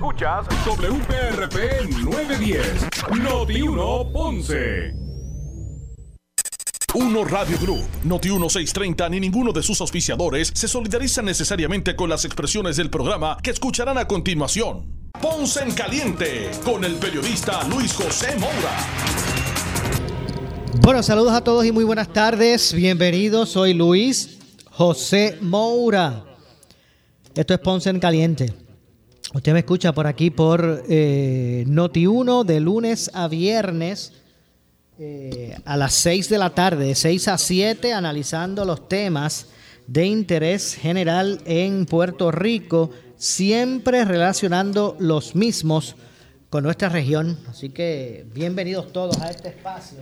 Escuchas 0.00 0.46
WPRP 0.64 1.90
910, 2.02 2.88
Noti 3.22 3.60
1 3.60 4.12
Ponce. 4.14 4.94
Uno 6.94 7.24
Radio 7.24 7.58
Group, 7.58 7.84
Noti 8.04 8.30
1630 8.30 9.10
ni 9.10 9.20
ninguno 9.20 9.52
de 9.52 9.62
sus 9.62 9.78
auspiciadores 9.82 10.52
se 10.54 10.68
solidarizan 10.68 11.26
necesariamente 11.26 11.94
con 11.96 12.08
las 12.08 12.24
expresiones 12.24 12.78
del 12.78 12.88
programa 12.88 13.36
que 13.42 13.50
escucharán 13.50 13.98
a 13.98 14.08
continuación. 14.08 15.10
Ponce 15.20 15.64
en 15.64 15.72
Caliente 15.72 16.50
con 16.64 16.82
el 16.82 16.94
periodista 16.94 17.62
Luis 17.68 17.92
José 17.92 18.34
Moura. 18.38 18.78
Bueno, 20.80 21.02
saludos 21.02 21.34
a 21.34 21.44
todos 21.44 21.66
y 21.66 21.72
muy 21.72 21.84
buenas 21.84 22.10
tardes. 22.10 22.72
Bienvenidos, 22.72 23.50
soy 23.50 23.74
Luis 23.74 24.38
José 24.70 25.36
Moura. 25.42 26.24
Esto 27.34 27.52
es 27.52 27.60
Ponce 27.60 27.90
en 27.90 28.00
Caliente. 28.00 28.69
Usted 29.32 29.52
me 29.52 29.60
escucha 29.60 29.92
por 29.92 30.08
aquí 30.08 30.30
por 30.30 30.82
eh, 30.88 31.64
Noti1 31.68 32.44
de 32.44 32.58
lunes 32.58 33.12
a 33.14 33.28
viernes 33.28 34.12
eh, 34.98 35.56
a 35.64 35.76
las 35.76 35.94
6 35.94 36.28
de 36.28 36.38
la 36.38 36.50
tarde, 36.50 36.86
de 36.86 36.94
6 36.96 37.28
a 37.28 37.38
7, 37.38 37.92
analizando 37.92 38.64
los 38.64 38.88
temas 38.88 39.46
de 39.86 40.06
interés 40.06 40.74
general 40.74 41.40
en 41.44 41.86
Puerto 41.86 42.32
Rico, 42.32 42.90
siempre 43.16 44.04
relacionando 44.04 44.96
los 44.98 45.36
mismos 45.36 45.94
con 46.48 46.64
nuestra 46.64 46.88
región. 46.88 47.38
Así 47.48 47.70
que 47.70 48.26
bienvenidos 48.34 48.92
todos 48.92 49.16
a 49.20 49.30
este 49.30 49.50
espacio. 49.50 49.98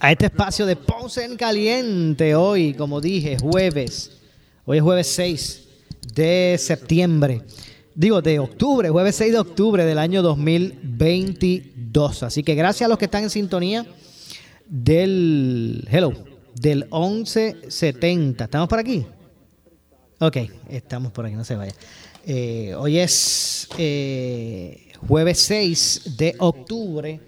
A 0.00 0.10
este 0.10 0.26
espacio 0.26 0.66
de 0.66 0.74
Ponce 0.74 1.24
en 1.24 1.36
Caliente, 1.36 2.34
hoy, 2.34 2.74
como 2.74 3.00
dije, 3.00 3.38
jueves. 3.38 4.15
Hoy 4.66 4.78
es 4.78 4.82
jueves 4.82 5.06
6 5.06 5.62
de 6.14 6.56
septiembre 6.58 7.42
digo, 7.96 8.22
de 8.22 8.38
octubre, 8.38 8.88
jueves 8.90 9.16
6 9.16 9.32
de 9.32 9.38
octubre 9.38 9.84
del 9.84 9.98
año 9.98 10.22
2022. 10.22 12.22
Así 12.22 12.42
que 12.42 12.54
gracias 12.54 12.86
a 12.86 12.88
los 12.88 12.98
que 12.98 13.06
están 13.06 13.24
en 13.24 13.30
sintonía 13.30 13.86
del, 14.66 15.88
hello, 15.90 16.12
del 16.54 16.86
1170. 16.92 18.44
¿Estamos 18.44 18.68
por 18.68 18.78
aquí? 18.78 19.06
Ok, 20.18 20.36
estamos 20.68 21.12
por 21.12 21.26
aquí, 21.26 21.34
no 21.34 21.44
se 21.44 21.56
vaya. 21.56 21.74
Eh, 22.26 22.74
hoy 22.76 22.98
es 22.98 23.68
eh, 23.78 24.92
jueves 25.06 25.38
6 25.40 26.16
de 26.16 26.34
octubre. 26.38 27.20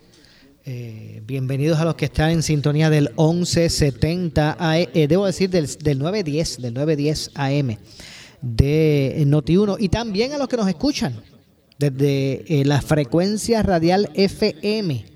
Eh, 0.70 1.22
bienvenidos 1.24 1.78
a 1.78 1.86
los 1.86 1.94
que 1.94 2.04
están 2.04 2.28
en 2.28 2.42
sintonía 2.42 2.90
del 2.90 3.08
1170 3.16 4.58
AM, 4.60 4.86
debo 5.08 5.24
decir 5.24 5.48
del, 5.48 5.66
del 5.78 5.98
910, 5.98 6.60
del 6.60 6.74
910 6.74 7.30
AM 7.36 7.78
de 8.42 9.24
Noti1 9.26 9.76
y 9.80 9.88
también 9.88 10.34
a 10.34 10.36
los 10.36 10.46
que 10.46 10.58
nos 10.58 10.68
escuchan 10.68 11.22
desde 11.78 12.60
eh, 12.60 12.66
la 12.66 12.82
frecuencia 12.82 13.62
radial 13.62 14.10
FM 14.12 15.06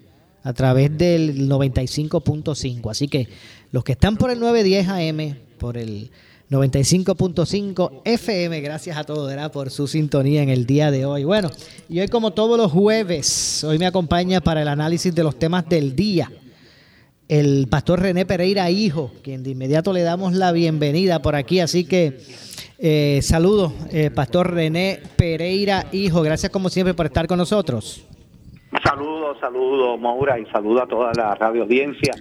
a 0.42 0.54
través 0.54 0.96
del 0.96 1.46
95.5. 1.50 2.90
Así 2.90 3.08
que 3.08 3.28
los 3.72 3.84
que 3.84 3.92
están 3.92 4.16
por 4.16 4.30
el 4.30 4.40
910 4.40 4.88
AM, 4.88 5.36
por 5.62 5.78
el 5.78 6.10
95.5 6.50 8.02
FM, 8.04 8.60
gracias 8.62 8.96
a 8.96 9.04
todos 9.04 9.32
por 9.50 9.70
su 9.70 9.86
sintonía 9.86 10.42
en 10.42 10.48
el 10.48 10.66
día 10.66 10.90
de 10.90 11.06
hoy. 11.06 11.22
Bueno, 11.22 11.52
y 11.88 12.00
hoy 12.00 12.08
como 12.08 12.32
todos 12.32 12.58
los 12.58 12.72
jueves, 12.72 13.62
hoy 13.62 13.78
me 13.78 13.86
acompaña 13.86 14.40
para 14.40 14.62
el 14.62 14.66
análisis 14.66 15.14
de 15.14 15.22
los 15.22 15.38
temas 15.38 15.68
del 15.68 15.94
día 15.94 16.28
el 17.28 17.68
pastor 17.70 18.00
René 18.00 18.26
Pereira 18.26 18.68
Hijo, 18.70 19.12
quien 19.22 19.44
de 19.44 19.50
inmediato 19.50 19.92
le 19.92 20.02
damos 20.02 20.34
la 20.34 20.50
bienvenida 20.50 21.22
por 21.22 21.36
aquí. 21.36 21.60
Así 21.60 21.86
que 21.86 22.18
eh, 22.78 23.20
saludos, 23.22 23.72
eh, 23.92 24.10
Pastor 24.10 24.52
René 24.52 25.00
Pereira, 25.16 25.86
hijo. 25.92 26.22
Gracias 26.22 26.50
como 26.50 26.68
siempre 26.70 26.92
por 26.92 27.06
estar 27.06 27.28
con 27.28 27.38
nosotros. 27.38 28.04
Saludos, 28.84 29.38
saludos, 29.40 30.00
Maura, 30.00 30.40
y 30.40 30.46
saludos 30.46 30.82
a 30.82 30.86
toda 30.86 31.12
la 31.16 31.34
radio 31.36 31.62
audiencia 31.62 32.12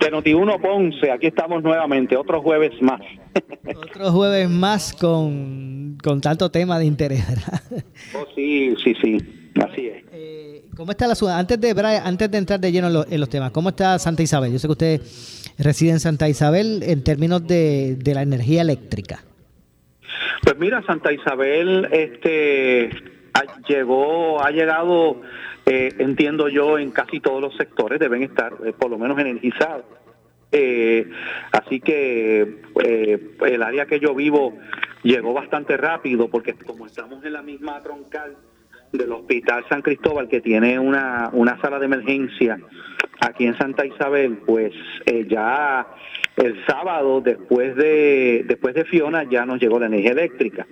de 0.00 0.10
Noti1 0.10 0.60
Ponce. 0.60 1.10
Aquí 1.10 1.26
estamos 1.26 1.62
nuevamente, 1.62 2.16
otro 2.16 2.40
jueves 2.42 2.72
más. 2.80 3.00
otro 3.76 4.12
jueves 4.12 4.48
más 4.48 4.92
con, 4.92 5.98
tanto 6.22 6.50
tema 6.50 6.78
de 6.78 6.86
interés, 6.86 7.24
Oh, 8.14 8.26
sí, 8.34 8.74
sí, 8.82 8.94
sí, 9.00 9.18
así 9.62 9.86
es. 9.86 10.04
Eh, 10.12 10.64
¿Cómo 10.76 10.92
está 10.92 11.06
la 11.06 11.14
ciudad? 11.14 11.38
Antes 11.38 11.60
de, 11.60 11.70
antes 12.04 12.30
de 12.30 12.38
entrar 12.38 12.60
de 12.60 12.72
lleno 12.72 13.04
en 13.08 13.20
los, 13.20 13.28
temas, 13.28 13.50
¿cómo 13.50 13.70
está 13.70 13.98
Santa 13.98 14.22
Isabel? 14.22 14.52
Yo 14.52 14.58
sé 14.58 14.66
que 14.66 14.72
usted 14.72 15.00
reside 15.58 15.90
en 15.90 16.00
Santa 16.00 16.28
Isabel 16.28 16.82
en 16.84 17.04
términos 17.04 17.46
de, 17.46 17.96
de 17.96 18.14
la 18.14 18.22
energía 18.22 18.62
eléctrica. 18.62 19.24
Pues 20.42 20.56
mira, 20.58 20.82
Santa 20.86 21.12
Isabel 21.12 21.86
este 21.92 22.90
llegó, 23.68 24.42
ha 24.42 24.50
llegado, 24.50 25.20
eh, 25.72 25.94
entiendo 25.98 26.48
yo, 26.48 26.80
en 26.80 26.90
casi 26.90 27.20
todos 27.20 27.40
los 27.40 27.56
sectores, 27.56 28.00
deben 28.00 28.24
estar 28.24 28.52
eh, 28.64 28.72
por 28.72 28.90
lo 28.90 28.98
menos 28.98 29.16
energizados. 29.20 29.84
Eh, 30.50 31.08
así 31.52 31.78
que 31.78 32.56
el 33.46 33.62
área 33.62 33.86
que 33.86 34.00
yo 34.00 34.12
vivo 34.12 34.58
llegó 35.04 35.32
bastante 35.32 35.76
rápido 35.76 36.28
porque 36.28 36.54
como 36.54 36.86
estamos 36.86 37.24
en 37.24 37.34
la 37.34 37.42
misma 37.42 37.80
troncal 37.84 38.36
del 38.90 39.12
Hospital 39.12 39.64
San 39.68 39.80
Cristóbal 39.80 40.28
que 40.28 40.40
tiene 40.40 40.76
una, 40.76 41.30
una 41.32 41.60
sala 41.60 41.78
de 41.78 41.84
emergencia 41.84 42.58
aquí 43.20 43.46
en 43.46 43.56
Santa 43.56 43.86
Isabel, 43.86 44.38
pues 44.44 44.72
ya 45.28 45.86
el 46.34 46.66
sábado 46.66 47.20
después 47.20 47.76
de 47.76 48.44
después 48.44 48.74
de 48.74 48.84
Fiona 48.86 49.22
ya 49.22 49.46
nos 49.46 49.60
llegó 49.60 49.78
la 49.78 49.86
energía 49.86 50.10
eléctrica 50.10 50.66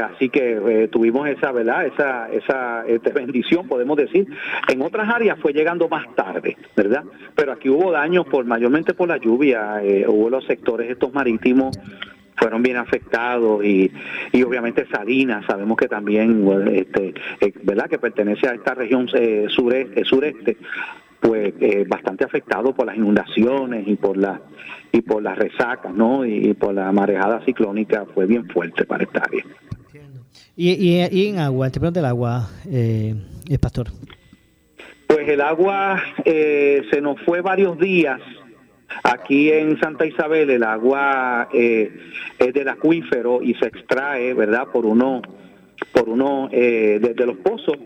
así 0.00 0.30
que 0.30 0.52
eh, 0.52 0.88
tuvimos 0.88 1.28
esa 1.28 1.52
verdad 1.52 1.86
esa 1.86 2.30
esa 2.30 2.86
este, 2.86 3.12
bendición 3.12 3.68
podemos 3.68 3.96
decir. 3.96 4.26
En 4.68 4.80
otras 4.80 5.08
áreas 5.08 5.38
fue 5.40 5.52
llegando 5.52 5.88
más 5.88 6.14
tarde 6.14 6.56
verdad 6.74 7.04
pero 7.34 7.52
aquí 7.52 7.68
hubo 7.68 7.92
daños 7.92 8.26
por 8.26 8.44
mayormente 8.44 8.94
por 8.94 9.08
la 9.08 9.18
lluvia. 9.18 9.82
Eh, 9.82 10.06
hubo 10.08 10.30
los 10.30 10.44
sectores 10.46 10.90
estos 10.90 11.12
marítimos 11.12 11.78
fueron 12.36 12.62
bien 12.62 12.76
afectados 12.78 13.62
y, 13.64 13.92
y 14.32 14.42
obviamente 14.42 14.86
Salinas 14.86 15.44
sabemos 15.46 15.76
que 15.76 15.88
también 15.88 16.46
este 16.72 17.14
eh, 17.40 17.52
verdad 17.62 17.88
que 17.88 17.98
pertenece 17.98 18.48
a 18.48 18.54
esta 18.54 18.74
región 18.74 19.08
sureste 19.48 20.56
pues 21.22 21.54
eh, 21.60 21.84
bastante 21.88 22.24
afectado 22.24 22.74
por 22.74 22.84
las 22.84 22.96
inundaciones 22.96 23.86
y 23.86 23.94
por 23.94 24.16
la 24.16 24.40
y 24.90 25.00
por 25.00 25.22
las 25.22 25.38
resacas, 25.38 25.94
¿no? 25.94 26.26
Y, 26.26 26.52
por 26.52 26.74
la 26.74 26.92
marejada 26.92 27.42
ciclónica 27.46 28.04
fue 28.12 28.26
bien 28.26 28.46
fuerte 28.48 28.84
para 28.84 29.04
esta 29.04 29.20
área. 29.20 29.44
¿Y, 30.56 30.98
en 30.98 31.38
agua, 31.38 31.66
el 31.66 31.72
término 31.72 31.92
del 31.92 32.04
agua, 32.04 32.50
eh, 32.70 33.14
pastor? 33.60 33.88
Pues 35.06 35.28
el 35.28 35.40
agua 35.40 36.02
eh, 36.24 36.82
se 36.90 37.00
nos 37.00 37.20
fue 37.20 37.40
varios 37.40 37.78
días. 37.78 38.20
Aquí 39.02 39.50
en 39.50 39.78
Santa 39.80 40.06
Isabel 40.06 40.50
el 40.50 40.62
agua 40.62 41.48
eh, 41.52 41.90
es 42.38 42.52
del 42.52 42.68
acuífero 42.68 43.42
y 43.42 43.54
se 43.54 43.66
extrae, 43.66 44.34
¿verdad? 44.34 44.68
Por 44.72 44.84
uno, 44.84 45.22
por 45.92 46.08
uno 46.08 46.48
eh, 46.52 46.98
desde 47.00 47.26
los 47.26 47.36
pozos 47.38 47.76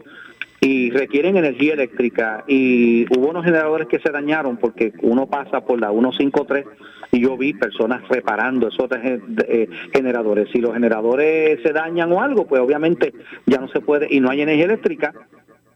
y 0.67 0.91
requieren 0.91 1.37
energía 1.37 1.75
eléctrica 1.75 2.43
y 2.49 3.07
hubo 3.17 3.29
unos 3.29 3.45
generadores 3.45 3.87
que 3.87 4.01
se 4.01 4.11
dañaron 4.11 4.57
porque 4.57 4.93
uno 5.01 5.27
pasa 5.27 5.61
por 5.61 5.81
la 5.81 5.91
153 5.91 6.65
y 7.13 7.21
yo 7.21 7.37
vi 7.37 7.53
personas 7.53 8.03
reparando 8.09 8.67
esos 8.67 8.89
eh, 9.47 9.69
generadores. 9.95 10.49
Si 10.51 10.59
los 10.59 10.73
generadores 10.75 11.63
se 11.63 11.73
dañan 11.73 12.11
o 12.11 12.21
algo, 12.21 12.49
pues 12.49 12.61
obviamente 12.61 13.15
ya 13.47 13.59
no 13.59 13.69
se 13.69 13.81
puede 13.81 14.09
y 14.11 14.19
no 14.19 14.29
hay 14.29 14.41
energía 14.41 14.65
eléctrica, 14.65 15.15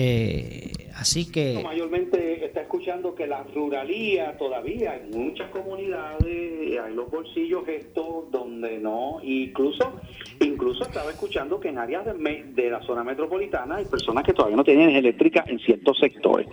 Eh, 0.00 0.70
así 0.94 1.28
que... 1.28 1.60
Mayormente 1.60 2.44
está 2.44 2.60
escuchando 2.60 3.16
que 3.16 3.26
la 3.26 3.42
ruralía 3.52 4.36
todavía 4.38 4.94
en 4.94 5.10
muchas 5.10 5.50
comunidades 5.50 6.78
hay 6.78 6.94
los 6.94 7.10
bolsillos 7.10 7.66
estos 7.66 8.30
donde 8.30 8.78
no, 8.78 9.18
incluso 9.24 10.00
incluso 10.38 10.84
estaba 10.84 11.10
escuchando 11.10 11.58
que 11.58 11.70
en 11.70 11.78
áreas 11.78 12.04
de, 12.04 12.44
de 12.54 12.70
la 12.70 12.80
zona 12.82 13.02
metropolitana 13.02 13.76
hay 13.76 13.86
personas 13.86 14.22
que 14.22 14.32
todavía 14.32 14.56
no 14.56 14.62
tienen 14.62 14.90
eléctrica 14.90 15.44
en 15.48 15.58
ciertos 15.58 15.98
sectores. 15.98 16.46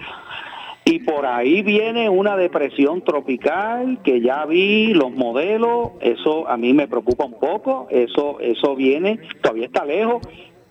Y 0.87 0.99
por 0.99 1.25
ahí 1.25 1.63
viene 1.63 2.09
una 2.09 2.37
depresión 2.37 3.03
tropical 3.03 3.99
que 4.03 4.21
ya 4.21 4.45
vi 4.45 4.93
los 4.93 5.11
modelos, 5.11 5.93
eso 5.99 6.47
a 6.47 6.57
mí 6.57 6.73
me 6.73 6.87
preocupa 6.87 7.25
un 7.25 7.39
poco, 7.39 7.87
eso 7.89 8.39
eso 8.39 8.75
viene, 8.75 9.19
todavía 9.41 9.65
está 9.65 9.83
lejos, 9.83 10.21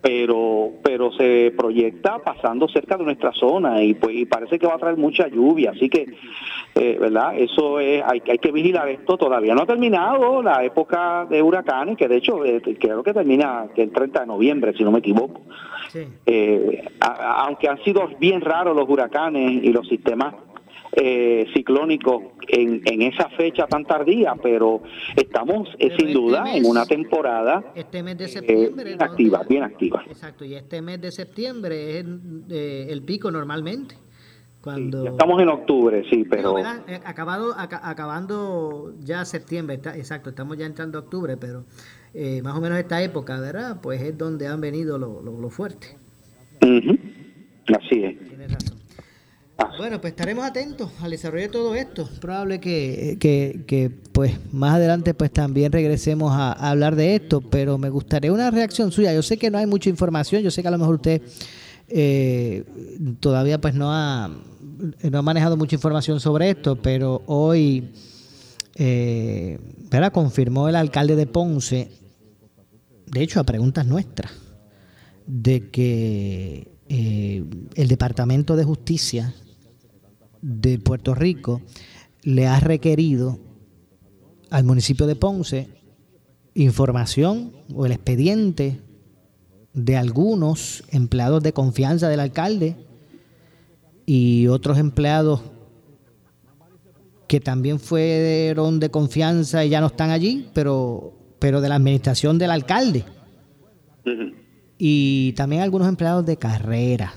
pero 0.04 0.72
pero 0.82 1.10
se 1.12 1.50
proyecta 1.56 2.18
pasando 2.18 2.68
cerca 2.68 2.98
de 2.98 3.04
nuestra 3.04 3.32
zona 3.32 3.82
y 3.82 3.94
pues 3.94 4.14
y 4.14 4.26
parece 4.26 4.58
que 4.58 4.66
va 4.66 4.74
a 4.74 4.78
traer 4.78 4.98
mucha 4.98 5.28
lluvia 5.28 5.70
así 5.70 5.88
que 5.88 6.06
eh, 6.74 6.98
verdad 7.00 7.38
eso 7.38 7.80
es 7.80 8.02
hay, 8.04 8.22
hay 8.28 8.36
que 8.36 8.52
vigilar 8.52 8.86
esto 8.90 9.16
todavía 9.16 9.54
no 9.54 9.62
ha 9.62 9.66
terminado 9.66 10.42
la 10.42 10.62
época 10.62 11.24
de 11.24 11.40
huracanes 11.40 11.96
que 11.96 12.06
de 12.06 12.16
hecho 12.16 12.44
eh, 12.44 12.60
creo 12.78 13.02
que 13.02 13.14
termina 13.14 13.66
el 13.74 13.90
30 13.90 14.20
de 14.20 14.26
noviembre 14.26 14.74
si 14.76 14.84
no 14.84 14.90
me 14.90 14.98
equivoco. 14.98 15.40
Eh, 16.26 16.84
aunque 17.00 17.68
han 17.68 17.82
sido 17.84 18.08
bien 18.18 18.40
raros 18.40 18.76
los 18.76 18.88
huracanes 18.88 19.62
y 19.62 19.72
los 19.72 19.88
sistemas 19.88 20.34
eh, 20.96 21.46
ciclónico 21.54 22.34
en, 22.48 22.80
en, 22.84 23.02
esa 23.02 23.28
fecha 23.30 23.66
tan 23.66 23.84
tardía, 23.84 24.34
pero 24.42 24.82
estamos 25.16 25.68
eh, 25.78 25.94
sin 25.96 26.08
este 26.08 26.12
duda 26.12 26.44
en 26.54 26.66
una 26.66 26.86
temporada 26.86 27.64
este 27.74 28.02
mes 28.02 28.18
de 28.18 28.28
septiembre, 28.28 28.84
bien 28.84 29.02
activa, 29.02 29.42
bien 29.48 29.62
activa. 29.62 30.04
Exacto, 30.08 30.44
y 30.44 30.54
este 30.54 30.82
mes 30.82 31.00
de 31.00 31.10
septiembre 31.10 31.98
es 31.98 32.06
eh, 32.50 32.86
el 32.90 33.02
pico 33.02 33.30
normalmente. 33.30 33.96
Cuando... 34.60 35.06
estamos 35.06 35.42
en 35.42 35.48
octubre, 35.50 36.04
sí, 36.08 36.24
pero... 36.24 36.58
Eh, 36.58 36.64
acabado, 37.04 37.54
acabando 37.54 38.94
ya 39.00 39.26
septiembre, 39.26 39.78
exacto, 39.94 40.30
estamos 40.30 40.56
ya 40.56 40.64
entrando 40.64 40.96
a 40.96 41.02
octubre, 41.02 41.36
pero 41.36 41.64
eh, 42.14 42.40
más 42.42 42.56
o 42.56 42.62
menos 42.62 42.78
esta 42.78 43.02
época, 43.02 43.38
¿verdad? 43.40 43.80
Pues 43.82 44.00
es 44.00 44.16
donde 44.16 44.46
han 44.46 44.62
venido 44.62 44.96
lo, 44.96 45.20
lo, 45.20 45.38
lo 45.38 45.50
fuerte. 45.50 45.98
Así 46.62 48.04
es. 48.04 48.16
Razón. 49.58 49.76
Bueno, 49.78 50.00
pues 50.00 50.12
estaremos 50.12 50.44
atentos 50.44 50.90
al 51.00 51.10
desarrollo 51.10 51.42
de 51.42 51.48
todo 51.48 51.74
esto. 51.74 52.08
Probable 52.20 52.60
que, 52.60 53.16
que, 53.20 53.64
que, 53.66 53.90
pues 54.12 54.32
más 54.52 54.74
adelante 54.74 55.14
pues 55.14 55.30
también 55.30 55.72
regresemos 55.72 56.32
a, 56.32 56.52
hablar 56.52 56.96
de 56.96 57.16
esto, 57.16 57.40
pero 57.40 57.78
me 57.78 57.88
gustaría 57.88 58.32
una 58.32 58.50
reacción 58.50 58.90
suya. 58.90 59.14
Yo 59.14 59.22
sé 59.22 59.36
que 59.36 59.50
no 59.50 59.58
hay 59.58 59.66
mucha 59.66 59.88
información, 59.90 60.42
yo 60.42 60.50
sé 60.50 60.62
que 60.62 60.68
a 60.68 60.72
lo 60.72 60.78
mejor 60.78 60.96
usted 60.96 61.22
eh, 61.88 62.64
todavía 63.20 63.60
pues 63.60 63.74
no 63.74 63.92
ha, 63.92 64.28
no 64.28 65.18
ha 65.18 65.22
manejado 65.22 65.56
mucha 65.56 65.76
información 65.76 66.20
sobre 66.20 66.50
esto, 66.50 66.76
pero 66.80 67.22
hoy 67.26 67.92
eh, 68.76 69.58
confirmó 70.12 70.68
el 70.68 70.76
alcalde 70.76 71.16
de 71.16 71.26
Ponce, 71.26 71.90
de 73.06 73.22
hecho 73.22 73.40
a 73.40 73.44
preguntas 73.44 73.86
nuestras, 73.86 74.32
de 75.26 75.70
que 75.70 76.68
eh, 76.88 77.44
el 77.74 77.88
Departamento 77.88 78.56
de 78.56 78.64
Justicia 78.64 79.34
de 80.44 80.78
Puerto 80.78 81.14
Rico 81.14 81.62
le 82.22 82.46
ha 82.46 82.60
requerido 82.60 83.38
al 84.50 84.64
municipio 84.64 85.06
de 85.06 85.16
Ponce 85.16 85.68
información 86.52 87.52
o 87.74 87.86
el 87.86 87.92
expediente 87.92 88.78
de 89.72 89.96
algunos 89.96 90.84
empleados 90.90 91.42
de 91.42 91.54
confianza 91.54 92.08
del 92.08 92.20
alcalde 92.20 92.76
y 94.04 94.46
otros 94.48 94.76
empleados 94.78 95.40
que 97.26 97.40
también 97.40 97.80
fueron 97.80 98.80
de 98.80 98.90
confianza 98.90 99.64
y 99.64 99.70
ya 99.70 99.80
no 99.80 99.86
están 99.86 100.10
allí, 100.10 100.50
pero, 100.52 101.14
pero 101.38 101.62
de 101.62 101.70
la 101.70 101.76
administración 101.76 102.36
del 102.38 102.50
alcalde. 102.50 103.04
Uh 104.04 104.10
-huh. 104.10 104.34
Y 104.76 105.32
también 105.32 105.62
algunos 105.62 105.88
empleados 105.88 106.26
de 106.26 106.36
carrera. 106.36 107.14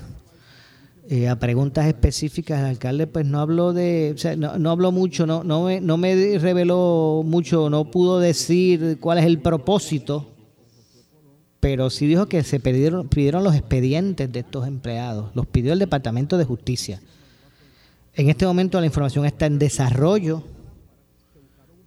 Eh, 1.10 1.26
a 1.26 1.38
preguntas 1.38 1.86
específicas, 1.86 2.60
el 2.60 2.66
alcalde 2.66 3.06
pues 3.06 3.24
no 3.24 3.40
habló 3.40 3.72
de, 3.72 4.12
o 4.14 4.18
sea, 4.18 4.36
no, 4.36 4.58
no, 4.58 4.70
habló 4.70 4.92
mucho, 4.92 5.26
no, 5.26 5.42
no, 5.42 5.64
me, 5.64 5.80
no 5.80 5.96
me 5.96 6.38
reveló 6.38 7.22
mucho, 7.24 7.70
no 7.70 7.90
pudo 7.90 8.20
decir 8.20 8.98
cuál 9.00 9.16
es 9.16 9.24
el 9.24 9.40
propósito, 9.40 10.26
pero 11.60 11.88
sí 11.88 12.06
dijo 12.06 12.26
que 12.26 12.42
se 12.42 12.60
pidieron, 12.60 13.08
pidieron 13.08 13.42
los 13.42 13.54
expedientes 13.54 14.30
de 14.30 14.40
estos 14.40 14.68
empleados, 14.68 15.30
los 15.34 15.46
pidió 15.46 15.72
el 15.72 15.78
Departamento 15.78 16.36
de 16.36 16.44
Justicia. 16.44 17.00
En 18.12 18.28
este 18.28 18.44
momento 18.44 18.78
la 18.78 18.86
información 18.86 19.24
está 19.24 19.46
en 19.46 19.58
desarrollo. 19.58 20.42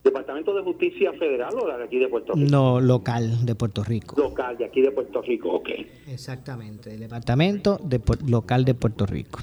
¿Departamento 0.04 0.56
de 0.56 0.64
Justicia 0.64 1.14
Federal 1.14 1.54
o 1.54 1.78
de 1.78 1.84
aquí 1.84 2.00
de 2.00 2.08
Puerto 2.08 2.34
Rico? 2.34 2.50
No, 2.50 2.82
local 2.82 3.46
de 3.46 3.54
Puerto 3.54 3.84
Rico. 3.84 4.20
Local, 4.20 4.58
de 4.58 4.66
aquí 4.66 4.82
de 4.82 4.92
Puerto 4.92 5.22
Rico, 5.22 5.52
ok. 5.52 5.70
Exactamente, 6.08 6.94
el 6.96 7.02
Departamento 7.02 7.80
de, 7.84 8.02
Local 8.28 8.66
de 8.66 8.74
Puerto 8.74 9.06
Rico. 9.06 9.42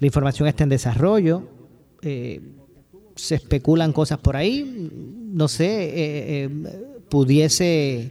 La 0.00 0.06
información 0.06 0.48
está 0.48 0.64
en 0.64 0.70
desarrollo. 0.70 1.44
Eh, 2.02 2.40
se 3.14 3.36
especulan 3.36 3.92
cosas 3.92 4.18
por 4.18 4.34
ahí. 4.34 4.90
No 5.32 5.46
sé, 5.46 5.84
eh, 5.84 5.92
eh, 5.94 6.48
pudiese... 7.08 8.10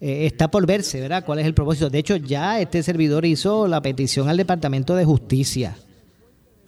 está 0.00 0.50
por 0.50 0.64
verse, 0.64 0.98
¿verdad? 1.00 1.26
¿Cuál 1.26 1.40
es 1.40 1.46
el 1.46 1.52
propósito? 1.52 1.90
De 1.90 1.98
hecho, 1.98 2.16
ya 2.16 2.58
este 2.58 2.82
servidor 2.82 3.26
hizo 3.26 3.68
la 3.68 3.82
petición 3.82 4.30
al 4.30 4.38
Departamento 4.38 4.96
de 4.96 5.04
Justicia 5.04 5.76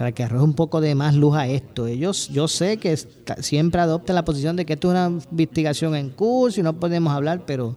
para 0.00 0.12
que 0.12 0.22
arroje 0.22 0.44
un 0.44 0.54
poco 0.54 0.80
de 0.80 0.94
más 0.94 1.14
luz 1.14 1.36
a 1.36 1.46
esto. 1.46 1.86
Ellos, 1.86 2.30
yo 2.30 2.48
sé 2.48 2.78
que 2.78 2.96
siempre 2.96 3.82
adoptan 3.82 4.16
la 4.16 4.24
posición 4.24 4.56
de 4.56 4.64
que 4.64 4.72
esto 4.72 4.88
es 4.88 4.92
una 4.92 5.20
investigación 5.30 5.94
en 5.94 6.08
curso 6.08 6.58
y 6.58 6.62
no 6.62 6.72
podemos 6.80 7.12
hablar, 7.12 7.42
pero 7.46 7.76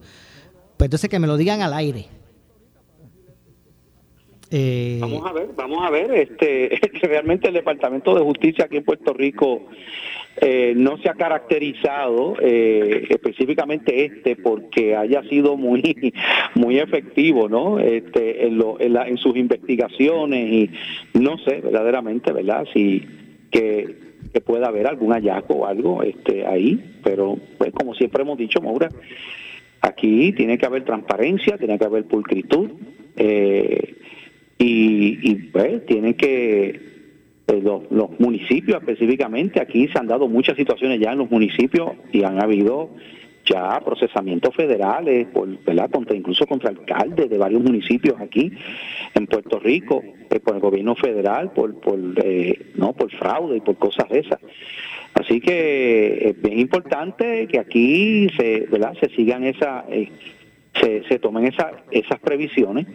pues 0.78 0.86
entonces 0.88 1.10
que 1.10 1.20
me 1.20 1.28
lo 1.28 1.36
digan 1.36 1.62
al 1.62 1.74
aire. 1.74 2.06
Eh, 4.52 5.00
vamos 5.02 5.26
a 5.26 5.34
ver, 5.34 5.50
vamos 5.54 5.80
a 5.86 5.90
ver, 5.90 6.12
este, 6.14 6.80
realmente 7.02 7.50
el 7.50 7.56
Departamento 7.56 8.16
de 8.16 8.22
Justicia 8.22 8.64
aquí 8.64 8.78
en 8.78 8.86
Puerto 8.86 9.12
Rico 9.12 9.64
eh, 10.38 10.74
no 10.76 10.98
se 10.98 11.10
ha 11.10 11.14
caracterizado 11.14 12.36
eh, 12.42 13.06
específicamente 13.10 14.06
este 14.06 14.36
porque 14.36 14.96
haya 14.96 15.22
sido 15.30 15.58
muy 15.58 16.12
muy 16.56 16.80
efectivo 16.80 17.48
no 17.48 17.80
este 17.80 18.48
en, 18.48 18.58
lo, 18.58 18.80
en, 18.80 18.94
la, 18.94 19.08
en 19.08 19.18
sus 19.18 19.36
investigaciones 19.38 20.52
y 20.52 20.70
no 21.20 21.38
sé 21.38 21.62
verdaderamente 21.62 22.32
verdad 22.32 22.66
si 22.74 23.06
que, 23.52 23.96
que, 24.34 24.42
pueda 24.42 24.70
haber 24.70 24.88
algún 24.88 25.12
hallazgo 25.14 25.58
o 25.58 25.66
algo 25.68 26.02
este 26.02 26.48
ahí 26.48 26.84
pero 27.04 27.38
pues 27.60 27.72
como 27.72 27.94
siempre 27.94 28.24
hemos 28.24 28.38
dicho 28.40 28.60
Maura 28.60 28.90
aquí 29.82 30.32
tiene 30.32 30.58
que 30.58 30.66
haber 30.66 30.84
transparencia 30.84 31.60
tiene 31.60 31.78
que 31.78 31.86
haber 31.86 32.06
pulcritud 32.06 32.72
eh, 33.18 33.98
y, 34.58 35.32
y 35.32 35.36
pues 35.52 35.86
tiene 35.86 36.16
que 36.16 36.93
los, 37.48 37.92
los, 37.92 38.20
municipios 38.20 38.80
específicamente, 38.80 39.62
aquí 39.62 39.88
se 39.88 40.00
han 40.00 40.08
dado 40.08 40.28
muchas 40.28 40.56
situaciones 40.56 41.00
ya 41.00 41.12
en 41.12 41.20
los 41.20 41.30
municipios 41.30 41.92
y 42.12 42.24
han 42.24 42.42
habido 42.42 42.90
ya 43.46 43.80
procesamientos 43.84 44.56
federales, 44.56 45.28
por, 45.28 45.50
incluso 46.16 46.46
contra 46.46 46.70
alcaldes 46.70 47.30
de 47.30 47.38
varios 47.38 47.62
municipios 47.62 48.20
aquí 48.20 48.52
en 49.14 49.28
Puerto 49.28 49.60
Rico, 49.60 50.02
eh, 50.30 50.40
por 50.40 50.56
el 50.56 50.62
gobierno 50.62 50.96
federal, 50.96 51.52
por, 51.52 51.80
por, 51.80 52.00
eh, 52.24 52.72
no, 52.76 52.94
por 52.94 53.12
fraude 53.12 53.58
y 53.58 53.62
por 53.62 53.76
cosas 53.78 54.08
de 54.10 54.20
esas. 54.20 54.40
Así 55.14 55.42
que 55.42 56.30
es 56.30 56.42
bien 56.42 56.60
importante 56.60 57.48
que 57.48 57.60
aquí 57.60 58.30
se, 58.38 58.62
¿verdad? 58.72 58.96
se 59.00 59.10
sigan 59.10 59.44
esa, 59.44 59.86
eh, 59.90 60.10
se, 60.82 61.04
se 61.04 61.20
tomen 61.20 61.46
esa, 61.46 61.72
esas 61.92 62.20
previsiones 62.20 62.88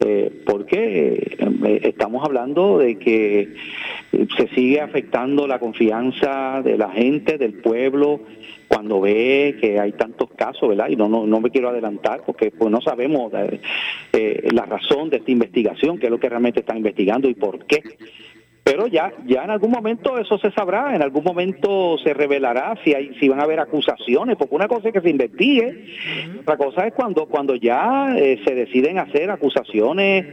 eh, 0.00 0.42
porque 0.44 1.36
eh, 1.38 1.80
estamos 1.82 2.24
hablando 2.24 2.78
de 2.78 2.98
que 2.98 3.54
se 4.36 4.48
sigue 4.54 4.80
afectando 4.80 5.46
la 5.46 5.58
confianza 5.58 6.62
de 6.62 6.76
la 6.76 6.90
gente, 6.90 7.38
del 7.38 7.54
pueblo, 7.54 8.20
cuando 8.68 9.00
ve 9.00 9.56
que 9.60 9.78
hay 9.78 9.92
tantos 9.92 10.30
casos, 10.36 10.68
¿verdad? 10.68 10.88
Y 10.88 10.96
no, 10.96 11.08
no, 11.08 11.26
no 11.26 11.40
me 11.40 11.50
quiero 11.50 11.68
adelantar 11.68 12.22
porque 12.26 12.50
pues 12.50 12.70
no 12.70 12.80
sabemos 12.80 13.32
eh, 14.12 14.48
la 14.52 14.66
razón 14.66 15.10
de 15.10 15.18
esta 15.18 15.30
investigación, 15.30 15.98
qué 15.98 16.06
es 16.06 16.10
lo 16.10 16.18
que 16.18 16.28
realmente 16.28 16.60
están 16.60 16.78
investigando 16.78 17.28
y 17.28 17.34
por 17.34 17.66
qué. 17.66 17.82
Pero 18.64 18.86
ya, 18.86 19.12
ya 19.26 19.44
en 19.44 19.50
algún 19.50 19.70
momento 19.70 20.18
eso 20.18 20.38
se 20.38 20.50
sabrá, 20.50 20.96
en 20.96 21.02
algún 21.02 21.22
momento 21.22 21.98
se 21.98 22.14
revelará 22.14 22.74
si 22.82 22.94
hay, 22.94 23.14
si 23.20 23.28
van 23.28 23.40
a 23.40 23.42
haber 23.42 23.60
acusaciones, 23.60 24.36
porque 24.38 24.54
una 24.54 24.68
cosa 24.68 24.88
es 24.88 24.94
que 24.94 25.02
se 25.02 25.10
investigue, 25.10 25.84
otra 26.40 26.56
cosa 26.56 26.86
es 26.86 26.94
cuando, 26.94 27.26
cuando 27.26 27.56
ya 27.56 28.16
eh, 28.16 28.40
se 28.42 28.54
deciden 28.54 28.98
hacer 28.98 29.30
acusaciones 29.30 30.26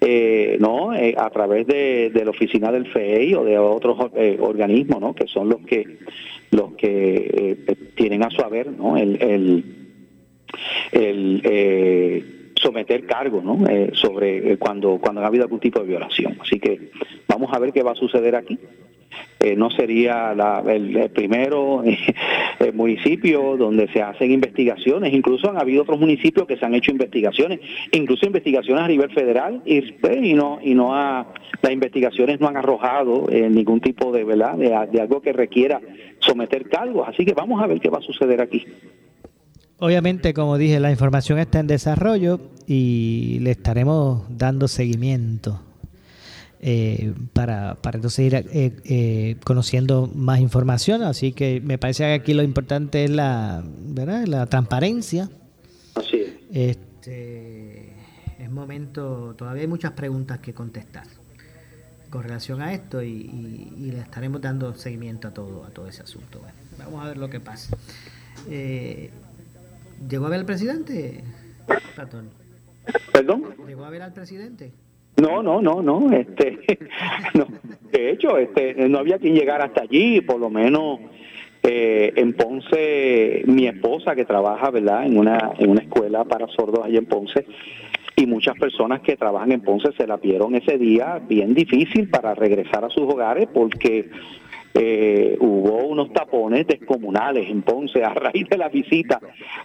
eh, 0.00 0.56
no 0.60 0.94
eh, 0.94 1.14
a 1.16 1.28
través 1.28 1.66
de, 1.66 2.10
la 2.24 2.30
oficina 2.30 2.72
del 2.72 2.86
FEI 2.86 3.34
o 3.34 3.44
de 3.44 3.58
otros 3.58 3.98
organismos 4.40 5.00
no 5.00 5.14
que 5.14 5.26
son 5.26 5.48
los 5.48 5.60
que 5.66 5.98
los 6.50 6.72
que 6.74 7.56
tienen 7.94 8.22
a 8.22 8.30
su 8.30 8.42
haber 8.42 8.72
no 8.72 8.96
el, 8.96 9.16
el, 9.22 9.64
el 10.92 12.33
someter 12.64 13.06
cargo 13.06 13.42
¿no? 13.42 13.66
Eh, 13.68 13.90
sobre 13.92 14.52
eh, 14.52 14.56
cuando, 14.56 14.98
cuando 14.98 15.20
ha 15.20 15.26
habido 15.26 15.44
algún 15.44 15.60
tipo 15.60 15.80
de 15.80 15.86
violación. 15.86 16.38
Así 16.40 16.58
que 16.58 16.90
vamos 17.28 17.52
a 17.52 17.58
ver 17.58 17.72
qué 17.72 17.82
va 17.82 17.92
a 17.92 17.96
suceder 17.96 18.34
aquí. 18.34 18.58
Eh, 19.38 19.54
no 19.54 19.70
sería 19.70 20.34
el, 20.66 21.10
primero 21.10 21.84
municipio 22.74 23.56
donde 23.56 23.86
se 23.88 24.02
hacen 24.02 24.32
investigaciones, 24.32 25.12
incluso 25.12 25.48
han 25.48 25.58
habido 25.58 25.82
otros 25.82 26.00
municipios 26.00 26.48
que 26.48 26.56
se 26.56 26.64
han 26.64 26.74
hecho 26.74 26.90
investigaciones, 26.90 27.60
incluso 27.92 28.26
investigaciones 28.26 28.82
a 28.82 28.88
nivel 28.88 29.12
federal 29.12 29.62
y, 29.64 29.82
pues, 29.92 30.16
y 30.20 30.34
no 30.34 30.58
y 30.60 30.74
no 30.74 30.96
ha, 30.96 31.28
las 31.62 31.72
investigaciones 31.72 32.40
no 32.40 32.48
han 32.48 32.56
arrojado 32.56 33.26
ningún 33.30 33.80
tipo 33.80 34.10
de 34.10 34.24
verdad 34.24 34.56
de 34.56 35.00
algo 35.00 35.20
que 35.20 35.32
requiera 35.32 35.80
someter 36.18 36.68
cargos, 36.68 37.06
así 37.08 37.24
que 37.24 37.34
vamos 37.34 37.62
a 37.62 37.68
ver 37.68 37.78
qué 37.80 37.90
va 37.90 37.98
a 37.98 38.02
suceder 38.02 38.40
aquí. 38.40 38.64
Obviamente, 39.78 40.34
como 40.34 40.56
dije, 40.56 40.78
la 40.80 40.90
información 40.90 41.38
está 41.38 41.58
en 41.60 41.66
desarrollo 41.66 42.40
y 42.66 43.38
le 43.40 43.50
estaremos 43.50 44.24
dando 44.28 44.68
seguimiento 44.68 45.60
eh, 46.60 47.12
para, 47.32 47.74
para 47.74 47.98
entonces 47.98 48.24
ir 48.24 48.34
eh, 48.34 48.72
eh, 48.84 49.36
conociendo 49.44 50.10
más 50.14 50.40
información. 50.40 51.02
Así 51.02 51.32
que 51.32 51.60
me 51.60 51.76
parece 51.76 52.04
que 52.04 52.12
aquí 52.12 52.34
lo 52.34 52.42
importante 52.42 53.04
es 53.04 53.10
la, 53.10 53.64
¿verdad? 53.66 54.26
la 54.26 54.46
transparencia. 54.46 55.28
Así 55.94 56.16
es. 56.16 56.34
Este, 56.52 57.92
es 58.38 58.50
momento, 58.50 59.34
todavía 59.36 59.62
hay 59.62 59.68
muchas 59.68 59.92
preguntas 59.92 60.38
que 60.38 60.54
contestar 60.54 61.06
con 62.14 62.22
relación 62.22 62.62
a 62.62 62.72
esto 62.72 63.02
y, 63.02 63.90
le 63.90 63.98
estaremos 63.98 64.40
dando 64.40 64.72
seguimiento 64.76 65.26
a 65.26 65.34
todo, 65.34 65.64
a 65.64 65.70
todo 65.70 65.88
ese 65.88 66.02
asunto. 66.02 66.40
vamos 66.78 67.04
a 67.04 67.08
ver 67.08 67.16
lo 67.16 67.28
que 67.28 67.40
pasa. 67.40 67.76
Eh, 68.48 69.10
¿Llegó 70.08 70.26
a 70.26 70.30
ver 70.30 70.40
al 70.40 70.46
presidente, 70.46 71.24
¿Perdón? 73.12 73.54
¿Llegó 73.66 73.84
a 73.84 73.90
ver 73.90 74.02
al 74.02 74.12
presidente? 74.12 74.72
No, 75.16 75.42
no, 75.42 75.62
no, 75.62 75.82
no, 75.82 76.12
este, 76.12 76.58
no. 77.34 77.46
De 77.90 78.10
hecho, 78.10 78.36
este, 78.36 78.88
no 78.88 78.98
había 78.98 79.18
quien 79.18 79.34
llegar 79.34 79.62
hasta 79.62 79.82
allí, 79.82 80.20
por 80.20 80.40
lo 80.40 80.50
menos 80.50 81.00
eh, 81.62 82.12
en 82.16 82.34
Ponce, 82.34 83.42
mi 83.46 83.66
esposa 83.66 84.14
que 84.14 84.24
trabaja, 84.24 84.70
¿verdad? 84.70 85.06
En 85.06 85.16
una, 85.16 85.52
en 85.58 85.70
una 85.70 85.82
escuela 85.82 86.24
para 86.24 86.46
sordos 86.48 86.84
allá 86.84 86.98
en 86.98 87.06
Ponce, 87.06 87.46
y 88.16 88.26
muchas 88.26 88.56
personas 88.58 89.00
que 89.00 89.16
trabajan 89.16 89.52
en 89.52 89.60
Ponce 89.60 89.92
se 89.96 90.06
la 90.06 90.16
vieron 90.16 90.54
ese 90.54 90.78
día 90.78 91.20
bien 91.26 91.54
difícil 91.54 92.08
para 92.10 92.34
regresar 92.34 92.84
a 92.84 92.90
sus 92.90 93.04
hogares 93.04 93.48
porque 93.52 94.10
eh, 94.76 95.36
hubo 95.38 95.84
unos 95.86 96.12
tapones 96.12 96.66
descomunales 96.66 97.48
en 97.48 97.62
Ponce 97.62 98.02
a 98.02 98.12
raíz 98.12 98.48
de 98.48 98.58
la 98.58 98.68
visita 98.68 99.20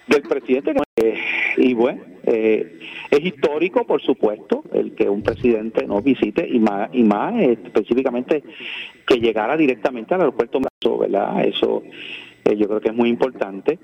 del 0.06 0.22
presidente. 0.22 0.74
Eh, 0.96 1.16
y 1.58 1.74
bueno, 1.74 2.02
eh, 2.24 2.80
es 3.10 3.20
histórico, 3.20 3.88
por 3.88 4.04
supuesto, 4.04 4.64
el 4.72 4.94
que 4.94 5.10
un 5.10 5.24
presidente 5.24 5.88
nos 5.88 6.04
visite 6.04 6.48
y 6.48 6.60
más, 6.60 6.92
y 6.94 7.04
más 7.04 7.42
específicamente 7.42 8.44
que 9.08 9.16
llegara 9.20 9.58
directamente 9.58 10.14
al 10.14 10.22
aeropuerto, 10.22 10.60
¿verdad? 11.00 11.44
Eso 11.44 11.82
yo 12.46 12.68
creo 12.68 12.80
que 12.80 12.90
es 12.90 12.96
muy 12.96 13.10
importante. 13.10 13.80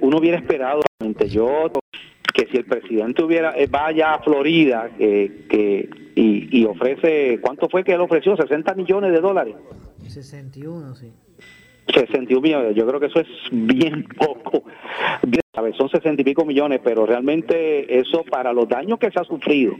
uno 0.00 0.16
hubiera 0.18 0.38
esperado, 0.38 0.80
yo 1.28 1.70
que 2.32 2.46
si 2.46 2.56
el 2.56 2.64
presidente 2.64 3.22
hubiera 3.22 3.54
vaya 3.68 4.14
a 4.14 4.22
Florida 4.22 4.90
que, 4.96 5.88
y, 6.14 6.60
y 6.60 6.64
ofrece, 6.64 7.40
¿cuánto 7.42 7.68
fue 7.68 7.84
que 7.84 7.92
él 7.92 8.00
ofreció? 8.00 8.36
60 8.36 8.74
millones 8.74 9.12
de 9.12 9.20
dólares 9.20 9.54
61, 10.10 10.94
sí. 10.94 11.12
61 11.94 12.40
millones, 12.40 12.76
yo 12.76 12.86
creo 12.86 13.00
que 13.00 13.06
eso 13.06 13.20
es 13.20 13.28
bien 13.50 14.06
poco. 14.16 14.64
Son 15.52 15.88
60 15.88 16.22
y 16.22 16.24
pico 16.24 16.44
millones, 16.44 16.80
pero 16.84 17.04
realmente 17.04 17.98
eso 17.98 18.22
para 18.22 18.52
los 18.52 18.68
daños 18.68 19.00
que 19.00 19.10
se 19.10 19.18
ha 19.18 19.24
sufrido 19.24 19.74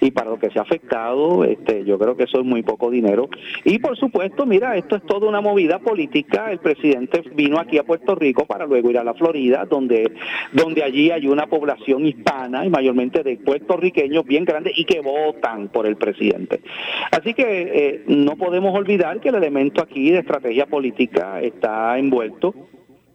y 0.00 0.10
para 0.10 0.30
lo 0.30 0.38
que 0.38 0.48
se 0.48 0.58
ha 0.58 0.62
afectado, 0.62 1.44
este, 1.44 1.84
yo 1.84 1.98
creo 1.98 2.16
que 2.16 2.22
eso 2.22 2.40
es 2.40 2.46
muy 2.46 2.62
poco 2.62 2.90
dinero. 2.90 3.28
Y 3.66 3.78
por 3.78 3.94
supuesto, 3.98 4.46
mira, 4.46 4.74
esto 4.74 4.96
es 4.96 5.02
toda 5.02 5.28
una 5.28 5.42
movida 5.42 5.80
política. 5.80 6.50
El 6.50 6.60
presidente 6.60 7.22
vino 7.34 7.58
aquí 7.60 7.76
a 7.76 7.84
Puerto 7.84 8.14
Rico 8.14 8.46
para 8.46 8.64
luego 8.64 8.88
ir 8.88 8.96
a 8.96 9.04
la 9.04 9.12
Florida, 9.12 9.66
donde, 9.66 10.10
donde 10.50 10.82
allí 10.82 11.10
hay 11.10 11.26
una 11.26 11.46
población 11.46 12.06
hispana 12.06 12.64
y 12.64 12.70
mayormente 12.70 13.22
de 13.22 13.36
puertorriqueños 13.36 14.24
bien 14.24 14.46
grande 14.46 14.72
y 14.74 14.86
que 14.86 15.00
votan 15.00 15.68
por 15.68 15.86
el 15.86 15.96
presidente. 15.96 16.62
Así 17.10 17.34
que 17.34 17.44
eh, 17.44 18.04
no 18.06 18.36
podemos 18.36 18.74
olvidar 18.74 19.20
que 19.20 19.28
el 19.28 19.34
elemento 19.34 19.82
aquí 19.82 20.10
de 20.10 20.20
estrategia 20.20 20.64
política 20.64 21.42
está 21.42 21.98
envuelto 21.98 22.54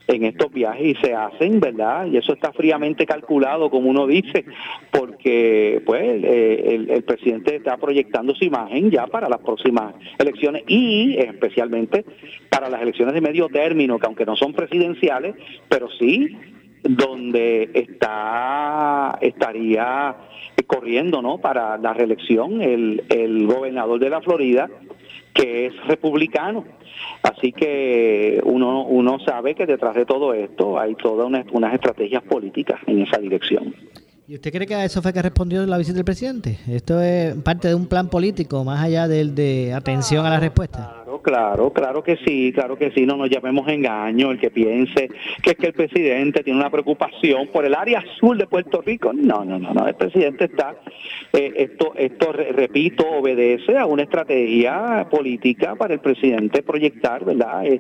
en 0.08 0.24
estos 0.24 0.52
viajes 0.52 0.86
y 0.86 0.96
se 0.96 1.14
hacen, 1.14 1.60
¿verdad? 1.60 2.08
Y 2.08 2.18
eso 2.18 2.34
está 2.34 2.54
fríamente 2.54 3.06
calculado, 3.06 3.70
como 3.70 3.90
uno 3.90 4.08
dice, 4.08 4.46
porque 4.92 5.82
pues 5.86 6.02
eh, 6.24 6.88
el, 6.90 7.04
presidente 7.04 7.56
está 7.56 7.78
proyectando 7.78 8.34
su 8.34 8.46
imagen 8.46 8.90
ya 8.90 9.08
para 9.08 9.30
las 9.30 9.40
próximas 9.40 9.94
elecciones 10.18 10.64
y 10.68 11.18
especialmente 11.18 12.06
para 12.50 12.70
las 12.70 12.82
elecciones 12.82 13.14
de 13.14 13.22
medio 13.22 13.50
término, 13.50 14.00
que 14.00 14.06
aunque 14.06 14.26
no 14.26 14.36
son 14.36 14.54
presidenciales, 14.54 15.36
pero 15.70 15.90
sí 16.00 16.38
donde 16.84 17.70
está 17.74 19.18
estaría 19.22 20.16
corriendo, 20.68 21.22
¿no? 21.22 21.40
Para 21.40 21.78
la 21.78 21.94
reelección 21.94 22.62
el, 22.62 23.04
el 23.10 23.46
gobernador 23.48 24.00
de 24.00 24.10
la 24.10 24.22
Florida, 24.22 24.70
que 25.38 25.68
es 25.68 25.88
republicano 25.88 26.66
Así 27.24 27.52
que 27.52 28.40
uno, 28.44 28.86
uno 28.86 29.20
sabe 29.20 29.56
que 29.56 29.66
detrás 29.66 29.96
de 29.96 30.06
todo 30.06 30.34
esto 30.34 30.80
hay 30.80 30.96
todas 30.96 31.28
unas 31.52 31.74
estrategias 31.74 32.24
políticas 32.24 32.80
en 32.88 33.02
esa 33.02 33.18
dirección. 33.18 33.76
¿Y 34.28 34.36
usted 34.36 34.52
cree 34.52 34.68
que 34.68 34.76
a 34.76 34.84
eso 34.84 35.02
fue 35.02 35.14
que 35.14 35.22
respondió 35.22 35.66
la 35.66 35.78
visita 35.78 35.96
del 35.96 36.06
presidente? 36.06 36.60
¿Esto 36.68 37.02
es 37.02 37.36
parte 37.36 37.70
de 37.70 37.76
un 37.76 37.88
plan 37.88 38.10
político, 38.10 38.64
más 38.64 38.84
allá 38.84 39.08
del 39.08 39.36
de 39.36 39.74
atención 39.74 40.26
a 40.26 40.30
la 40.30 40.40
respuesta? 40.40 40.97
Claro, 41.22 41.72
claro, 41.72 42.04
que 42.04 42.18
sí, 42.18 42.52
claro 42.54 42.78
que 42.78 42.92
sí, 42.92 43.06
no 43.06 43.18
nos 43.18 43.30
llamemos 43.30 43.68
engaño, 43.68 44.32
el 44.32 44.40
que 44.40 44.50
piense 44.50 45.10
que 45.42 45.52
es 45.52 45.58
que 45.58 45.68
el 45.68 45.74
presidente 45.74 46.44
tiene 46.44 46.60
una 46.60 46.70
preocupación 46.70 47.48
por 47.48 47.66
el 47.66 47.76
área 47.76 48.00
azul 48.00 48.38
de 48.38 48.48
Puerto 48.48 48.82
Rico. 48.82 49.12
No, 49.14 49.44
no, 49.46 49.60
no, 49.60 49.74
no, 49.74 49.88
el 49.88 49.96
presidente 49.96 50.46
está, 50.46 50.76
eh, 51.34 51.54
esto, 51.56 51.94
esto 51.96 52.32
repito, 52.32 53.06
obedece 53.08 53.78
a 53.78 53.86
una 53.86 54.04
estrategia 54.04 55.08
política 55.10 55.76
para 55.76 55.94
el 55.94 56.00
presidente 56.00 56.64
proyectar, 56.64 57.24
¿verdad? 57.26 57.66
Eh, 57.66 57.80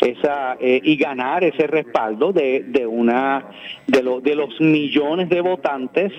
esa, 0.00 0.56
eh, 0.60 0.80
y 0.82 0.96
ganar 0.96 1.44
ese 1.44 1.66
respaldo 1.66 2.32
de, 2.32 2.64
de 2.68 2.86
una, 2.86 3.46
de, 3.86 4.02
lo, 4.02 4.20
de 4.20 4.34
los 4.34 4.60
millones 4.60 5.28
de 5.28 5.40
votantes 5.40 6.12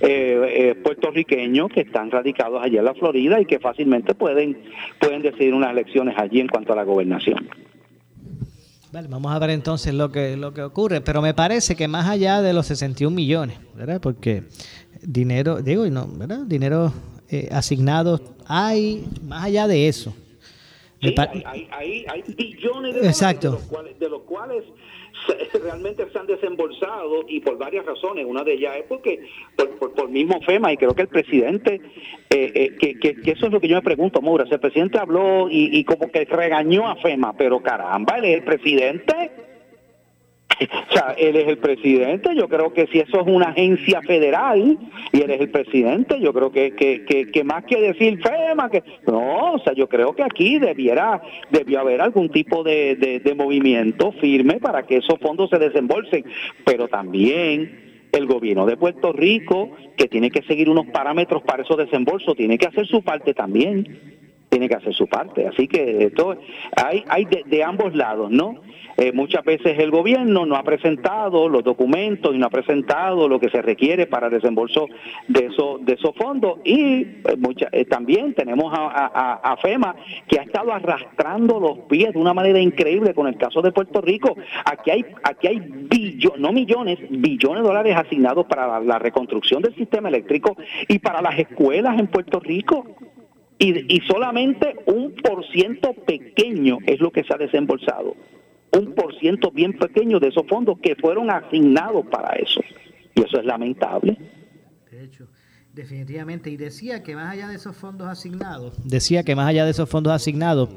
eh, 0.00 0.70
eh, 0.70 0.74
puertorriqueños 0.76 1.70
que 1.70 1.80
están 1.80 2.10
radicados 2.10 2.62
allí 2.62 2.76
en 2.76 2.84
la 2.84 2.94
Florida 2.94 3.40
y 3.40 3.46
que 3.46 3.58
fácilmente 3.58 4.14
pueden, 4.14 4.58
pueden 5.00 5.22
decidir 5.22 5.54
unas 5.54 5.70
elecciones 5.70 6.16
allí 6.18 6.40
en 6.40 6.48
cuanto 6.48 6.72
a 6.72 6.76
la 6.76 6.84
gobernación. 6.84 7.48
Vale, 8.92 9.08
vamos 9.08 9.32
a 9.32 9.38
ver 9.38 9.50
entonces 9.50 9.94
lo 9.94 10.12
que, 10.12 10.36
lo 10.36 10.52
que 10.52 10.62
ocurre, 10.62 11.00
pero 11.00 11.22
me 11.22 11.32
parece 11.32 11.74
que 11.76 11.88
más 11.88 12.06
allá 12.08 12.42
de 12.42 12.52
los 12.52 12.66
61 12.66 13.14
millones, 13.14 13.58
¿verdad? 13.74 14.00
Porque 14.00 14.42
dinero, 15.02 15.62
digo, 15.62 15.86
no, 15.86 16.06
¿verdad? 16.06 16.40
Dinero 16.46 16.92
eh, 17.30 17.48
asignado 17.50 18.20
hay 18.46 19.06
más 19.22 19.44
allá 19.44 19.66
de 19.66 19.88
eso. 19.88 20.14
hay, 21.00 21.66
hay, 21.70 22.04
hay, 22.06 22.22
billones 22.36 22.94
de, 22.94 23.06
Exacto. 23.06 23.52
de 23.52 23.56
los 23.56 23.62
cuales, 23.66 23.98
de 23.98 24.08
los 24.10 24.22
cuales 24.22 24.64
realmente 25.62 26.06
se 26.10 26.18
han 26.18 26.26
desembolsado 26.26 27.24
y 27.28 27.40
por 27.40 27.58
varias 27.58 27.86
razones. 27.86 28.26
Una 28.26 28.44
de 28.44 28.54
ellas 28.54 28.76
es 28.78 28.84
porque 28.84 29.26
por, 29.56 29.94
por, 29.94 30.08
mismo 30.08 30.40
FEMA 30.42 30.72
y 30.72 30.76
creo 30.76 30.94
que 30.94 31.02
el 31.02 31.08
presidente, 31.08 31.80
eh, 32.30 32.52
eh, 32.54 32.76
que, 32.78 32.98
que, 32.98 33.30
eso 33.30 33.46
es 33.46 33.52
lo 33.52 33.60
que 33.60 33.68
yo 33.68 33.76
me 33.76 33.82
pregunto, 33.82 34.20
Moura, 34.20 34.46
si 34.46 34.54
el 34.54 34.60
presidente 34.60 34.98
habló 34.98 35.48
y, 35.48 35.78
y 35.78 35.84
como 35.84 36.10
que 36.10 36.24
regañó 36.24 36.88
a 36.88 36.96
FEMA, 36.96 37.34
pero 37.36 37.62
caramba, 37.62 38.16
él 38.18 38.24
es 38.24 38.34
el 38.38 38.44
presidente 38.44 39.41
o 40.90 40.92
sea, 40.92 41.14
él 41.18 41.36
es 41.36 41.48
el 41.48 41.58
presidente, 41.58 42.34
yo 42.34 42.48
creo 42.48 42.72
que 42.72 42.86
si 42.88 42.98
eso 42.98 43.20
es 43.20 43.26
una 43.26 43.46
agencia 43.46 44.00
federal 44.02 44.78
y 45.12 45.20
él 45.20 45.30
es 45.30 45.40
el 45.40 45.50
presidente, 45.50 46.20
yo 46.20 46.32
creo 46.32 46.50
que, 46.50 46.74
que, 46.74 47.04
que, 47.30 47.44
más 47.44 47.64
que 47.64 47.80
decir 47.80 48.20
FEMA, 48.22 48.70
que 48.70 48.82
no, 49.06 49.52
o 49.52 49.58
sea, 49.60 49.72
yo 49.72 49.88
creo 49.88 50.14
que 50.14 50.22
aquí 50.22 50.58
debiera, 50.58 51.22
debió 51.50 51.80
haber 51.80 52.00
algún 52.00 52.28
tipo 52.30 52.62
de, 52.62 52.96
de 52.96 53.34
movimiento 53.34 54.12
firme 54.12 54.60
para 54.60 54.84
que 54.84 54.98
esos 54.98 55.18
fondos 55.20 55.50
se 55.50 55.58
desembolsen, 55.58 56.24
pero 56.64 56.88
también 56.88 58.08
el 58.12 58.26
gobierno 58.26 58.66
de 58.66 58.76
Puerto 58.76 59.12
Rico, 59.12 59.70
que 59.96 60.06
tiene 60.06 60.30
que 60.30 60.42
seguir 60.42 60.68
unos 60.68 60.86
parámetros 60.86 61.42
para 61.42 61.62
esos 61.62 61.78
desembolsos, 61.78 62.36
tiene 62.36 62.58
que 62.58 62.66
hacer 62.66 62.86
su 62.86 63.02
parte 63.02 63.32
también 63.32 64.22
tiene 64.52 64.68
que 64.68 64.74
hacer 64.74 64.92
su 64.92 65.06
parte. 65.06 65.48
Así 65.48 65.66
que 65.66 66.04
esto 66.04 66.36
hay, 66.76 67.02
hay 67.08 67.24
de, 67.24 67.64
ambos 67.64 67.96
lados, 67.96 68.30
¿no? 68.30 68.56
Eh, 68.98 69.10
muchas 69.10 69.42
veces 69.46 69.78
el 69.78 69.90
gobierno 69.90 70.44
no 70.44 70.56
ha 70.56 70.62
presentado 70.62 71.48
los 71.48 71.64
documentos 71.64 72.34
y 72.34 72.38
no 72.38 72.46
ha 72.46 72.50
presentado 72.50 73.28
lo 73.28 73.40
que 73.40 73.48
se 73.48 73.62
requiere 73.62 74.06
para 74.06 74.26
el 74.26 74.34
desembolso 74.34 74.88
de 75.26 75.46
esos 75.46 75.82
de 75.86 75.94
esos 75.94 76.14
fondos 76.14 76.58
y 76.64 77.00
eh, 77.00 77.20
eh, 77.72 77.84
también 77.86 78.34
tenemos 78.34 78.70
a, 78.74 79.56
FEMA 79.62 79.96
que 80.28 80.38
ha 80.38 80.42
estado 80.42 80.72
arrastrando 80.72 81.58
los 81.58 81.78
pies 81.88 82.12
de 82.12 82.18
una 82.18 82.34
manera 82.34 82.58
increíble 82.58 83.14
con 83.14 83.28
el 83.28 83.38
caso 83.38 83.62
de 83.62 83.72
Puerto 83.72 84.02
Rico. 84.02 84.36
Aquí 84.66 84.90
hay 84.90 85.04
aquí 85.22 85.46
hay 85.46 85.60
billones, 85.60 86.40
no 86.40 86.52
millones, 86.52 86.98
billones 87.08 87.62
de 87.62 87.68
dólares 87.68 87.96
asignados 87.96 88.44
para 88.46 88.80
la 88.80 88.98
reconstrucción 88.98 89.62
del 89.62 89.74
sistema 89.76 90.10
eléctrico 90.10 90.56
y 90.88 90.98
para 90.98 91.22
las 91.22 91.38
escuelas 91.38 91.98
en 91.98 92.08
Puerto 92.08 92.38
Rico 92.38 92.84
y, 93.62 94.00
solamente 94.08 94.74
un 94.86 95.14
por 95.14 95.46
ciento 95.52 95.94
pequeño 95.94 96.78
es 96.86 97.00
lo 97.00 97.10
que 97.10 97.22
se 97.22 97.32
ha 97.32 97.38
desembolsado. 97.38 98.16
Un 98.72 98.94
por 98.94 99.16
ciento 99.18 99.50
bien 99.50 99.78
pequeño 99.78 100.18
de 100.18 100.28
esos 100.28 100.46
fondos 100.48 100.78
que 100.82 100.96
fueron 100.96 101.30
asignados 101.30 102.06
para 102.06 102.34
eso. 102.36 102.60
Y 103.14 103.22
eso 103.22 103.38
es 103.38 103.44
lamentable. 103.44 104.18
De 104.90 105.04
hecho, 105.04 105.28
definitivamente. 105.72 106.50
Y 106.50 106.56
decía 106.56 107.02
que 107.02 107.14
más 107.14 107.32
allá 107.32 107.48
de 107.48 107.56
esos 107.56 107.76
fondos 107.76 108.08
asignados, 108.08 108.74
decía 108.84 109.22
que 109.22 109.36
más 109.36 109.48
allá 109.48 109.64
de 109.64 109.70
esos 109.70 109.88
fondos 109.88 110.12
asignados, 110.12 110.70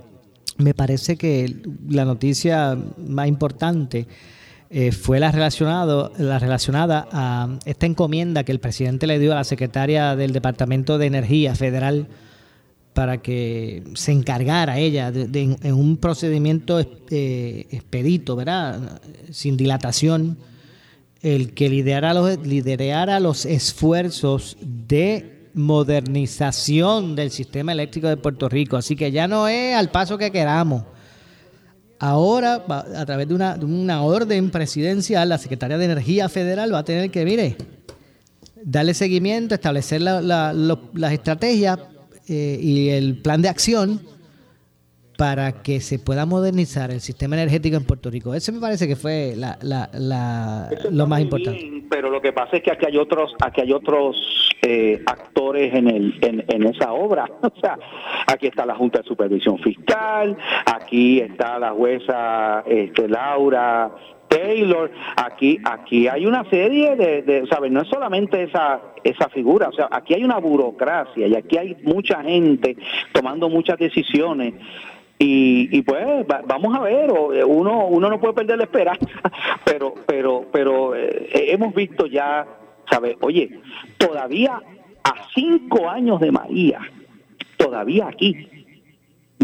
me 0.58 0.74
parece 0.74 1.18
que 1.18 1.56
la 1.90 2.06
noticia 2.06 2.78
más 2.98 3.28
importante 3.28 4.08
eh, 4.70 4.92
fue 4.92 5.20
la, 5.20 5.32
relacionado, 5.32 6.12
la 6.18 6.40
relacionada 6.40 7.08
a 7.12 7.60
esta 7.66 7.86
encomienda 7.86 8.44
que 8.44 8.52
el 8.52 8.60
presidente 8.60 9.08
le 9.08 9.20
dio 9.20 9.32
a 9.32 9.36
la 9.36 9.44
secretaria 9.44 10.16
del 10.16 10.34
Departamento 10.34 10.98
de 10.98 11.06
Energía 11.06 11.56
Federal, 11.56 12.08
para 12.96 13.22
que 13.22 13.84
se 13.94 14.14
encargara 14.14 14.80
ella 14.80 15.12
de, 15.12 15.58
en 15.62 15.74
un 15.74 15.98
procedimiento 15.98 16.80
eh, 16.80 17.68
expedito, 17.70 18.38
¿verdad? 18.38 19.02
Sin 19.32 19.58
dilatación, 19.58 20.38
el 21.22 21.54
que 21.54 21.68
liderara 21.68 22.14
los, 22.14 22.38
liderara 22.48 23.20
los 23.20 23.46
esfuerzos 23.46 24.56
de 24.62 25.50
modernización 25.54 27.18
del 27.18 27.32
sistema 27.32 27.74
eléctrico 27.74 28.08
de 28.08 28.16
Puerto 28.16 28.48
Rico. 28.48 28.78
Así 28.78 28.96
que 28.96 29.12
ya 29.12 29.28
no 29.28 29.50
es 29.50 29.76
al 29.76 29.92
paso 29.92 30.18
que 30.18 30.32
queramos. 30.32 30.84
Ahora, 32.00 32.64
a 32.66 33.06
través 33.06 33.28
de 33.28 33.36
una, 33.36 33.58
de 33.58 33.66
una 33.66 34.04
orden 34.04 34.52
presidencial, 34.52 35.28
la 35.28 35.38
Secretaría 35.38 35.78
de 35.78 35.84
Energía 35.84 36.30
Federal 36.30 36.74
va 36.74 36.80
a 36.80 36.86
tener 36.86 37.12
que, 37.12 37.26
mire, 37.26 37.58
darle 38.64 38.94
seguimiento, 38.94 39.54
establecer 39.54 40.00
las 40.02 41.12
estrategias 41.12 41.78
eh, 42.28 42.58
y 42.60 42.90
el 42.90 43.22
plan 43.22 43.42
de 43.42 43.50
acción 43.50 44.02
para 45.18 45.64
que 45.64 45.80
se 45.80 46.00
pueda 46.00 46.26
modernizar 46.26 46.92
el 46.92 47.00
sistema 47.02 47.36
energético 47.36 47.78
en 47.78 47.86
Puerto 47.86 48.10
Rico. 48.10 48.34
Eso 48.34 48.52
me 48.52 48.60
parece 48.60 48.88
que 48.88 48.96
fue 48.96 49.34
la, 49.36 49.58
la, 49.62 50.70
lo 50.92 51.08
más 51.08 51.22
importante. 51.22 51.84
pero 51.90 52.10
lo 52.10 52.22
que 52.22 52.34
pasa 52.34 52.58
es 52.58 52.64
que 52.64 52.72
aquí 52.72 52.86
hay 52.86 52.98
otros, 52.98 53.34
aquí 53.42 53.62
hay 53.62 53.72
otros 53.72 54.18
eh, 54.62 55.02
actores 55.06 55.74
en, 55.74 55.88
el, 55.88 56.20
en, 56.22 56.64
esa 56.68 56.94
obra. 56.94 57.30
O 57.42 57.60
sea, 57.62 57.78
aquí 58.28 58.48
está 58.48 58.66
la 58.66 58.76
Junta 58.76 59.00
de 59.00 59.08
Supervisión 59.08 59.60
Fiscal, 59.60 60.36
aquí 60.66 61.20
está 61.20 61.58
la 61.60 61.72
jueza 61.72 62.64
este, 62.68 63.08
Laura 63.08 63.92
Taylor, 64.28 64.92
aquí, 65.16 65.60
aquí 65.64 66.08
hay 66.08 66.26
una 66.26 66.44
serie 66.50 66.96
de, 66.96 67.46
¿sabes? 67.50 67.72
No 67.72 67.82
es 67.82 67.88
solamente 67.88 68.44
esa, 68.44 68.82
esa 69.04 69.30
figura, 69.30 69.70
o 69.70 69.74
sea, 69.74 69.88
aquí 69.92 70.14
hay 70.14 70.24
una 70.24 70.38
burocracia 70.38 71.28
y 71.28 71.36
aquí 71.36 71.58
hay 71.58 71.78
mucha 71.84 72.22
gente 72.22 72.78
tomando 73.14 73.50
muchas 73.50 73.78
decisiones. 73.80 74.54
Y, 75.18 75.70
y 75.72 75.82
pues 75.84 76.06
vamos 76.46 76.76
a 76.76 76.82
ver 76.82 77.10
uno 77.10 77.88
uno 77.88 78.10
no 78.10 78.20
puede 78.20 78.34
perder 78.34 78.58
la 78.58 78.66
esperanza 78.66 79.08
pero 79.64 79.94
pero 80.06 80.46
pero 80.52 80.94
eh, 80.94 81.30
hemos 81.54 81.74
visto 81.74 82.06
ya 82.06 82.46
sabes 82.92 83.16
oye 83.22 83.62
todavía 83.98 84.62
a 85.06 85.14
cinco 85.34 85.90
años 85.90 86.20
de 86.20 86.34
María 86.34 86.82
todavía 87.56 88.10
aquí 88.10 88.55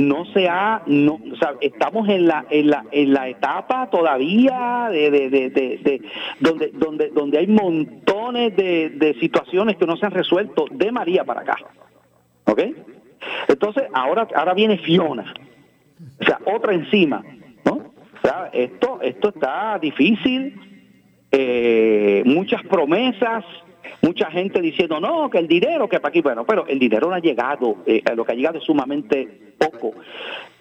no 0.08 0.26
se 0.26 0.48
ha, 0.48 0.82
no, 0.88 1.20
o 1.32 1.36
sea, 1.38 1.56
estamos 1.62 2.10
en 2.10 2.28
la, 2.28 2.46
en 2.50 2.70
la, 2.70 2.86
en 2.92 3.14
la 3.14 3.30
etapa 3.30 3.90
todavía 3.90 4.90
de, 4.92 5.12
de, 5.12 5.30
de, 5.30 5.50
de, 5.50 6.02
donde, 6.40 6.72
donde, 6.74 7.10
donde 7.10 7.38
hay 7.38 7.48
montones 7.48 8.56
de, 8.56 9.16
situaciones 9.20 9.78
que 9.78 9.86
no 9.86 9.98
se 9.98 10.06
han 10.06 10.12
resuelto 10.12 10.66
de 10.72 10.92
María 10.92 11.24
para 11.24 11.42
acá. 11.42 11.58
¿Ok? 12.46 12.62
Entonces, 13.48 13.84
ahora, 13.94 14.28
ahora 14.36 14.54
viene 14.54 14.78
Fiona. 14.80 15.34
O 16.20 16.26
sea, 16.26 16.40
otra 16.46 16.74
encima. 16.74 17.24
¿no? 17.66 17.74
O 17.74 18.22
sea, 18.22 18.50
esto, 18.54 19.00
esto 19.02 19.30
está 19.30 19.78
difícil. 19.80 20.60
Eh, 21.32 22.24
muchas 22.26 22.62
promesas, 22.64 23.46
mucha 24.02 24.30
gente 24.32 24.62
diciendo 24.62 25.00
no, 25.00 25.30
que 25.30 25.38
el 25.38 25.48
dinero, 25.48 25.88
que 25.88 26.00
para 26.00 26.10
aquí, 26.10 26.22
bueno, 26.22 26.46
pero 26.46 26.66
el 26.68 26.80
dinero 26.80 27.10
no 27.10 27.16
ha 27.16 27.20
llegado, 27.20 27.78
eh, 27.86 28.04
lo 28.16 28.26
que 28.26 28.32
ha 28.32 28.36
llegado 28.36 28.58
es 28.58 28.64
sumamente 28.64 29.54
poco. 29.58 29.94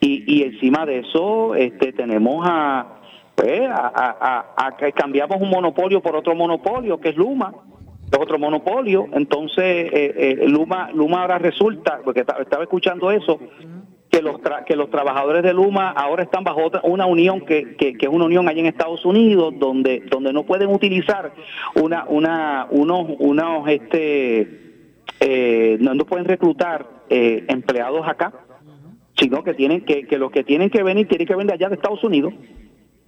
Y, 0.00 0.42
encima 0.42 0.86
de 0.86 1.00
eso, 1.00 1.54
este, 1.54 1.92
tenemos 1.92 2.46
a, 2.48 3.00
pues, 3.34 3.62
a, 3.70 4.74
que 4.78 4.92
cambiamos 4.92 5.40
un 5.40 5.50
monopolio 5.50 6.00
por 6.00 6.16
otro 6.16 6.34
monopolio, 6.34 6.98
que 6.98 7.10
es 7.10 7.16
Luma, 7.16 7.52
otro 8.18 8.38
monopolio. 8.38 9.08
Entonces, 9.12 9.92
eh, 9.92 10.38
eh, 10.42 10.48
Luma, 10.48 10.90
Luma 10.92 11.22
ahora 11.22 11.38
resulta, 11.38 12.00
porque 12.02 12.20
estaba 12.20 12.62
escuchando 12.62 13.10
eso, 13.10 13.38
que 14.10 14.22
los 14.22 14.40
que 14.66 14.76
los 14.76 14.90
trabajadores 14.90 15.42
de 15.42 15.54
Luma 15.54 15.90
ahora 15.90 16.24
están 16.24 16.42
bajo 16.42 16.64
otra, 16.64 16.80
una 16.82 17.06
unión 17.06 17.42
que, 17.42 17.76
que, 17.76 17.96
es 17.98 18.08
una 18.08 18.24
unión 18.24 18.48
allá 18.48 18.60
en 18.60 18.66
Estados 18.66 19.04
Unidos 19.04 19.54
donde 19.58 20.00
donde 20.00 20.32
no 20.32 20.44
pueden 20.44 20.70
utilizar 20.70 21.32
una 21.76 22.04
una 22.08 22.66
unos 22.70 23.06
unos 23.18 23.68
este 23.68 24.60
eh, 25.20 25.78
no, 25.80 26.04
pueden 26.04 26.24
reclutar 26.24 26.86
eh, 27.08 27.44
empleados 27.48 28.06
acá 28.08 28.32
sino 29.16 29.44
que 29.44 29.54
tienen 29.54 29.82
que 29.82 30.06
que 30.06 30.18
los 30.18 30.32
que 30.32 30.42
tienen 30.42 30.70
que 30.70 30.82
venir 30.82 31.06
tienen 31.06 31.26
que 31.26 31.36
venir 31.36 31.52
allá 31.52 31.68
de 31.68 31.76
Estados 31.76 32.02
Unidos. 32.02 32.34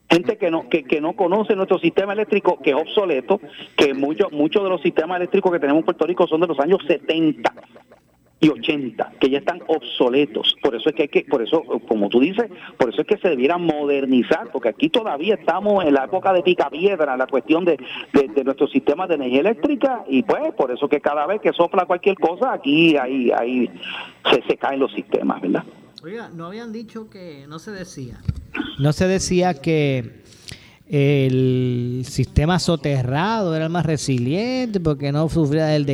Gente 0.08 0.36
que 0.36 0.50
no 0.50 0.68
que, 0.68 0.84
que 0.84 1.00
no 1.00 1.14
conoce 1.14 1.56
nuestro 1.56 1.78
sistema 1.78 2.12
eléctrico 2.12 2.58
que 2.62 2.70
es 2.70 2.76
obsoleto 2.76 3.40
que 3.76 3.94
muchos 3.94 4.30
muchos 4.30 4.62
de 4.62 4.68
los 4.68 4.82
sistemas 4.82 5.16
eléctricos 5.16 5.50
que 5.50 5.58
tenemos 5.58 5.80
en 5.80 5.84
Puerto 5.86 6.06
Rico 6.06 6.26
son 6.26 6.42
de 6.42 6.46
los 6.48 6.60
años 6.60 6.78
70 6.86 7.50
y 8.42 8.48
80, 8.48 9.12
que 9.20 9.30
ya 9.30 9.38
están 9.38 9.62
obsoletos. 9.68 10.56
Por 10.60 10.74
eso 10.74 10.88
es 10.88 10.96
que 10.96 11.02
hay 11.02 11.08
que, 11.08 11.22
por 11.22 11.42
eso, 11.42 11.62
como 11.86 12.08
tú 12.08 12.18
dices, 12.18 12.50
por 12.76 12.88
eso 12.88 13.02
es 13.02 13.06
que 13.06 13.16
se 13.18 13.28
debiera 13.28 13.56
modernizar, 13.56 14.50
porque 14.52 14.68
aquí 14.68 14.88
todavía 14.88 15.36
estamos 15.36 15.84
en 15.84 15.94
la 15.94 16.04
época 16.06 16.32
de 16.32 16.42
picapiedra, 16.42 17.16
la 17.16 17.28
cuestión 17.28 17.64
de, 17.64 17.78
de, 18.12 18.44
nuestro 18.44 18.66
sistema 18.66 19.06
de 19.06 19.14
energía 19.14 19.40
eléctrica, 19.40 20.04
y 20.08 20.24
pues 20.24 20.52
por 20.54 20.72
eso 20.72 20.88
que 20.88 21.00
cada 21.00 21.24
vez 21.24 21.40
que 21.40 21.52
sopla 21.52 21.86
cualquier 21.86 22.16
cosa, 22.16 22.52
aquí 22.52 22.96
ahí, 22.96 23.30
ahí 23.30 23.70
se, 24.28 24.42
se 24.42 24.56
caen 24.56 24.80
los 24.80 24.92
sistemas, 24.92 25.40
¿verdad? 25.40 25.62
Oiga, 26.02 26.28
no 26.34 26.46
habían 26.46 26.72
dicho 26.72 27.08
que, 27.08 27.46
no 27.48 27.60
se 27.60 27.70
decía, 27.70 28.18
no 28.80 28.92
se 28.92 29.06
decía 29.06 29.54
que 29.54 30.22
el 30.92 32.02
sistema 32.04 32.58
soterrado 32.58 33.56
era 33.56 33.64
el 33.64 33.70
más 33.70 33.86
resiliente 33.86 34.78
porque 34.78 35.10
no 35.10 35.26
sufría 35.30 35.64
del, 35.64 35.86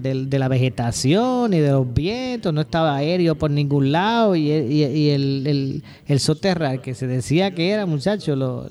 del, 0.00 0.30
de 0.30 0.38
la 0.38 0.46
vegetación 0.46 1.52
y 1.52 1.58
de 1.58 1.72
los 1.72 1.92
vientos, 1.92 2.54
no 2.54 2.60
estaba 2.60 2.94
aéreo 2.94 3.34
por 3.34 3.50
ningún 3.50 3.90
lado 3.90 4.36
y, 4.36 4.52
el, 4.52 5.44
el, 5.44 5.82
el, 6.06 6.20
soterrar 6.20 6.80
que 6.80 6.94
se 6.94 7.08
decía 7.08 7.50
que 7.50 7.70
era, 7.70 7.84
muchacho, 7.84 8.36
lo, 8.36 8.68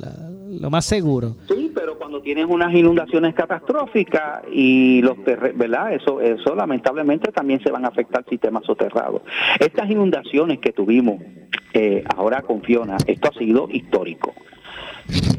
lo 0.58 0.70
más 0.70 0.86
seguro. 0.86 1.36
Sí, 1.50 1.70
pero 1.76 1.98
cuando 1.98 2.22
tienes 2.22 2.46
unas 2.48 2.74
inundaciones 2.74 3.34
catastróficas 3.36 4.44
y 4.54 5.02
los 5.02 5.18
¿verdad? 5.26 5.94
Eso, 5.94 6.22
eso 6.22 6.56
lamentablemente 6.56 7.30
también 7.34 7.62
se 7.62 7.72
van 7.72 7.84
a 7.84 7.90
afectar 7.90 8.20
al 8.20 8.30
sistema 8.30 8.62
soterrado. 8.66 9.22
Estas 9.60 9.90
inundaciones 9.90 10.60
que 10.60 10.72
tuvimos 10.72 11.22
eh, 11.74 12.06
ahora 12.16 12.42
con 12.42 12.62
Fiona, 12.62 12.96
esto 13.06 13.30
ha 13.34 13.38
sido 13.38 13.68
histórico. 13.70 14.34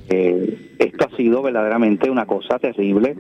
Eh, 0.08 0.72
esto 0.78 1.06
ha 1.11 1.16
sido 1.16 1.42
verdaderamente 1.42 2.11
una 2.11 2.26
cosa 2.26 2.58
terrible 2.58 3.16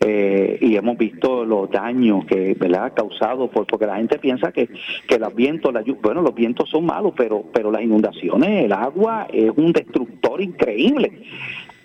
eh, 0.00 0.58
y 0.60 0.76
hemos 0.76 0.98
visto 0.98 1.44
los 1.44 1.70
daños 1.70 2.26
que 2.26 2.54
¿verdad? 2.54 2.86
ha 2.86 2.90
causado 2.90 3.48
por, 3.48 3.66
porque 3.66 3.86
la 3.86 3.96
gente 3.96 4.18
piensa 4.18 4.52
que, 4.52 4.68
que 5.06 5.18
los 5.18 5.34
vientos, 5.34 5.72
la, 5.72 5.82
bueno, 6.02 6.20
los 6.20 6.34
vientos 6.34 6.68
son 6.68 6.84
malos, 6.84 7.14
pero, 7.16 7.44
pero 7.52 7.70
las 7.70 7.82
inundaciones, 7.82 8.64
el 8.64 8.72
agua 8.72 9.26
es 9.32 9.50
un 9.56 9.72
destructor 9.72 10.42
increíble 10.42 11.22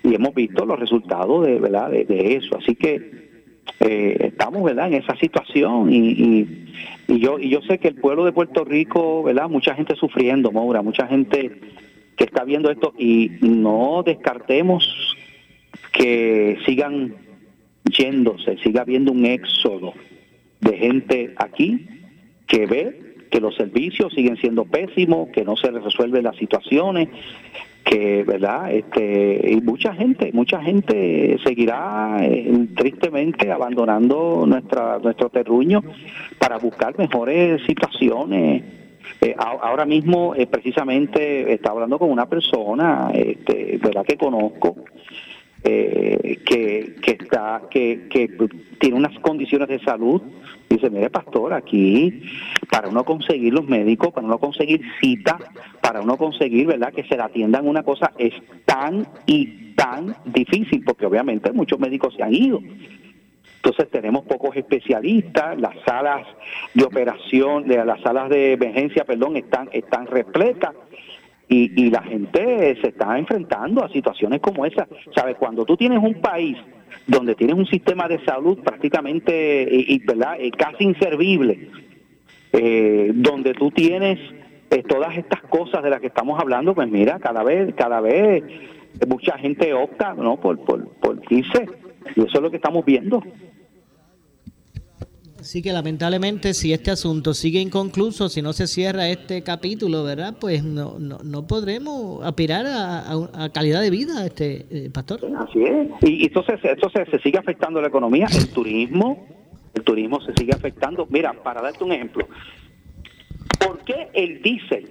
y 0.03 0.15
hemos 0.15 0.33
visto 0.33 0.65
los 0.65 0.79
resultados 0.79 1.45
de, 1.45 1.59
¿verdad? 1.59 1.91
de, 1.91 2.35
eso. 2.35 2.57
Así 2.57 2.75
que 2.75 3.29
eh, 3.79 4.17
estamos 4.19 4.63
verdad 4.63 4.87
en 4.87 4.95
esa 4.95 5.15
situación 5.15 5.91
y, 5.91 6.45
y, 7.07 7.19
yo 7.19 7.39
y 7.39 7.49
yo 7.49 7.61
sé 7.61 7.77
que 7.77 7.87
el 7.87 7.95
pueblo 7.95 8.25
de 8.25 8.33
Puerto 8.33 8.65
Rico 8.65 9.23
verdad 9.23 9.49
mucha 9.49 9.73
gente 9.73 9.95
sufriendo 9.95 10.51
Maura 10.51 10.81
mucha 10.81 11.07
gente 11.07 11.59
que 12.19 12.25
está 12.25 12.43
viendo 12.43 12.69
esto 12.69 12.93
y 12.97 13.31
no 13.39 14.03
descartemos 14.05 15.15
que 15.93 16.57
sigan 16.65 17.15
yéndose, 17.85 18.57
siga 18.57 18.81
habiendo 18.81 19.13
un 19.13 19.25
éxodo 19.25 19.93
de 20.59 20.77
gente 20.77 21.33
aquí 21.37 21.87
que 22.45 22.65
ve 22.65 23.15
que 23.31 23.39
los 23.39 23.55
servicios 23.55 24.13
siguen 24.13 24.35
siendo 24.35 24.65
pésimos, 24.65 25.29
que 25.29 25.45
no 25.45 25.55
se 25.55 25.71
resuelven 25.71 26.25
las 26.25 26.35
situaciones, 26.35 27.07
que 27.85 28.25
verdad 28.25 28.73
este 28.73 29.53
y 29.53 29.61
mucha 29.61 29.93
gente 29.93 30.31
mucha 30.33 30.61
gente 30.61 31.37
seguirá 31.41 32.17
eh, 32.21 32.67
tristemente 32.75 33.49
abandonando 33.49 34.43
nuestra 34.45 34.99
nuestro 34.99 35.29
terruño 35.29 35.81
para 36.37 36.57
buscar 36.57 36.99
mejores 36.99 37.61
situaciones 37.65 38.63
eh, 39.21 39.35
ahora 39.37 39.85
mismo 39.85 40.33
eh, 40.35 40.47
precisamente 40.47 41.53
estaba 41.53 41.75
hablando 41.75 41.99
con 41.99 42.09
una 42.09 42.27
persona 42.27 43.11
este, 43.13 43.77
verdad 43.81 44.05
que 44.05 44.17
conozco 44.17 44.77
eh, 45.63 46.39
que, 46.45 46.95
que 47.01 47.11
está 47.11 47.63
que, 47.69 48.07
que 48.09 48.29
tiene 48.79 48.95
unas 48.95 49.17
condiciones 49.19 49.67
de 49.67 49.79
salud. 49.79 50.21
Dice 50.69 50.89
mire 50.89 51.09
pastor 51.09 51.53
aquí 51.53 52.21
para 52.71 52.87
uno 52.87 53.03
conseguir 53.03 53.53
los 53.53 53.67
médicos 53.67 54.13
para 54.13 54.25
uno 54.25 54.37
conseguir 54.37 54.81
cita 55.01 55.37
para 55.81 56.01
uno 56.01 56.15
conseguir 56.15 56.67
verdad 56.67 56.93
que 56.93 57.03
se 57.03 57.17
le 57.17 57.23
atiendan 57.23 57.67
una 57.67 57.83
cosa 57.83 58.11
es 58.17 58.33
tan 58.65 59.07
y 59.25 59.73
tan 59.73 60.15
difícil 60.25 60.83
porque 60.85 61.07
obviamente 61.07 61.51
muchos 61.51 61.79
médicos 61.79 62.13
se 62.15 62.23
han 62.23 62.33
ido 62.33 62.61
entonces 63.61 63.89
tenemos 63.91 64.23
pocos 64.23 64.55
especialistas, 64.55 65.59
las 65.59 65.75
salas 65.85 66.25
de 66.73 66.83
operación, 66.85 67.65
las 67.67 67.99
salas 67.99 68.29
de 68.29 68.53
emergencia, 68.53 69.03
perdón, 69.03 69.35
están 69.35 69.67
están 69.73 70.07
repletas 70.07 70.73
y, 71.49 71.89
la 71.89 72.01
gente 72.03 72.77
se 72.79 72.87
está 72.87 73.19
enfrentando 73.19 73.83
a 73.83 73.89
situaciones 73.89 74.39
como 74.39 74.65
esa. 74.65 74.87
¿Sabes? 75.13 75.35
Cuando 75.35 75.65
tú 75.65 75.75
tienes 75.75 75.99
un 75.99 76.21
país 76.21 76.57
donde 77.05 77.35
tienes 77.35 77.57
un 77.57 77.65
sistema 77.65 78.07
de 78.07 78.23
salud 78.23 78.59
prácticamente 78.59 79.67
y, 79.69 79.99
¿verdad? 80.05 80.37
Eh, 80.39 80.51
casi 80.51 80.85
inservible, 80.85 81.69
eh, 82.53 83.11
donde 83.13 83.53
tú 83.53 83.71
tienes 83.71 84.19
eh, 84.69 84.83
todas 84.83 85.17
estas 85.17 85.41
cosas 85.41 85.83
de 85.83 85.89
las 85.89 85.99
que 85.99 86.07
estamos 86.07 86.39
hablando, 86.39 86.73
pues 86.73 86.89
mira, 86.89 87.19
cada 87.19 87.43
vez, 87.43 87.73
cada 87.75 87.99
vez 87.99 88.41
mucha 89.05 89.37
gente 89.37 89.73
opta 89.73 90.13
¿no? 90.13 90.39
por, 90.39 90.59
por, 90.63 90.87
por 90.93 91.19
irse. 91.29 91.88
Y 92.15 92.21
eso 92.21 92.31
es 92.33 92.41
lo 92.41 92.49
que 92.49 92.57
estamos 92.57 92.85
viendo. 92.85 93.21
Así 95.39 95.61
que 95.61 95.71
lamentablemente 95.71 96.53
si 96.53 96.73
este 96.73 96.91
asunto 96.91 97.33
sigue 97.33 97.61
inconcluso, 97.61 98.27
si 98.27 98.41
no 98.41 98.51
se 98.51 98.67
cierra 98.67 99.07
este 99.07 99.41
capítulo, 99.41 100.03
¿verdad? 100.03 100.35
Pues 100.39 100.65
no, 100.65 100.99
no, 100.99 101.19
no 101.23 101.47
podremos 101.47 102.23
aspirar 102.25 102.65
a, 102.67 103.49
calidad 103.53 103.81
de 103.81 103.89
vida, 103.89 104.25
este 104.25 104.65
eh, 104.69 104.89
pastor. 104.93 105.21
Así 105.37 105.63
es. 105.63 105.87
Y, 106.01 106.25
entonces, 106.25 106.59
entonces 106.63 107.07
se 107.09 107.19
sigue 107.19 107.37
afectando 107.37 107.81
la 107.81 107.87
economía, 107.87 108.27
el 108.35 108.49
turismo, 108.49 109.25
el 109.73 109.83
turismo 109.83 110.19
se 110.21 110.33
sigue 110.33 110.53
afectando. 110.53 111.07
Mira, 111.09 111.31
para 111.31 111.61
darte 111.61 111.85
un 111.85 111.93
ejemplo, 111.93 112.27
¿por 113.65 113.79
qué 113.85 114.09
el 114.13 114.41
diésel 114.41 114.89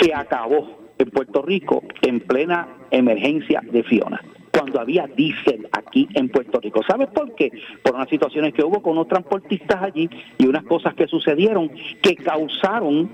se 0.00 0.12
acabó 0.12 0.80
en 0.98 1.10
Puerto 1.10 1.40
Rico 1.40 1.82
en 2.02 2.20
plena 2.20 2.68
emergencia 2.90 3.62
de 3.64 3.82
Fiona? 3.84 4.20
Cuando 4.52 4.80
había 4.80 5.06
diésel 5.06 5.68
aquí 5.72 6.08
en 6.14 6.28
Puerto 6.28 6.60
Rico. 6.60 6.82
¿Sabes 6.86 7.08
por 7.08 7.34
qué? 7.34 7.50
Por 7.82 7.94
unas 7.94 8.08
situaciones 8.08 8.54
que 8.54 8.64
hubo 8.64 8.82
con 8.82 8.96
los 8.96 9.08
transportistas 9.08 9.82
allí 9.82 10.08
y 10.38 10.46
unas 10.46 10.64
cosas 10.64 10.94
que 10.94 11.06
sucedieron 11.06 11.70
que 12.02 12.16
causaron 12.16 13.10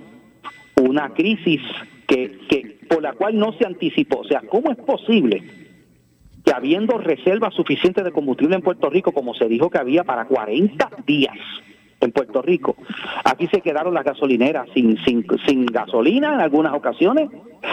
una 0.81 1.11
crisis 1.11 1.61
que, 2.07 2.38
que 2.49 2.79
por 2.88 3.03
la 3.03 3.12
cual 3.12 3.38
no 3.38 3.53
se 3.53 3.66
anticipó. 3.66 4.20
O 4.20 4.25
sea, 4.25 4.42
¿cómo 4.49 4.70
es 4.70 4.77
posible 4.79 5.42
que 6.44 6.53
habiendo 6.53 6.99
reservas 6.99 7.55
suficientes 7.55 8.05
de 8.05 8.12
combustible 8.12 8.55
en 8.55 8.62
Puerto 8.62 8.90
Rico, 8.90 9.12
como 9.12 9.35
se 9.35 9.49
dijo 9.49 9.70
que 9.70 9.79
había 9.79 10.05
para 10.05 10.27
40 10.27 10.90
días, 11.07 11.37
en 12.05 12.12
Puerto 12.12 12.43
Rico. 12.43 12.77
Aquí 13.25 13.47
se 13.49 13.61
quedaron 13.61 13.95
las 13.95 14.05
gasolineras 14.05 14.69
sin, 14.75 14.97
sin, 15.05 15.27
sin 15.47 15.67
gasolina 15.67 16.35
en 16.35 16.40
algunas 16.40 16.75
ocasiones 16.75 17.31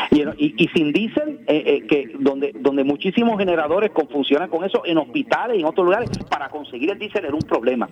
y, 0.09 0.63
y, 0.63 0.67
sin 0.69 0.91
diésel, 0.91 1.39
eh, 1.47 1.63
eh, 1.65 1.87
que 1.87 2.11
donde, 2.19 2.53
donde 2.59 2.83
muchísimos 2.83 3.37
generadores 3.37 3.91
funcionan 4.11 4.49
con 4.49 4.63
eso 4.63 4.83
en 4.85 4.97
hospitales 4.97 5.57
y 5.57 5.61
en 5.61 5.65
otros 5.65 5.85
lugares, 5.85 6.09
para 6.29 6.49
conseguir 6.49 6.91
el 6.91 6.99
diésel 6.99 7.25
era 7.25 7.33
un 7.33 7.41
problema. 7.41 7.89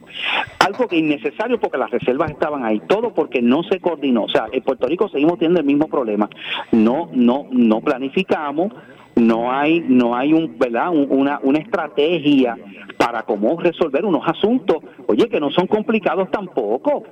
Algo 0.59 0.87
que 0.87 0.97
innecesario 0.97 1.59
porque 1.59 1.77
las 1.77 1.91
reservas 1.91 2.31
estaban 2.31 2.63
ahí, 2.63 2.81
todo 2.87 3.13
porque 3.13 3.41
no 3.41 3.63
se 3.63 3.79
coordinó. 3.79 4.23
O 4.23 4.29
sea, 4.29 4.47
en 4.51 4.61
Puerto 4.63 4.87
Rico 4.87 5.09
seguimos 5.09 5.37
teniendo 5.39 5.59
el 5.59 5.65
mismo 5.65 5.87
problema. 5.87 6.29
No, 6.71 7.09
no, 7.13 7.47
no 7.51 7.81
planificamos, 7.81 8.73
no 9.19 9.51
hay 9.51 9.81
no 9.81 10.15
hay 10.15 10.33
un 10.33 10.57
verdad 10.57 10.89
una, 10.89 11.39
una 11.43 11.59
estrategia 11.59 12.57
para 12.97 13.23
cómo 13.23 13.59
resolver 13.59 14.05
unos 14.05 14.27
asuntos. 14.27 14.77
Oye 15.07 15.29
que 15.29 15.39
no 15.39 15.49
son 15.51 15.67
complicados 15.67 16.29
tampoco 16.31 17.03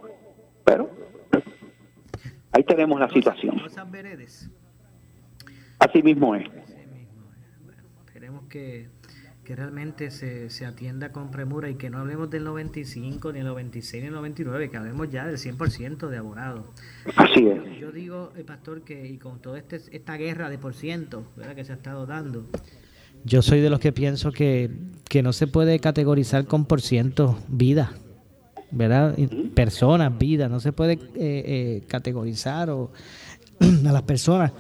pero 0.68 0.90
ahí 2.52 2.64
tenemos 2.64 3.00
la 3.00 3.10
situación. 3.10 3.56
Así 5.80 6.04
mismo 6.04 6.36
es. 6.36 6.46
Esperemos 8.06 8.48
que 8.50 8.90
que 9.48 9.56
realmente 9.56 10.12
se, 10.12 10.50
se, 10.50 10.66
atienda 10.66 11.14
con 11.14 11.32
premura 11.32 11.70
y 11.70 11.76
que 11.76 11.90
no 11.90 12.00
hablemos 12.00 12.30
del 12.30 12.44
95, 12.44 13.32
ni 13.32 13.40
el 13.40 13.46
96, 13.46 14.04
ni 14.04 14.08
el 14.10 14.14
99, 14.14 14.70
que 14.70 14.76
hablemos 14.76 15.10
ya 15.10 15.26
del 15.26 15.38
100% 15.38 16.10
de 16.10 16.18
abonados. 16.18 16.66
Así 17.16 17.48
es. 17.48 17.80
Yo 17.80 17.94
digo, 17.94 18.34
el 18.36 18.42
eh, 18.42 18.44
pastor, 18.44 18.82
que 18.82 19.08
y 19.08 19.18
con 19.18 19.42
toda 19.42 19.58
este, 19.58 19.80
esta 19.92 20.18
guerra 20.18 20.50
de 20.50 20.58
por 20.58 20.74
ciento 20.74 21.32
que 21.56 21.64
se 21.64 21.72
ha 21.72 21.76
estado 21.76 22.06
dando, 22.06 22.46
yo 23.24 23.42
soy 23.42 23.62
de 23.62 23.70
los 23.70 23.80
que 23.80 23.94
pienso 23.94 24.34
que, 24.34 24.70
que 25.08 25.24
no 25.24 25.32
se 25.32 25.48
puede 25.48 25.80
categorizar 25.80 26.46
con 26.46 26.66
por 26.66 26.82
ciento 26.82 27.40
vida, 27.48 27.94
¿verdad? 28.72 29.18
Personas, 29.56 30.18
vida, 30.18 30.50
no 30.50 30.60
se 30.60 30.74
puede 30.74 30.96
eh, 30.96 31.00
eh, 31.16 31.84
categorizar 31.88 32.70
o, 32.70 32.92
a 33.62 33.92
las 33.94 34.02
personas 34.02 34.52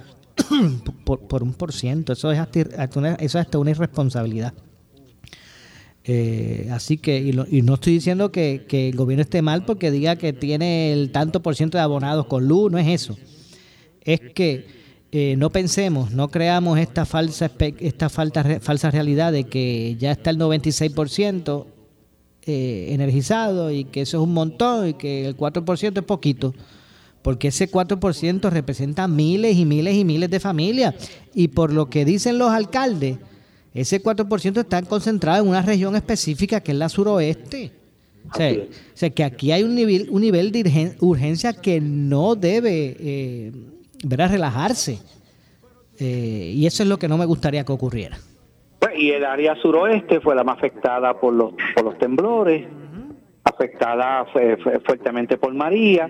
por, 1.03 1.27
por, 1.27 1.43
un 1.43 1.53
por 1.55 1.73
ciento, 1.73 2.13
eso 2.13 2.31
es 2.31 2.39
eso 2.55 3.01
es 3.19 3.35
hasta 3.35 3.57
una 3.59 3.71
irresponsabilidad. 3.71 4.53
Eh, 6.09 6.69
así 6.71 6.97
que, 6.97 7.19
y, 7.19 7.61
no 7.61 7.73
estoy 7.73 7.93
diciendo 7.93 8.31
que, 8.31 8.65
el 8.69 8.95
gobierno 8.95 9.21
esté 9.21 9.41
mal 9.41 9.65
porque 9.65 9.91
diga 9.91 10.15
que 10.15 10.31
tiene 10.31 10.93
el 10.93 11.11
tanto 11.11 11.41
por 11.41 11.55
ciento 11.55 11.77
de 11.77 11.83
abonados 11.83 12.27
con 12.27 12.47
luz, 12.47 12.71
no 12.71 12.77
es 12.77 12.87
eso. 12.87 13.17
Es 14.01 14.21
que 14.33 14.65
eh, 15.11 15.35
no 15.37 15.49
pensemos, 15.49 16.11
no 16.11 16.29
creamos 16.29 16.79
esta 16.79 17.05
falsa 17.05 17.51
esta 17.59 18.07
falta, 18.07 18.61
falsa 18.61 18.89
realidad 18.89 19.33
de 19.33 19.43
que 19.43 19.97
ya 19.99 20.13
está 20.13 20.29
el 20.29 20.37
96% 20.37 21.65
eh, 22.45 22.87
energizado 22.91 23.71
y 23.71 23.83
que 23.83 24.01
eso 24.01 24.17
es 24.17 24.23
un 24.23 24.33
montón 24.33 24.87
y 24.87 24.93
que 24.93 25.27
el 25.27 25.35
4% 25.35 25.97
es 25.97 26.03
poquito. 26.05 26.53
Porque 27.21 27.49
ese 27.49 27.69
4% 27.69 28.49
representa 28.49 29.09
miles 29.09 29.57
y 29.57 29.65
miles 29.65 29.95
y 29.95 30.05
miles 30.05 30.29
de 30.29 30.39
familias. 30.39 30.95
Y 31.33 31.49
por 31.49 31.73
lo 31.73 31.89
que 31.89 32.05
dicen 32.05 32.37
los 32.37 32.51
alcaldes, 32.51 33.17
ese 33.77 34.01
4% 34.01 34.59
está 34.59 34.81
concentrado 34.81 35.43
en 35.43 35.49
una 35.49 35.61
región 35.61 35.95
específica 35.95 36.61
que 36.61 36.71
es 36.71 36.77
la 36.79 36.89
suroeste. 36.89 37.71
O 38.25 38.37
sea, 38.93 39.09
que 39.11 39.23
aquí 39.23 39.51
hay 39.51 39.61
un 39.61 39.75
nivel, 39.75 40.07
un 40.09 40.21
nivel 40.21 40.51
de 40.51 40.95
urgencia 40.99 41.53
que 41.53 41.79
no 41.79 42.35
debe 42.35 42.97
eh, 42.99 43.51
relajarse. 44.03 44.99
Eh, 45.99 46.53
y 46.55 46.65
eso 46.65 46.81
es 46.81 46.89
lo 46.89 46.97
que 46.97 47.07
no 47.07 47.17
me 47.17 47.25
gustaría 47.25 47.63
que 47.63 47.71
ocurriera. 47.71 48.17
Pues, 48.79 48.93
y 48.97 49.11
el 49.11 49.23
área 49.23 49.55
suroeste 49.55 50.21
fue 50.21 50.35
la 50.35 50.43
más 50.43 50.57
afectada 50.57 51.19
por 51.19 51.33
los, 51.33 51.53
por 51.75 51.85
los 51.85 51.97
temblores, 51.99 52.67
afectada 53.43 54.25
fuertemente 54.85 55.37
por 55.37 55.53
María 55.53 56.09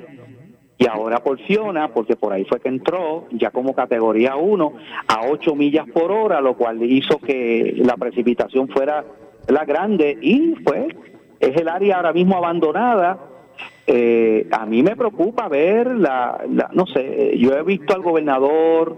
y 0.77 0.87
ahora 0.87 1.23
por 1.23 1.39
Fiona, 1.39 1.87
porque 1.89 2.15
por 2.15 2.33
ahí 2.33 2.45
fue 2.45 2.59
que 2.59 2.69
entró 2.69 3.25
ya 3.31 3.49
como 3.49 3.73
categoría 3.73 4.35
1 4.35 4.73
a 5.07 5.27
8 5.27 5.55
millas 5.55 5.87
por 5.89 6.11
hora, 6.11 6.39
lo 6.39 6.55
cual 6.55 6.83
hizo 6.83 7.17
que 7.17 7.73
la 7.77 7.97
precipitación 7.97 8.67
fuera 8.67 9.03
la 9.47 9.65
grande 9.65 10.17
y 10.21 10.51
pues 10.63 10.93
es 11.39 11.55
el 11.55 11.67
área 11.67 11.97
ahora 11.97 12.13
mismo 12.13 12.37
abandonada. 12.37 13.19
Eh, 13.87 14.47
a 14.51 14.65
mí 14.65 14.83
me 14.83 14.95
preocupa 14.95 15.47
ver 15.47 15.87
la, 15.95 16.43
no 16.73 16.85
sé, 16.85 17.37
yo 17.37 17.53
he 17.53 17.63
visto 17.63 17.95
al 17.95 18.01
gobernador 18.03 18.97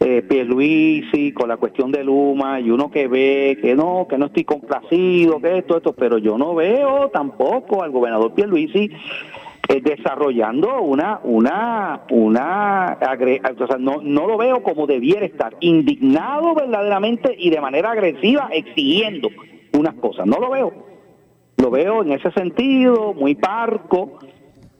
eh, 0.00 0.22
Pierluisi 0.22 1.32
con 1.32 1.48
la 1.48 1.56
cuestión 1.56 1.90
de 1.90 2.04
Luma 2.04 2.60
y 2.60 2.70
uno 2.70 2.90
que 2.90 3.08
ve 3.08 3.58
que 3.60 3.74
no, 3.74 4.06
que 4.08 4.18
no 4.18 4.26
estoy 4.26 4.44
complacido, 4.44 5.40
que 5.40 5.58
esto, 5.58 5.78
esto, 5.78 5.92
pero 5.94 6.18
yo 6.18 6.38
no 6.38 6.54
veo 6.54 7.08
tampoco 7.08 7.82
al 7.82 7.90
gobernador 7.90 8.34
Pierluisi 8.34 8.90
eh, 9.68 9.82
desarrollando 9.82 10.80
una, 10.80 11.20
una, 11.24 12.00
una, 12.10 12.98
o 12.98 13.66
sea, 13.66 13.76
no, 13.78 14.00
no 14.02 14.26
lo 14.26 14.38
veo 14.38 14.62
como 14.62 14.86
debiera 14.86 15.26
estar, 15.26 15.56
indignado 15.60 16.54
verdaderamente 16.54 17.34
y 17.38 17.50
de 17.50 17.60
manera 17.60 17.90
agresiva 17.90 18.48
exigiendo 18.50 19.28
unas 19.74 19.94
cosas, 19.96 20.26
no 20.26 20.38
lo 20.38 20.50
veo, 20.50 20.72
lo 21.58 21.70
veo 21.70 22.02
en 22.02 22.12
ese 22.12 22.30
sentido 22.30 23.12
muy 23.12 23.34
parco, 23.34 24.18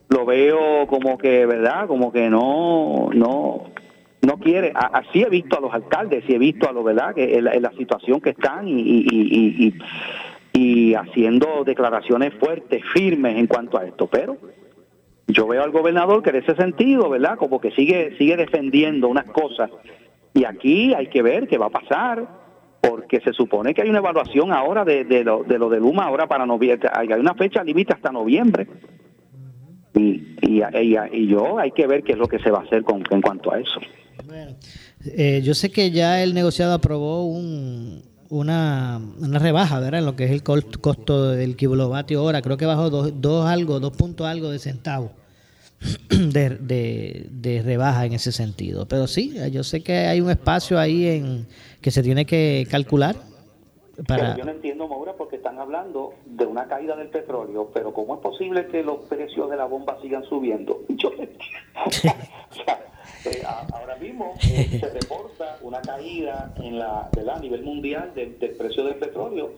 lo 0.07 0.25
veo 0.25 0.87
como 0.87 1.19
que, 1.19 1.45
¿verdad? 1.45 1.85
Como 1.85 2.11
que 2.11 2.27
no, 2.27 3.09
no, 3.13 3.65
no 4.23 4.37
quiere, 4.39 4.73
así 4.73 5.21
he 5.21 5.29
visto 5.29 5.55
a 5.55 5.61
los 5.61 5.71
alcaldes, 5.71 6.23
y 6.27 6.33
he 6.33 6.39
visto 6.39 6.67
a 6.67 6.73
los, 6.73 6.83
¿verdad? 6.83 7.13
Que 7.13 7.37
en 7.37 7.43
la, 7.61 7.71
situación 7.77 8.19
que 8.21 8.31
están 8.31 8.67
y, 8.67 8.81
y, 8.81 9.05
y, 9.11 9.73
y, 10.53 10.93
haciendo 10.95 11.63
declaraciones 11.63 12.33
fuertes, 12.39 12.83
firmes 12.91 13.37
en 13.37 13.45
cuanto 13.45 13.77
a 13.77 13.85
esto, 13.85 14.07
pero 14.07 14.37
yo 15.29 15.47
veo 15.47 15.63
al 15.63 15.71
gobernador 15.71 16.21
que 16.21 16.31
en 16.31 16.37
ese 16.37 16.55
sentido, 16.55 17.09
¿verdad? 17.09 17.37
Como 17.37 17.61
que 17.61 17.71
sigue, 17.71 18.15
sigue 18.17 18.35
defendiendo 18.35 19.07
unas 19.07 19.25
cosas 19.25 19.69
y 20.33 20.43
aquí 20.45 20.93
hay 20.93 21.07
que 21.07 21.21
ver 21.21 21.47
qué 21.47 21.57
va 21.57 21.67
a 21.67 21.71
pasar, 21.71 22.27
porque 22.81 23.19
se 23.21 23.33
supone 23.33 23.73
que 23.73 23.81
hay 23.81 23.89
una 23.89 23.99
evaluación 23.99 24.51
ahora 24.51 24.85
de, 24.85 25.03
lo, 25.23 25.43
de 25.43 25.57
lo 25.57 25.69
de 25.69 25.79
Luma 25.79 26.05
ahora 26.05 26.27
para 26.27 26.45
noviembre, 26.45 26.89
hay 26.93 27.07
una 27.13 27.33
fecha 27.33 27.63
límite 27.63 27.93
hasta 27.93 28.11
noviembre. 28.11 28.67
Y, 29.95 30.37
y, 30.41 30.61
y, 31.11 31.27
yo 31.27 31.57
hay 31.57 31.71
que 31.71 31.87
ver 31.87 32.03
qué 32.03 32.13
es 32.13 32.17
lo 32.17 32.27
que 32.27 32.39
se 32.39 32.51
va 32.51 32.59
a 32.59 32.63
hacer 32.63 32.83
con, 32.83 33.03
en 33.09 33.21
cuanto 33.21 33.51
a 33.51 33.59
eso. 33.59 33.81
Bueno, 34.25 34.51
eh, 35.05 35.41
yo 35.43 35.53
sé 35.53 35.71
que 35.71 35.91
ya 35.91 36.23
el 36.23 36.33
negociado 36.33 36.73
aprobó 36.73 37.25
un, 37.25 38.03
una, 38.29 39.01
una 39.19 39.39
rebaja, 39.39 39.79
¿verdad? 39.79 39.99
En 39.99 40.05
lo 40.05 40.15
que 40.15 40.25
es 40.25 40.31
el 40.31 40.43
costo 40.43 41.31
del 41.31 41.55
kilovatio 41.55 42.23
hora. 42.23 42.41
Creo 42.41 42.57
que 42.57 42.65
bajó 42.65 42.89
dos, 42.89 43.13
dos 43.15 43.47
algo, 43.47 43.79
dos 43.79 43.95
puntos 43.95 44.27
algo 44.27 44.51
de 44.51 44.59
centavos 44.59 45.11
de, 46.09 46.49
de, 46.49 47.27
de, 47.31 47.61
rebaja 47.61 48.05
en 48.05 48.13
ese 48.13 48.31
sentido. 48.31 48.87
Pero 48.87 49.07
sí, 49.07 49.35
yo 49.51 49.63
sé 49.63 49.81
que 49.81 49.93
hay 49.93 50.21
un 50.21 50.29
espacio 50.29 50.79
ahí 50.79 51.07
en 51.07 51.47
que 51.81 51.91
se 51.91 52.03
tiene 52.03 52.25
que 52.25 52.67
calcular. 52.69 53.15
Para... 54.07 54.37
yo 54.37 54.45
no 54.45 54.51
entiendo, 54.51 54.87
están 55.39 55.57
hablando 55.57 56.13
de 56.25 56.45
una 56.45 56.67
caída 56.67 56.95
del 56.95 57.09
petróleo, 57.09 57.71
pero 57.73 57.93
¿cómo 57.93 58.15
es 58.15 58.21
posible 58.21 58.67
que 58.67 58.83
los 58.83 58.99
precios 59.05 59.49
de 59.49 59.57
la 59.57 59.65
bomba 59.65 59.97
sigan 60.01 60.23
subiendo? 60.25 60.81
Yo 60.89 61.11
Eh, 63.25 63.43
ahora 63.73 63.97
mismo 63.97 64.33
eh, 64.49 64.79
se 64.79 64.89
reporta 64.89 65.57
una 65.61 65.81
caída 65.81 66.53
en 66.57 66.79
la, 66.79 67.09
a 67.09 67.39
nivel 67.39 67.63
mundial 67.63 68.13
del, 68.15 68.29
precio 68.31 68.85
del 68.85 68.95
petróleo, 68.95 69.55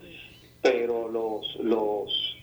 pero 0.63 1.07
los 1.07 1.55
los 1.57 2.37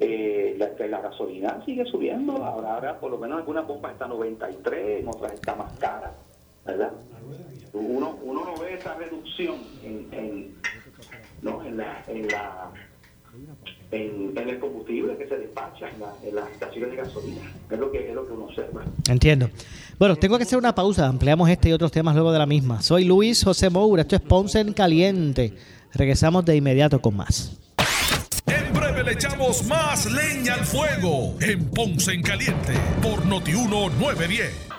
eh, 0.00 0.56
la, 0.58 1.00
gasolina 1.00 1.62
sigue 1.66 1.84
subiendo. 1.84 2.32
Ahora, 2.42 2.74
ahora 2.74 2.98
por 2.98 3.10
lo 3.10 3.18
menos 3.18 3.38
algunas 3.38 3.66
bombas 3.66 3.92
están 3.92 4.08
93, 4.08 5.00
en 5.00 5.08
otras 5.08 5.34
está 5.34 5.54
más 5.54 5.78
cara, 5.78 6.14
¿verdad? 6.64 6.92
Uno, 7.74 8.16
uno 8.22 8.44
no 8.46 8.56
ve 8.56 8.74
esa 8.74 8.94
reducción 8.94 9.56
en, 9.82 10.08
en, 10.12 10.54
¿no? 11.44 11.64
en 11.64 11.76
la, 11.76 12.02
en 12.08 12.26
la 12.28 12.70
en, 13.92 14.36
el 14.36 14.58
combustible 14.58 15.16
que 15.16 15.28
se 15.28 15.36
despacha 15.36 15.86
en, 16.24 16.34
las 16.34 16.50
estaciones 16.50 16.90
de 16.90 16.96
gasolina. 16.96 17.52
Es 17.70 17.78
lo 17.78 17.92
que, 17.92 18.08
es 18.08 18.14
lo 18.14 18.26
que 18.26 18.32
uno 18.32 18.44
observa. 18.46 18.82
Entiendo. 19.08 19.50
Bueno, 19.98 20.16
tengo 20.16 20.36
que 20.36 20.44
hacer 20.44 20.58
una 20.58 20.74
pausa. 20.74 21.06
Ampliamos 21.06 21.48
este 21.48 21.68
y 21.68 21.72
otros 21.72 21.92
temas 21.92 22.14
luego 22.14 22.32
de 22.32 22.38
la 22.38 22.46
misma. 22.46 22.82
Soy 22.82 23.04
Luis 23.04 23.44
José 23.44 23.70
Moura. 23.70 24.02
Esto 24.02 24.16
es 24.16 24.22
Ponce 24.22 24.60
en 24.60 24.72
Caliente. 24.72 25.52
Regresamos 25.92 26.44
de 26.44 26.56
inmediato 26.56 27.00
con 27.00 27.16
más. 27.16 27.56
En 28.46 28.72
breve 28.72 29.04
le 29.04 29.12
echamos 29.12 29.64
más 29.66 30.10
leña 30.10 30.54
al 30.54 30.64
fuego 30.64 31.36
en 31.40 31.66
Ponce 31.70 32.12
en 32.12 32.22
Caliente 32.22 32.72
por 33.00 33.24
Notiuno 33.26 33.90
910. 33.90 34.73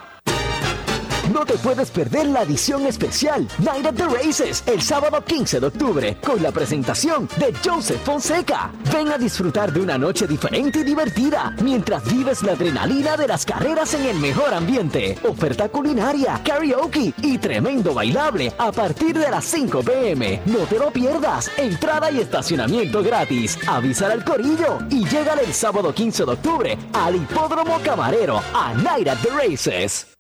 No 1.34 1.44
te 1.44 1.56
puedes 1.56 1.90
perder 1.90 2.28
la 2.28 2.44
edición 2.44 2.86
especial 2.86 3.48
Night 3.58 3.86
of 3.86 3.96
the 3.96 4.06
Races 4.06 4.64
el 4.68 4.82
sábado 4.82 5.24
15 5.24 5.60
de 5.60 5.68
octubre 5.68 6.18
con 6.24 6.42
la 6.42 6.52
presentación 6.52 7.28
de 7.38 7.54
Joseph 7.64 8.02
Fonseca. 8.04 8.72
Ven 8.94 9.10
a 9.12 9.18
disfrutar 9.18 9.74
de 9.74 9.82
una 9.82 9.98
noche 9.98 10.28
diferente 10.28 10.80
y 10.80 10.84
divertida 10.84 11.56
mientras 11.62 12.06
vives 12.06 12.44
la 12.44 12.52
adrenalina 12.52 13.18
de 13.18 13.28
las 13.28 13.44
carreras 13.44 13.94
en 13.96 14.06
el 14.06 14.18
mejor 14.18 14.54
ambiente. 14.54 15.18
Oferta 15.24 15.68
culinaria, 15.70 16.40
karaoke 16.44 17.14
y 17.22 17.38
tremendo 17.40 17.94
bailable 17.94 18.54
a 18.58 18.72
partir 18.72 19.18
de 19.18 19.30
las 19.32 19.46
5 19.46 19.82
pm. 19.82 20.42
No 20.46 20.60
te 20.60 20.78
lo 20.78 20.92
pierdas. 20.92 21.50
Entrada 21.58 22.12
y 22.12 22.20
estacionamiento 22.20 23.02
gratis. 23.02 23.58
Avisa 23.68 24.12
al 24.12 24.24
corillo 24.24 24.78
y 24.90 25.06
llega 25.08 25.34
el 25.34 25.54
sábado 25.54 25.94
15 25.94 26.24
de 26.26 26.32
octubre 26.32 26.78
al 26.94 27.16
Hipódromo 27.16 27.80
Camarero 27.84 28.42
a 28.54 28.74
Night 28.76 29.08
of 29.08 29.22
the 29.22 29.30
Races. 29.32 30.16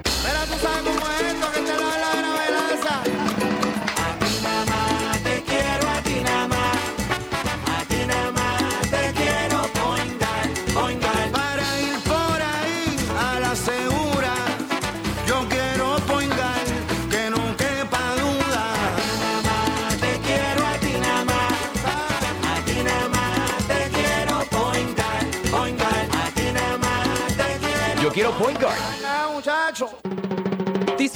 Pero 0.00 0.38
tú 0.48 0.54
sabes 0.62 0.82
cómo 0.84 1.06
es 1.12 1.20
esto 1.22 1.52
que 1.52 1.60
te 1.60 1.72
da 1.72 1.90
la 2.04 2.12
gravedad. 2.20 3.02
A 3.96 4.18
ti 4.20 4.32
nada 4.42 4.64
más 4.66 5.22
te 5.22 5.42
quiero, 5.42 5.90
a 5.90 6.02
ti 6.02 6.16
nada 6.24 6.48
más. 6.48 6.76
A 7.76 7.84
ti 7.88 8.06
nada 8.06 8.30
más 8.32 8.80
te 8.90 9.12
quiero 9.20 9.58
poingar, 9.80 10.48
poingar. 10.72 11.30
Para 11.32 11.80
ir 11.80 11.98
por 12.04 12.38
ahí 12.54 12.96
a 13.18 13.40
la 13.40 13.54
segura. 13.54 14.32
Yo 15.26 15.46
quiero 15.48 15.96
poingar, 16.06 16.64
que 17.10 17.30
no 17.30 17.56
quepa 17.56 18.02
duda. 18.22 18.64
A 18.72 18.96
ti 18.96 19.06
nada 19.20 19.40
más 19.48 19.96
te 20.00 20.12
quiero, 20.26 20.66
a 20.66 20.74
ti 20.78 20.92
nada 21.00 21.24
más. 21.24 21.52
A 22.52 22.64
ti 22.64 22.76
nada 22.82 23.08
más 23.08 23.66
te 23.70 23.80
quiero 23.96 24.36
poingar, 24.56 25.22
poingar. 25.50 26.08
A 26.22 26.30
ti 26.36 26.46
nada 26.52 26.78
más 26.78 27.36
te 27.36 27.48
quiero. 27.62 28.02
Yo 28.02 28.10
quiero 28.10 28.30
point 28.38 28.60
guard. 28.60 29.01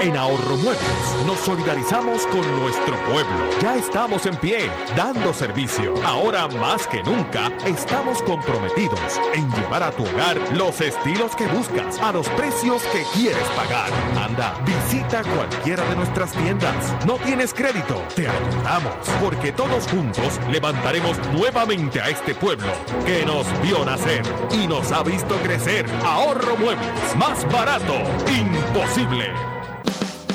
En 0.00 0.16
Ahorro 0.16 0.56
Muebles 0.58 1.26
nos 1.26 1.40
solidarizamos 1.40 2.24
con 2.28 2.60
nuestro 2.60 2.96
pueblo. 3.10 3.50
Ya 3.60 3.74
estamos 3.74 4.26
en 4.26 4.36
pie, 4.36 4.70
dando 4.96 5.34
servicio. 5.34 5.94
Ahora 6.04 6.46
más 6.46 6.86
que 6.86 7.02
nunca, 7.02 7.50
estamos 7.66 8.22
comprometidos 8.22 9.00
en 9.34 9.50
llevar 9.50 9.82
a 9.82 9.90
tu 9.90 10.04
hogar 10.04 10.38
los 10.54 10.80
estilos 10.80 11.34
que 11.34 11.48
buscas 11.48 11.98
a 11.98 12.12
los 12.12 12.28
precios 12.30 12.80
que 12.92 13.02
quieres 13.12 13.42
pagar. 13.56 13.90
Anda, 14.16 14.54
visita 14.64 15.22
cualquiera 15.34 15.82
de 15.88 15.96
nuestras 15.96 16.30
tiendas. 16.30 16.94
No 17.04 17.14
tienes 17.16 17.52
crédito, 17.52 18.00
te 18.14 18.28
ayudamos, 18.28 18.94
porque 19.20 19.50
todos 19.50 19.88
juntos 19.88 20.38
levantaremos 20.48 21.18
nuevamente 21.32 22.00
a 22.00 22.08
este 22.08 22.36
pueblo 22.36 22.68
que 23.04 23.26
nos 23.26 23.46
vio 23.62 23.84
nacer 23.84 24.22
y 24.52 24.68
nos 24.68 24.92
ha 24.92 25.02
visto 25.02 25.34
crecer. 25.42 25.86
Ahorro 26.04 26.56
Muebles, 26.56 27.16
más 27.16 27.44
barato, 27.50 27.94
imposible. 28.28 29.57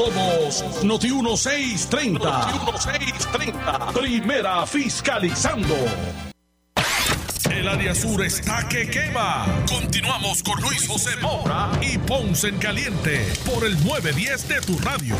Somos 0.00 0.82
Noti 0.82 1.08
1630. 1.08 2.24
Noti 2.24 2.58
1630. 2.58 3.92
Primera 3.92 4.66
fiscalizando. 4.66 5.74
El 7.50 7.68
área 7.68 7.94
sur 7.94 8.24
está 8.24 8.66
que 8.66 8.88
quema. 8.88 9.44
Continuamos 9.68 10.42
con 10.42 10.58
Luis 10.62 10.88
José 10.88 11.10
Moura 11.20 11.70
y 11.82 11.98
Ponce 11.98 12.48
en 12.48 12.56
Caliente 12.56 13.30
por 13.44 13.62
el 13.66 13.74
910 13.84 14.48
de 14.48 14.60
tu 14.62 14.78
radio. 14.78 15.14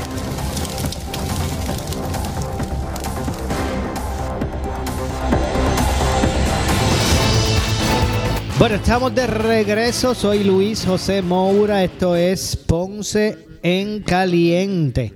Bueno, 8.58 8.76
estamos 8.76 9.14
de 9.14 9.26
regreso. 9.26 10.14
Soy 10.14 10.42
Luis 10.42 10.86
José 10.86 11.20
Moura. 11.20 11.84
Esto 11.84 12.16
es 12.16 12.56
Ponce 12.56 13.49
en 13.62 14.00
Caliente. 14.02 15.12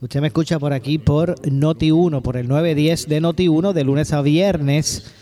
Usted 0.00 0.20
me 0.20 0.26
escucha 0.28 0.58
por 0.58 0.72
aquí 0.72 0.98
por 0.98 1.34
Noti1, 1.42 2.20
por 2.22 2.36
el 2.36 2.48
910 2.48 3.08
de 3.08 3.22
Noti1, 3.22 3.72
de 3.72 3.84
lunes 3.84 4.12
a 4.12 4.20
viernes 4.22 5.12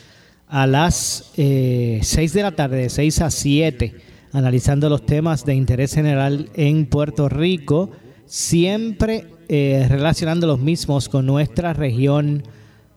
a 0.48 0.66
las 0.66 1.32
eh, 1.36 2.00
6 2.02 2.32
de 2.32 2.42
la 2.42 2.52
tarde, 2.52 2.76
de 2.78 2.90
6 2.90 3.20
a 3.22 3.30
7, 3.30 3.94
analizando 4.32 4.88
los 4.88 5.06
temas 5.06 5.44
de 5.44 5.54
interés 5.54 5.94
general 5.94 6.48
en 6.54 6.86
Puerto 6.86 7.28
Rico, 7.28 7.90
siempre 8.26 9.26
eh, 9.48 9.86
relacionando 9.88 10.46
los 10.46 10.58
mismos 10.58 11.08
con 11.08 11.26
nuestra 11.26 11.72
región. 11.74 12.42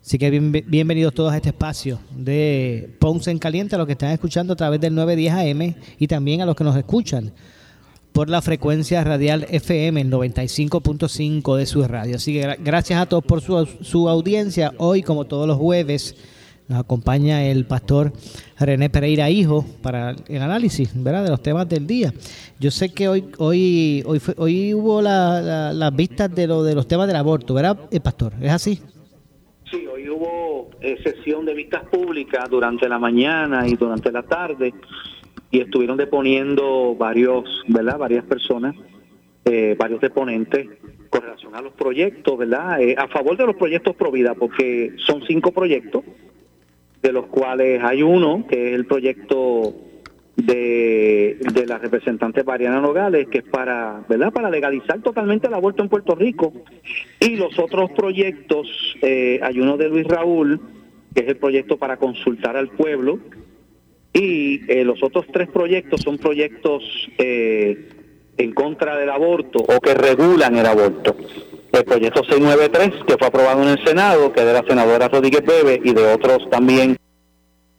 Así 0.02 0.18
que 0.18 0.30
bien- 0.30 0.52
bienvenidos 0.68 1.14
todos 1.14 1.34
a 1.34 1.36
este 1.36 1.50
espacio 1.50 2.00
de 2.16 2.96
Ponce 3.00 3.32
en 3.32 3.40
Caliente, 3.40 3.76
a 3.76 3.78
los 3.78 3.86
que 3.88 3.94
están 3.94 4.12
escuchando 4.12 4.54
a 4.54 4.56
través 4.56 4.80
del 4.80 4.96
910 4.96 5.34
AM 5.34 5.76
y 6.00 6.08
también 6.08 6.42
a 6.42 6.46
los 6.46 6.56
que 6.56 6.64
nos 6.64 6.76
escuchan 6.76 7.32
por 8.16 8.30
la 8.30 8.42
frecuencia 8.42 9.04
radial 9.04 9.46
FM, 9.50 10.00
el 10.00 10.10
95.5 10.10 11.58
de 11.58 11.66
su 11.66 11.84
radio. 11.86 12.16
Así 12.16 12.32
que 12.34 12.44
gra- 12.48 12.58
gracias 12.64 13.00
a 13.02 13.06
todos 13.08 13.26
por 13.26 13.42
su, 13.42 13.66
su 13.82 14.08
audiencia. 14.08 14.72
Hoy, 14.78 15.02
como 15.04 15.26
todos 15.26 15.46
los 15.46 15.58
jueves, 15.58 16.16
nos 16.70 16.80
acompaña 16.80 17.44
el 17.46 17.66
pastor 17.66 18.14
René 18.58 18.90
Pereira 18.90 19.30
Hijo 19.30 19.66
para 19.82 20.16
el 20.30 20.42
análisis 20.42 20.92
¿verdad? 20.96 21.26
de 21.26 21.30
los 21.30 21.44
temas 21.44 21.68
del 21.68 21.86
día. 21.88 22.14
Yo 22.58 22.72
sé 22.72 22.94
que 22.94 23.10
hoy 23.10 23.26
hoy 23.38 24.02
hoy, 24.06 24.20
fue- 24.20 24.34
hoy 24.38 24.74
hubo 24.74 25.02
la- 25.02 25.42
la- 25.42 25.74
las 25.74 25.94
vistas 25.94 26.34
de, 26.34 26.48
lo, 26.48 26.64
de 26.64 26.74
los 26.74 26.88
temas 26.88 27.08
del 27.08 27.18
aborto, 27.18 27.54
¿verdad, 27.54 27.78
eh, 27.92 28.00
pastor? 28.00 28.32
¿Es 28.42 28.52
así? 28.52 28.80
Sí, 29.70 29.86
hoy 29.94 30.08
hubo 30.10 30.70
eh, 30.80 30.96
sesión 31.04 31.46
de 31.46 31.54
vistas 31.54 31.84
públicas 31.92 32.46
durante 32.50 32.88
la 32.88 32.98
mañana 32.98 33.68
y 33.68 33.76
durante 33.76 34.10
la 34.12 34.24
tarde 34.24 34.74
y 35.56 35.62
estuvieron 35.62 35.96
deponiendo 35.96 36.96
varios, 36.96 37.64
¿verdad? 37.70 37.98
Varias 37.98 38.26
personas, 38.26 38.76
eh, 39.46 39.74
varios 39.80 40.02
deponentes 40.02 40.68
con 41.10 41.22
relación 41.22 41.56
a 41.56 41.62
los 41.62 41.72
proyectos, 41.72 42.38
¿verdad? 42.38 42.82
Eh, 42.82 42.96
a 42.98 43.08
favor 43.08 43.38
de 43.38 43.46
los 43.46 43.56
proyectos 43.56 43.96
Provida, 43.96 44.36
porque 44.36 44.92
son 44.98 45.24
cinco 45.26 45.54
proyectos, 45.54 46.04
de 47.02 47.12
los 47.14 47.28
cuales 47.28 47.82
hay 47.82 48.04
uno 48.04 48.46
que 48.50 48.68
es 48.68 48.76
el 48.76 48.86
proyecto 48.86 49.74
de, 50.36 51.38
de 51.40 51.66
la 51.66 51.78
representante 51.78 52.44
Mariana 52.44 52.82
Nogales, 52.82 53.30
que 53.30 53.38
es 53.38 53.46
para, 53.46 54.04
¿verdad? 54.10 54.34
Para 54.34 54.50
legalizar 54.50 55.02
totalmente 55.04 55.48
el 55.48 55.54
aborto 55.54 55.82
en 55.82 55.88
Puerto 55.88 56.16
Rico. 56.16 56.52
Y 57.22 57.38
los 57.38 57.58
otros 57.60 57.92
proyectos, 57.92 58.68
eh, 59.02 59.40
hay 59.42 59.58
uno 59.62 59.78
de 59.78 59.88
Luis 59.88 60.06
Raúl, 60.06 60.60
que 61.14 61.22
es 61.22 61.30
el 61.30 61.38
proyecto 61.38 61.78
para 61.78 61.96
consultar 61.96 62.58
al 62.58 62.68
pueblo, 62.72 63.20
y 64.16 64.62
eh, 64.72 64.86
los 64.86 65.04
otros 65.04 65.26
tres 65.32 65.50
proyectos 65.50 66.00
son 66.02 66.18
proyectos 66.18 66.84
eh, 67.18 67.90
en 68.38 68.54
contra 68.54 68.96
del 68.96 69.10
aborto 69.10 69.60
o 69.60 69.82
que 69.82 69.94
regulan 69.94 70.56
el 70.56 70.66
aborto. 70.66 71.18
El 71.74 71.84
proyecto 71.84 72.24
693, 72.24 73.04
que 73.06 73.18
fue 73.18 73.28
aprobado 73.28 73.62
en 73.64 73.78
el 73.78 73.86
Senado, 73.86 74.32
que 74.32 74.40
es 74.40 74.46
de 74.46 74.54
la 74.54 74.64
senadora 74.66 75.10
Rodríguez 75.10 75.44
Bebe 75.46 75.82
y 75.84 75.94
de 75.94 76.14
otros 76.14 76.50
también, 76.50 76.96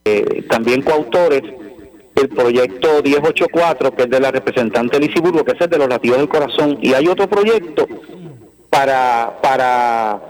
eh, 0.04 0.44
también 0.50 0.82
coautores, 0.82 1.42
el 2.14 2.28
proyecto 2.28 3.02
1084, 3.02 3.96
que 3.96 4.02
es 4.02 4.10
de 4.10 4.20
la 4.20 4.30
representante 4.30 5.00
Lizy 5.00 5.20
Burgo, 5.20 5.42
que 5.42 5.52
es 5.52 5.60
el 5.62 5.70
de 5.70 5.78
los 5.78 5.88
latidos 5.88 6.18
del 6.18 6.28
corazón, 6.28 6.78
y 6.82 6.92
hay 6.92 7.08
otro 7.08 7.28
proyecto 7.28 7.86
para, 8.68 9.38
para 9.42 10.20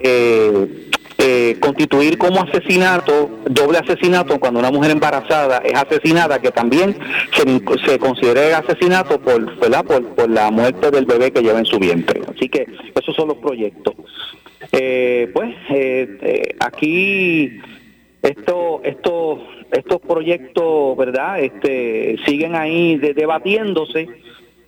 eh, 0.00 0.90
eh, 1.18 1.56
constituir 1.60 2.18
como 2.18 2.42
asesinato, 2.42 3.30
doble 3.48 3.78
asesinato, 3.78 4.38
cuando 4.38 4.60
una 4.60 4.70
mujer 4.70 4.90
embarazada 4.90 5.58
es 5.58 5.74
asesinada, 5.74 6.40
que 6.40 6.50
también 6.50 6.96
se, 7.32 7.42
se 7.86 7.98
considera 7.98 8.58
asesinato 8.58 9.20
por, 9.20 9.58
por 9.58 10.28
la 10.30 10.50
muerte 10.50 10.90
del 10.90 11.06
bebé 11.06 11.32
que 11.32 11.42
lleva 11.42 11.58
en 11.58 11.64
su 11.66 11.78
vientre. 11.78 12.20
Así 12.34 12.48
que 12.48 12.66
esos 12.94 13.14
son 13.16 13.28
los 13.28 13.38
proyectos. 13.38 13.94
Eh, 14.72 15.30
pues 15.32 15.54
eh, 15.70 16.18
eh, 16.22 16.56
aquí 16.60 17.60
esto, 18.22 18.80
esto, 18.84 19.42
estos 19.70 20.00
proyectos, 20.00 20.96
¿verdad? 20.96 21.40
Este, 21.40 22.16
siguen 22.26 22.54
ahí 22.56 22.96
de- 22.96 23.14
debatiéndose. 23.14 24.08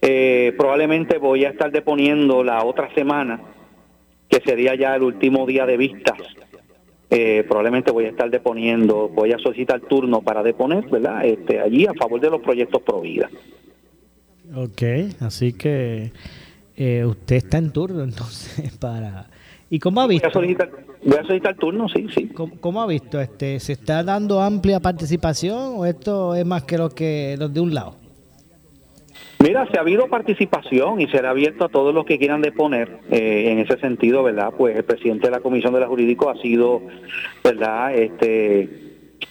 Eh, 0.01 0.55
probablemente 0.57 1.19
voy 1.19 1.45
a 1.45 1.51
estar 1.51 1.73
deponiendo 1.73 2.45
la 2.45 2.63
otra 2.65 2.89
semana, 2.95 3.41
que 4.29 4.41
sería 4.41 4.75
ya 4.75 4.95
el 4.95 5.03
último 5.03 5.47
día 5.47 5.67
de 5.67 5.77
vistas. 5.77 6.19
Eh, 7.11 7.45
probablemente 7.49 7.91
voy 7.91 8.05
a 8.05 8.11
estar 8.11 8.31
deponiendo, 8.31 9.09
voy 9.09 9.33
a 9.33 9.39
solicitar 9.39 9.81
turno 9.81 10.21
para 10.21 10.43
deponer, 10.43 10.87
¿verdad? 10.91 11.25
Este, 11.25 11.59
allí 11.59 11.87
a 11.87 11.95
favor 11.95 12.21
de 12.21 12.31
los 12.31 12.43
proyectos 12.43 12.83
pro 12.83 13.01
vida. 13.01 13.31
Ok, 14.55 14.83
así 15.21 15.53
que 15.55 16.13
eh, 16.77 17.05
usted 17.05 17.37
está 17.37 17.59
en 17.59 17.73
turno 17.73 18.03
entonces 18.05 18.77
para... 18.77 19.27
¿Y 19.71 19.79
cómo 19.79 20.01
ha 20.01 20.07
Voy 20.07 20.15
visto? 20.15 20.29
a 20.29 20.33
solicitar, 20.33 20.71
voy 21.05 21.19
a 21.19 21.23
solicitar 21.25 21.57
turno, 21.57 21.89
sí, 21.91 22.07
sí. 22.15 22.29
¿Cómo, 22.29 22.59
cómo 22.59 22.81
ha 22.83 22.87
visto? 22.87 23.21
este 23.21 23.61
¿Se 23.61 23.73
está 23.73 24.03
dando 24.03 24.41
amplia 24.41 24.81
participación 24.81 25.75
o 25.77 25.85
esto 25.85 26.35
es 26.35 26.47
más 26.47 26.65
que 26.65 26.79
lo 26.79 26.89
que 26.89 27.37
los 27.39 27.53
de 27.53 27.61
un 27.61 27.75
lado? 27.75 27.97
Mira, 29.41 29.69
se 29.71 29.79
ha 29.79 29.83
habido 29.83 30.09
participación 30.09 31.01
y 31.01 31.07
será 31.09 31.31
abierto 31.31 31.65
a 31.65 31.69
todos 31.69 31.95
los 31.95 32.05
que 32.05 32.19
quieran 32.19 32.43
deponer. 32.43 32.99
Eh, 33.11 33.53
en 33.53 33.61
ese 33.61 33.79
sentido, 33.79 34.25
¿verdad? 34.25 34.53
Pues 34.57 34.77
el 34.77 34.85
presidente 34.85 35.29
de 35.29 35.31
la 35.31 35.41
Comisión 35.41 35.73
de 35.75 35.81
la 35.81 35.87
Jurídico 35.87 36.29
ha 36.29 36.37
sido, 36.37 36.83
¿verdad? 37.45 37.95
Este, 37.95 38.69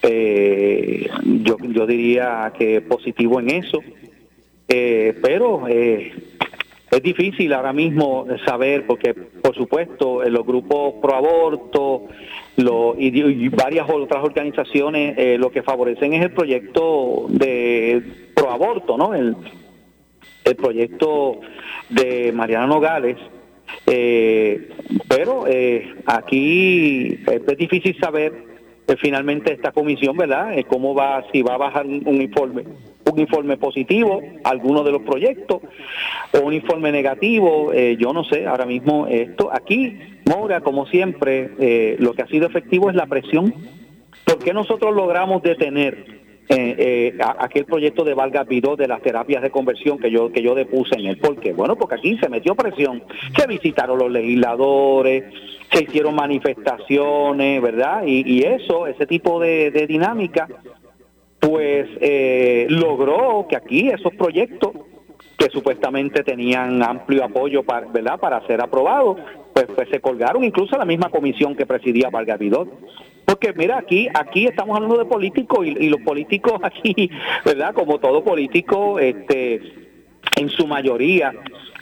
eh, 0.03 1.09
yo, 1.43 1.57
yo 1.59 1.85
diría 1.85 2.53
que 2.57 2.81
positivo 2.81 3.41
en 3.41 3.49
eso. 3.49 3.81
Eh, 4.69 5.13
pero 5.21 5.67
eh, 5.67 6.13
es 6.91 7.03
difícil 7.03 7.51
ahora 7.51 7.73
mismo 7.73 8.25
saber, 8.45 8.85
porque 8.87 9.13
por 9.13 9.55
supuesto 9.55 10.23
los 10.23 10.45
grupos 10.45 10.95
pro 11.01 11.15
aborto 11.15 12.05
lo, 12.55 12.95
y, 12.97 13.07
y 13.07 13.49
varias 13.49 13.89
otras 13.89 14.23
organizaciones 14.23 15.17
eh, 15.17 15.37
lo 15.37 15.51
que 15.51 15.63
favorecen 15.63 16.13
es 16.13 16.23
el 16.23 16.31
proyecto 16.31 17.25
de 17.29 18.01
pro 18.33 18.51
aborto, 18.51 18.97
¿no? 18.97 19.13
El, 19.13 19.35
el 20.47 20.55
proyecto 20.55 21.39
de 21.89 22.31
Mariana 22.33 22.67
Nogales. 22.67 23.17
Eh, 23.85 24.69
pero 25.07 25.45
eh, 25.47 25.95
aquí 26.05 27.19
es 27.25 27.57
difícil 27.57 27.97
saber 27.99 28.33
eh, 28.87 28.95
finalmente 28.97 29.53
esta 29.53 29.71
comisión, 29.71 30.15
¿verdad? 30.15 30.55
Cómo 30.67 30.95
va, 30.95 31.25
si 31.31 31.41
va 31.41 31.55
a 31.55 31.57
bajar 31.57 31.85
un, 31.85 32.21
informe, 32.21 32.63
un 33.11 33.19
informe 33.19 33.57
positivo, 33.57 34.21
alguno 34.45 34.83
de 34.83 34.91
los 34.93 35.01
proyectos, 35.01 35.61
o 36.33 36.39
un 36.39 36.53
informe 36.53 36.91
negativo, 36.91 37.73
yo 37.73 38.13
no 38.13 38.23
sé, 38.23 38.45
ahora 38.45 38.65
mismo 38.65 39.07
esto, 39.07 39.49
aquí, 39.51 39.97
Moura, 40.25 40.61
como 40.61 40.85
siempre, 40.87 41.97
lo 41.99 42.13
que 42.13 42.21
ha 42.21 42.27
sido 42.27 42.47
efectivo 42.47 42.89
es 42.89 42.95
la 42.95 43.05
presión. 43.05 43.53
¿Por 44.25 44.39
qué 44.39 44.53
nosotros 44.53 44.93
logramos 44.93 45.41
detener 45.41 46.26
eh, 46.49 46.75
eh, 46.77 47.17
aquel 47.39 47.65
proyecto 47.65 48.03
de 48.03 48.13
Vargas 48.13 48.47
Vidó 48.47 48.75
de 48.75 48.87
las 48.87 49.01
terapias 49.01 49.41
de 49.41 49.49
conversión 49.49 49.97
que 49.97 50.09
yo 50.09 50.31
que 50.31 50.41
yo 50.41 50.55
depuse 50.55 50.95
en 50.95 51.07
él? 51.07 51.17
¿Por 51.17 51.39
qué? 51.39 51.53
Bueno, 51.53 51.75
porque 51.75 51.95
aquí 51.95 52.17
se 52.17 52.29
metió 52.29 52.55
presión, 52.55 53.03
se 53.37 53.47
visitaron 53.47 53.99
los 53.99 54.11
legisladores, 54.11 55.25
se 55.71 55.83
hicieron 55.83 56.15
manifestaciones, 56.15 57.61
¿verdad? 57.61 58.03
Y, 58.05 58.23
y 58.25 58.43
eso, 58.43 58.87
ese 58.87 59.05
tipo 59.05 59.39
de, 59.39 59.71
de 59.71 59.87
dinámica, 59.87 60.47
pues 61.39 61.87
eh, 62.01 62.67
logró 62.69 63.45
que 63.49 63.55
aquí 63.55 63.89
esos 63.89 64.13
proyectos 64.15 64.71
que 65.37 65.49
supuestamente 65.49 66.23
tenían 66.23 66.81
amplio 66.81 67.23
apoyo 67.23 67.63
para, 67.63 67.87
¿verdad? 67.87 68.19
para 68.19 68.45
ser 68.47 68.61
aprobados, 68.61 69.17
pues, 69.57 69.75
pues 69.75 69.89
se 69.89 69.99
colgaron 69.99 70.43
incluso 70.43 70.77
la 70.77 70.85
misma 70.85 71.09
comisión 71.09 71.55
que 71.55 71.65
presidía 71.65 72.11
Vargas 72.11 72.37
Vidot. 72.37 72.69
Porque 73.25 73.53
mira, 73.53 73.79
aquí 73.79 74.07
aquí 74.13 74.45
estamos 74.45 74.75
hablando 74.75 74.99
de 74.99 75.05
políticos 75.05 75.65
y, 75.65 75.89
los 75.89 76.01
políticos 76.01 76.59
aquí, 76.61 77.09
¿verdad? 77.43 77.73
Como 77.73 77.97
todo 77.97 78.23
político, 78.23 78.99
este, 78.99 79.59
en 80.35 80.49
su 80.49 80.67
mayoría, 80.67 81.33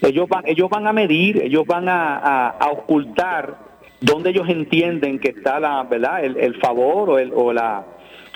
ellos 0.02 0.30
van, 0.30 0.44
ellos 0.48 0.70
van 0.70 0.88
a 0.88 0.94
medir, 0.94 1.42
ellos 1.42 1.66
van 1.68 1.90
a, 1.90 2.56
ocultar 2.72 3.58
donde 4.00 4.30
ellos 4.30 4.48
entienden 4.48 5.20
que 5.20 5.30
está 5.30 5.60
la, 5.60 5.84
¿verdad? 5.84 6.24
El, 6.24 6.38
el 6.38 6.56
favor 6.56 7.10
o, 7.10 7.20
el, 7.20 7.32
o 7.34 7.52
la 7.52 7.86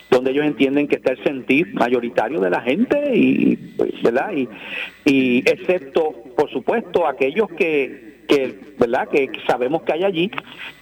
donde 0.09 0.31
ellos 0.31 0.43
entienden 0.43 0.87
que 0.87 0.95
está 0.95 1.11
el 1.13 1.23
sentir 1.23 1.73
mayoritario 1.75 2.41
de 2.41 2.49
la 2.49 2.61
gente 2.61 3.15
y 3.15 3.55
verdad 4.03 4.31
y, 4.35 4.49
y 5.05 5.39
excepto 5.39 6.13
por 6.35 6.49
supuesto 6.49 7.05
aquellos 7.07 7.47
que 7.51 8.08
que 8.29 8.55
verdad 8.79 9.09
que 9.09 9.29
sabemos 9.47 9.81
que 9.81 9.91
hay 9.93 10.03
allí 10.05 10.31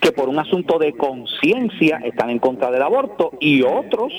que 0.02 0.12
por 0.12 0.28
un 0.30 0.38
asunto 0.38 0.78
de 0.78 0.92
conciencia 0.94 2.00
están 2.04 2.30
en 2.30 2.40
contra 2.40 2.70
del 2.70 2.82
aborto 2.84 3.32
y 3.40 3.62
otros 3.64 4.14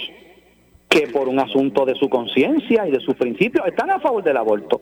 que 0.89 1.07
por 1.09 1.29
un 1.29 1.39
asunto 1.39 1.85
de 1.85 1.95
su 1.95 2.09
conciencia 2.09 2.89
y 2.89 2.91
de 2.91 3.01
sus 3.01 3.15
principios 3.15 3.67
están 3.69 3.91
a 3.91 4.01
favor 4.01 4.23
del 4.25 4.39
aborto 4.39 4.81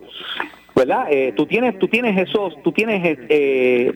verdad 0.75 1.07
Eh, 1.11 1.33
tú 1.37 1.47
tienes 1.47 1.79
tú 1.81 1.89
tienes 1.89 2.17
esos 2.27 2.63
tú 2.63 2.71
tienes 2.73 3.19
eh, 3.29 3.93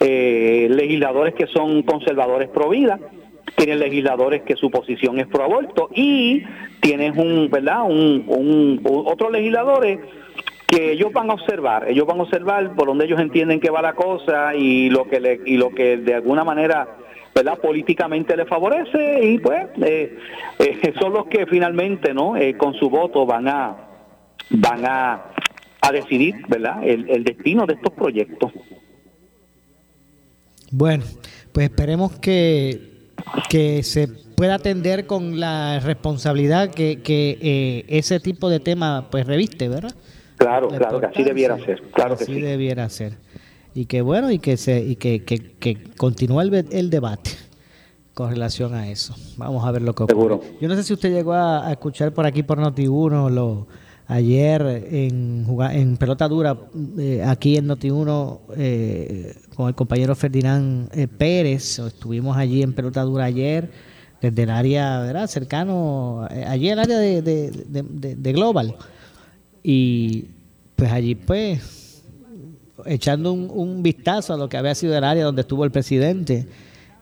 eh, 0.00 0.68
legisladores 0.70 1.34
que 1.34 1.46
son 1.48 1.82
conservadores 1.82 2.48
pro 2.50 2.68
vida 2.68 2.98
tienes 3.56 3.78
legisladores 3.80 4.42
que 4.42 4.54
su 4.54 4.70
posición 4.70 5.18
es 5.18 5.26
pro 5.26 5.42
aborto 5.42 5.88
y 5.94 6.44
tienes 6.80 7.16
un 7.16 7.48
verdad 7.50 7.82
un, 7.84 8.24
un- 8.28 8.80
un- 8.84 9.02
otros 9.06 9.32
legisladores 9.32 9.98
que 10.68 10.92
ellos 10.92 11.12
van 11.12 11.30
a 11.30 11.34
observar 11.34 11.88
ellos 11.88 12.06
van 12.06 12.20
a 12.20 12.22
observar 12.22 12.74
por 12.74 12.86
donde 12.86 13.06
ellos 13.06 13.20
entienden 13.20 13.58
que 13.58 13.70
va 13.70 13.82
la 13.82 13.94
cosa 13.94 14.54
y 14.54 14.90
lo 14.90 15.08
que 15.08 15.18
le, 15.20 15.40
y 15.44 15.56
lo 15.56 15.70
que 15.70 15.96
de 15.96 16.14
alguna 16.14 16.44
manera 16.44 16.96
verdad 17.34 17.58
políticamente 17.58 18.36
le 18.36 18.46
favorece 18.46 19.24
y 19.24 19.38
pues 19.38 19.66
eh, 19.82 20.18
eh, 20.58 20.94
son 21.00 21.12
los 21.12 21.26
que 21.26 21.46
finalmente 21.46 22.14
no 22.14 22.36
Eh, 22.36 22.56
con 22.56 22.74
su 22.74 22.90
voto 22.90 23.26
van 23.26 23.48
a 23.48 23.76
van 24.50 24.84
a, 24.84 25.32
a 25.80 25.92
decidir 25.92 26.34
verdad 26.48 26.82
el, 26.82 27.08
el 27.08 27.24
destino 27.24 27.66
de 27.66 27.74
estos 27.74 27.92
proyectos. 27.92 28.52
Bueno, 30.70 31.04
pues 31.52 31.70
esperemos 31.70 32.18
que, 32.18 33.10
que 33.48 33.82
se 33.82 34.08
pueda 34.36 34.56
atender 34.56 35.06
con 35.06 35.40
la 35.40 35.80
responsabilidad 35.80 36.70
que, 36.70 37.00
que 37.02 37.38
eh, 37.40 37.84
ese 37.88 38.20
tipo 38.20 38.50
de 38.50 38.60
tema 38.60 39.08
pues 39.10 39.26
reviste, 39.26 39.68
¿verdad? 39.68 39.94
Claro 40.38 40.70
La 40.70 40.78
claro 40.78 41.00
que 41.00 41.06
así 41.06 41.22
debiera 41.24 41.58
ser 41.58 41.82
claro 41.92 42.16
que 42.16 42.24
Así 42.24 42.34
sí 42.34 42.40
debiera 42.40 42.88
ser. 42.88 43.18
Y 43.74 43.84
que 43.86 44.00
bueno, 44.00 44.30
y 44.30 44.38
que 44.38 44.56
se 44.56 44.80
y 44.82 44.96
que, 44.96 45.24
que, 45.24 45.38
que 45.58 45.82
continúe 45.96 46.40
el, 46.40 46.66
el 46.70 46.90
debate 46.90 47.30
con 48.14 48.30
relación 48.30 48.74
a 48.74 48.88
eso. 48.90 49.14
Vamos 49.36 49.64
a 49.64 49.70
ver 49.70 49.82
lo 49.82 49.94
que 49.94 50.02
ocurre. 50.04 50.14
Seguro. 50.16 50.40
Yo 50.60 50.66
no 50.68 50.74
sé 50.74 50.82
si 50.82 50.92
usted 50.94 51.12
llegó 51.12 51.34
a, 51.34 51.66
a 51.68 51.72
escuchar 51.72 52.12
por 52.12 52.26
aquí 52.26 52.42
por 52.42 52.58
Noti1 52.58 53.30
lo 53.30 53.66
ayer 54.10 54.62
en 54.90 55.46
en 55.72 55.96
pelota 55.98 56.26
dura 56.28 56.56
eh, 56.98 57.22
aquí 57.24 57.56
en 57.58 57.68
Noti1 57.68 58.38
eh, 58.56 59.34
con 59.54 59.68
el 59.68 59.74
compañero 59.74 60.14
Ferdinand 60.16 60.88
eh, 60.96 61.06
Pérez, 61.06 61.78
estuvimos 61.78 62.36
allí 62.36 62.62
en 62.62 62.72
pelota 62.72 63.02
dura 63.02 63.24
ayer 63.26 63.70
desde 64.20 64.42
el 64.44 64.50
área, 64.50 65.00
¿verdad? 65.02 65.26
cercano 65.28 66.26
eh, 66.30 66.44
allí 66.48 66.70
el 66.70 66.78
área 66.80 66.98
de- 66.98 67.22
de- 67.22 68.16
de 68.16 68.32
Global. 68.32 68.74
Y 69.62 70.26
pues 70.76 70.92
allí 70.92 71.14
pues 71.14 72.02
echando 72.86 73.32
un, 73.32 73.82
vistazo 73.82 74.34
a 74.34 74.36
lo 74.36 74.48
que 74.48 74.56
había 74.56 74.74
sido 74.74 74.96
el 74.96 75.04
área 75.04 75.24
donde 75.24 75.42
estuvo 75.42 75.64
el 75.64 75.70
presidente, 75.70 76.46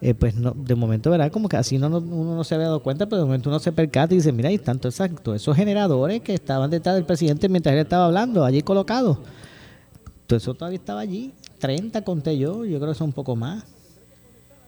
eh, 0.01 0.15
pues 0.15 0.35
no, 0.35 0.53
de 0.53 0.75
momento, 0.75 1.11
¿verdad? 1.11 1.31
Como 1.31 1.49
que 1.49 1.57
así 1.57 1.79
no, 1.79 1.89
no- 1.89 1.99
uno 1.99 2.35
no 2.35 2.45
se 2.45 2.55
había 2.55 2.67
dado 2.69 2.81
cuenta, 2.83 3.07
pero 3.07 3.19
de 3.19 3.25
momento 3.27 3.51
uno 3.51 3.59
se 3.59 3.73
percata 3.73 4.15
y 4.15 4.19
dice, 4.19 4.33
mira, 4.33 4.49
ahí 4.49 4.55
están 4.57 4.79
todos 4.79 4.99
esos- 5.01 5.57
generadores 5.57 6.21
que 6.23 6.35
estaban 6.35 6.71
detrás 6.71 6.95
del 6.97 7.05
presidente 7.05 7.49
mientras 7.49 7.75
él 7.75 7.81
estaba 7.81 8.07
hablando, 8.07 8.45
allí 8.45 8.63
colocados. 8.63 9.19
Todo 10.27 10.39
eso 10.39 10.55
todavía 10.55 10.79
estaba 10.79 11.01
allí, 11.01 11.33
30 11.59 12.03
conté 12.03 12.37
yo, 12.39 12.65
yo 12.65 12.79
creo 12.79 12.93
que 12.93 12.99
son 12.99 13.09
un 13.09 13.13
poco 13.13 13.37
más. 13.37 13.65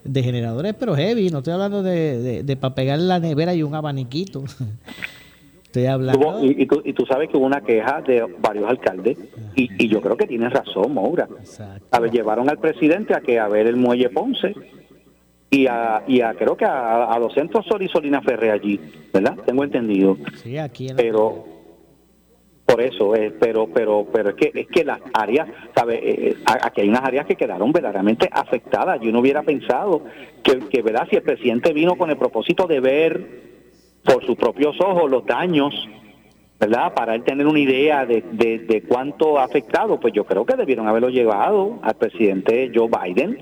De 0.03 0.23
generadores, 0.23 0.73
pero 0.79 0.95
heavy, 0.95 1.29
no 1.29 1.39
estoy 1.39 1.51
hablando 1.53 1.83
de, 1.83 2.43
de, 2.43 2.55
para 2.55 2.73
pegar 2.73 2.99
la 2.99 3.19
nevera 3.19 3.53
y 3.53 3.63
un 3.63 3.75
abaniquito. 3.75 4.43
Estoy 5.69 5.85
hablando... 5.85 6.19
Hubo- 6.19 6.43
y, 6.43 6.63
y 6.63 6.65
tú, 6.65 6.81
y 6.83 6.93
tú 6.93 7.05
sabes 7.05 7.29
que 7.29 7.37
hubo 7.37 7.45
una 7.45 7.61
queja 7.61 8.01
de 8.01 8.25
varios 8.39 8.67
alcaldes 8.69 9.17
y, 9.55 9.69
y 9.77 9.87
yo 9.87 10.01
creo 10.01 10.17
que 10.17 10.25
tienes 10.25 10.51
razón, 10.51 10.93
Moura. 10.95 11.27
A 11.91 11.99
ver, 11.99 12.11
llevaron 12.11 12.49
al 12.49 12.57
presidente 12.57 13.13
a 13.13 13.21
que 13.21 13.37
a 13.39 13.47
ver 13.47 13.67
el 13.67 13.75
muelle 13.75 14.09
Ponce 14.09 14.55
y 15.51 15.67
a, 15.67 16.03
y 16.07 16.21
a 16.21 16.33
creo 16.33 16.57
que 16.57 16.65
a, 16.65 17.05
a 17.05 17.19
los 17.19 17.33
centros 17.33 17.65
Sol 17.67 17.81
y 17.83 17.87
Solina 17.87 18.21
Ferre 18.21 18.49
allí, 18.51 18.79
¿verdad? 19.13 19.35
Tengo 19.45 19.63
entendido. 19.63 20.17
Sí, 20.35 20.57
aquí 20.57 20.87
en 20.89 20.95
Pero 20.95 21.45
por 22.65 22.81
eso, 22.81 23.15
eh, 23.15 23.33
pero 23.39 23.67
pero 23.73 24.05
pero 24.13 24.29
es 24.29 24.35
que 24.35 24.51
es 24.53 24.67
que 24.67 24.83
las 24.83 24.99
áreas, 25.13 25.47
¿sabe? 25.75 25.99
Eh, 26.03 26.37
a- 26.45 26.67
aquí 26.67 26.81
hay 26.81 26.89
unas 26.89 27.03
áreas 27.03 27.25
que 27.25 27.35
quedaron 27.35 27.71
verdaderamente 27.71 28.29
afectadas. 28.31 29.01
Yo 29.01 29.11
no 29.11 29.19
hubiera 29.21 29.41
pensado 29.41 30.03
que, 30.43 30.59
que 30.69 30.83
¿verdad? 30.83 31.07
Si 31.09 31.15
el 31.15 31.23
presidente 31.23 31.73
vino 31.73 31.95
con 31.95 32.11
el 32.11 32.17
propósito 32.17 32.67
de 32.67 32.79
ver 32.79 33.48
por 34.03 34.25
sus 34.25 34.35
propios 34.35 34.79
ojos 34.79 35.09
los 35.09 35.25
daños, 35.25 35.73
¿verdad? 36.59 36.93
Para 36.93 37.15
él 37.15 37.23
tener 37.23 37.47
una 37.47 37.59
idea 37.59 38.05
de, 38.05 38.21
de, 38.21 38.83
cuánto 38.87 39.39
ha 39.39 39.45
afectado, 39.45 39.99
pues 39.99 40.13
yo 40.13 40.25
creo 40.25 40.45
que 40.45 40.55
debieron 40.55 40.87
haberlo 40.87 41.09
llevado 41.09 41.79
al 41.81 41.95
presidente 41.95 42.71
Joe 42.73 42.89
Biden, 42.89 43.41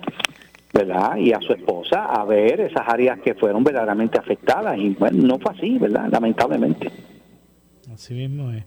¿verdad? 0.73 1.17
Y 1.17 1.33
a 1.33 1.39
su 1.41 1.53
esposa 1.53 2.05
a 2.05 2.23
ver 2.25 2.61
esas 2.61 2.87
áreas 2.87 3.19
que 3.19 3.33
fueron 3.33 3.63
verdaderamente 3.63 4.19
afectadas. 4.19 4.77
Y 4.77 4.89
bueno, 4.89 5.25
no 5.25 5.39
fue 5.39 5.53
así, 5.53 5.77
¿verdad? 5.77 6.09
Lamentablemente. 6.11 6.91
Así 7.91 8.13
mismo 8.13 8.51
es. 8.51 8.63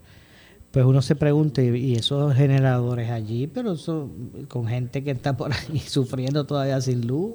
Pues 0.71 0.85
uno 0.85 1.01
se 1.01 1.15
pregunta, 1.15 1.61
y 1.61 1.95
esos 1.95 2.33
generadores 2.33 3.11
allí, 3.11 3.47
pero 3.47 3.73
eso, 3.73 4.09
con 4.47 4.67
gente 4.67 5.03
que 5.03 5.11
está 5.11 5.35
por 5.35 5.51
ahí 5.51 5.79
sufriendo 5.85 6.45
todavía 6.45 6.79
sin 6.79 7.05
luz. 7.05 7.33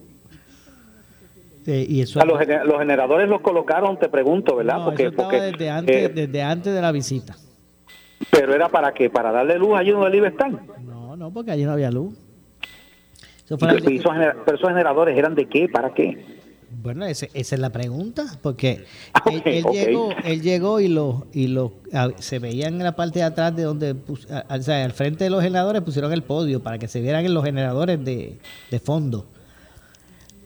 Eh, 1.66 1.84
y 1.88 2.00
eso, 2.00 2.24
los, 2.24 2.38
gener- 2.38 2.64
los 2.64 2.78
generadores 2.78 3.28
los 3.28 3.40
colocaron, 3.40 3.98
te 3.98 4.08
pregunto, 4.08 4.54
¿verdad? 4.56 4.78
no, 4.78 4.84
porque, 4.86 5.06
eso 5.06 5.16
porque, 5.16 5.40
desde, 5.40 5.68
antes, 5.70 5.96
eh, 5.96 6.08
desde 6.14 6.42
antes 6.42 6.72
de 6.74 6.80
la 6.80 6.92
visita. 6.92 7.36
pero 8.30 8.54
era 8.54 8.68
para 8.68 8.92
qué, 8.94 9.10
para 9.10 9.32
darle 9.32 9.58
luz 9.58 9.76
allí 9.76 9.90
donde 9.90 10.06
a 10.26 10.30
estar. 10.30 10.50
No, 10.84 11.16
no, 11.16 11.32
porque 11.32 11.50
allí 11.50 11.64
no 11.64 11.72
había 11.72 11.90
luz. 11.90 12.14
Eso 13.44 13.58
fue 13.58 13.68
esos 13.76 14.14
pero 14.44 14.56
esos 14.56 14.68
generadores 14.68 15.16
eran 15.18 15.34
de 15.34 15.46
qué, 15.48 15.68
para 15.68 15.92
qué. 15.94 16.24
Bueno, 16.82 17.04
ese- 17.06 17.30
esa 17.32 17.54
es 17.54 17.60
la 17.60 17.70
pregunta, 17.70 18.24
porque 18.42 18.84
él, 19.44 19.64
llegó, 19.72 20.10
él 20.24 20.42
llegó 20.42 20.80
y 20.80 20.88
los 20.88 21.22
y 21.32 21.46
los 21.48 21.72
se 22.18 22.38
veían 22.38 22.74
en 22.74 22.84
la 22.84 22.94
parte 22.96 23.20
de 23.20 23.24
atrás 23.24 23.54
de 23.56 23.62
donde, 23.62 23.96
o 24.08 24.16
sea, 24.16 24.84
al 24.84 24.92
frente 24.92 25.24
de 25.24 25.30
los 25.30 25.42
generadores 25.42 25.82
pusieron 25.82 26.12
el 26.12 26.22
podio 26.22 26.62
para 26.62 26.78
que 26.78 26.86
se 26.88 27.00
vieran 27.00 27.24
en 27.24 27.34
los 27.34 27.44
generadores 27.44 28.04
de, 28.04 28.38
de 28.70 28.78
fondo. 28.80 29.26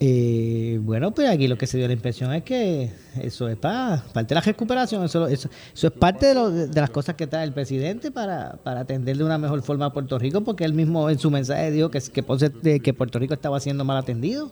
Eh, 0.02 0.78
bueno, 0.80 1.10
pues 1.10 1.28
aquí 1.28 1.46
lo 1.46 1.58
que 1.58 1.66
se 1.66 1.76
dio 1.76 1.86
la 1.86 1.92
impresión 1.92 2.32
es 2.32 2.42
que 2.42 2.90
eso 3.20 3.48
es 3.48 3.56
para 3.56 4.02
parte 4.14 4.30
de 4.30 4.34
la 4.36 4.40
recuperación, 4.40 5.04
eso, 5.04 5.26
eso, 5.28 5.50
eso 5.74 5.86
es 5.88 5.92
parte 5.92 6.24
de, 6.24 6.34
lo- 6.34 6.50
de 6.50 6.80
las 6.80 6.88
cosas 6.88 7.16
que 7.16 7.26
trae 7.26 7.44
el 7.44 7.52
presidente 7.52 8.10
para, 8.10 8.54
para 8.64 8.80
atender 8.80 9.18
de 9.18 9.24
una 9.24 9.36
mejor 9.36 9.60
forma 9.60 9.84
a 9.84 9.92
Puerto 9.92 10.18
Rico, 10.18 10.40
porque 10.40 10.64
él 10.64 10.72
mismo 10.72 11.10
en 11.10 11.18
su 11.18 11.30
mensaje 11.30 11.70
dijo 11.70 11.90
que, 11.90 12.00
que, 12.00 12.22
Ponce- 12.24 12.48
de- 12.62 12.80
que 12.80 12.94
Puerto 12.94 13.18
Rico 13.18 13.34
estaba 13.34 13.60
siendo 13.60 13.84
mal 13.84 13.98
atendido 13.98 14.50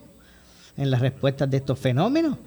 en 0.77 0.91
las 0.91 1.01
respuestas 1.01 1.49
de 1.49 1.57
estos 1.57 1.79
fenómenos. 1.79 2.37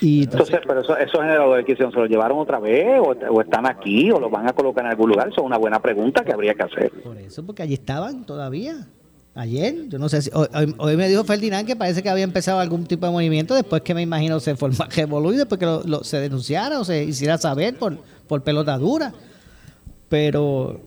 Y 0.00 0.22
entonces, 0.22 0.54
Entonces, 0.54 0.66
pero 0.66 0.80
eso- 0.80 0.96
esos 0.96 1.20
generadores 1.20 1.66
que 1.66 1.72
hicieron, 1.72 1.92
¿se 1.92 1.98
los 2.00 2.08
llevaron 2.08 2.38
otra 2.38 2.58
vez 2.58 2.98
o, 3.00 3.10
o 3.34 3.40
están 3.42 3.66
aquí 3.66 4.10
o 4.10 4.18
los 4.18 4.30
van 4.30 4.48
a 4.48 4.54
colocar 4.54 4.82
en 4.86 4.92
algún 4.92 5.10
lugar? 5.10 5.28
Eso 5.28 5.42
es 5.42 5.46
una 5.46 5.58
buena 5.58 5.78
pregunta 5.82 6.24
que 6.24 6.32
habría 6.32 6.54
que 6.54 6.62
hacer. 6.62 6.90
por 7.04 7.18
eso, 7.18 7.44
porque 7.44 7.62
allí 7.64 7.74
estaban 7.74 8.24
todavía. 8.24 8.86
Ayer, 9.34 9.88
yo 9.88 9.98
no 9.98 10.08
sé 10.08 10.22
si. 10.22 10.30
Hoy, 10.34 10.48
hoy- 10.78 10.96
me 10.96 11.08
dijo 11.08 11.22
Ferdinand 11.24 11.66
que 11.66 11.76
parece 11.76 12.02
que 12.02 12.10
había 12.10 12.24
empezado 12.24 12.58
algún 12.58 12.84
tipo 12.86 13.06
de 13.06 13.12
movimiento 13.12 13.54
después 13.54 13.80
que 13.82 13.94
me 13.94 14.02
imagino 14.02 14.40
se 14.40 14.56
formó 14.56 14.84
revolú 14.94 15.30
después 15.30 15.58
que 15.58 15.66
lo, 15.66 16.02
se 16.04 16.18
denunciara 16.18 16.80
o 16.80 16.84
se 16.84 17.04
hiciera 17.04 17.38
saber 17.38 17.76
por, 17.78 17.98
por 18.26 18.42
pelota 18.42 18.76
dura. 18.76 19.12
Pero 20.08 20.80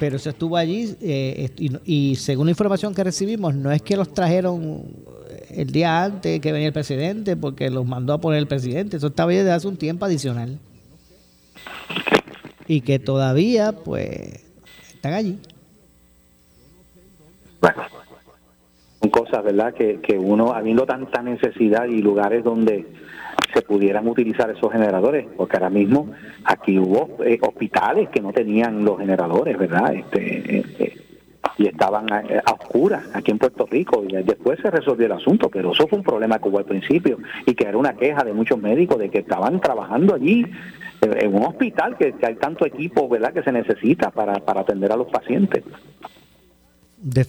Pero 0.00 0.16
eso 0.16 0.30
estuvo 0.30 0.56
allí 0.56 0.96
eh, 1.00 1.50
y, 1.84 2.16
según 2.16 2.46
la 2.46 2.50
información 2.50 2.92
que 2.94 3.04
recibimos, 3.04 3.54
no 3.54 3.70
es 3.70 3.80
que 3.82 3.96
los 3.96 4.12
trajeron 4.12 4.82
el 5.50 5.70
día 5.70 6.02
antes 6.04 6.40
que 6.40 6.52
venía 6.52 6.66
el 6.68 6.72
presidente, 6.72 7.36
porque 7.36 7.70
los 7.70 7.86
mandó 7.86 8.12
a 8.12 8.20
poner 8.20 8.40
el 8.40 8.46
presidente. 8.48 8.96
Eso 8.96 9.06
estaba 9.08 9.30
desde 9.30 9.52
hace 9.52 9.68
un 9.68 9.76
tiempo 9.76 10.04
adicional. 10.04 10.58
Y 12.66 12.80
que 12.82 12.98
todavía, 12.98 13.72
pues, 13.72 14.40
están 14.94 15.12
allí. 15.14 15.38
Bueno, 17.60 17.82
son 19.00 19.10
cosas, 19.10 19.44
¿verdad? 19.44 19.74
Que, 19.74 20.00
que 20.00 20.18
uno, 20.18 20.52
habiendo 20.52 20.86
tanta 20.86 21.22
necesidad 21.22 21.86
y 21.86 22.02
lugares 22.02 22.44
donde 22.44 22.86
se 23.52 23.62
pudieran 23.62 24.06
utilizar 24.06 24.50
esos 24.50 24.72
generadores, 24.72 25.26
porque 25.36 25.56
ahora 25.56 25.70
mismo 25.70 26.10
aquí 26.44 26.78
hubo 26.78 27.22
eh, 27.24 27.38
hospitales 27.40 28.08
que 28.10 28.20
no 28.20 28.32
tenían 28.32 28.84
los 28.84 28.98
generadores, 28.98 29.58
¿verdad? 29.58 29.94
Este, 29.94 30.58
eh, 30.58 30.64
eh, 30.78 30.96
y 31.58 31.66
estaban 31.66 32.10
a, 32.10 32.22
oscuras 32.52 33.04
aquí 33.12 33.32
en 33.32 33.38
Puerto 33.38 33.66
Rico 33.66 34.02
y 34.06 34.12
después 34.22 34.58
se 34.60 34.70
resolvió 34.70 35.06
el 35.06 35.12
asunto, 35.12 35.50
pero 35.50 35.72
eso 35.72 35.86
fue 35.88 35.98
un 35.98 36.04
problema 36.04 36.38
que 36.38 36.48
hubo 36.48 36.58
al 36.58 36.64
principio 36.64 37.18
y 37.44 37.54
que 37.54 37.66
era 37.66 37.76
una 37.76 37.94
queja 37.94 38.24
de 38.24 38.32
muchos 38.32 38.58
médicos 38.58 38.98
de 38.98 39.10
que 39.10 39.18
estaban 39.18 39.60
trabajando 39.60 40.14
allí 40.14 40.46
en 41.02 41.34
un 41.34 41.44
hospital 41.44 41.96
que, 41.98 42.12
que 42.12 42.26
hay 42.26 42.36
tanto 42.36 42.64
equipo, 42.64 43.08
¿verdad? 43.08 43.32
Que 43.32 43.42
se 43.42 43.52
necesita 43.52 44.10
para, 44.10 44.34
para 44.34 44.60
atender 44.60 44.92
a 44.92 44.96
los 44.96 45.08
pacientes. 45.08 45.64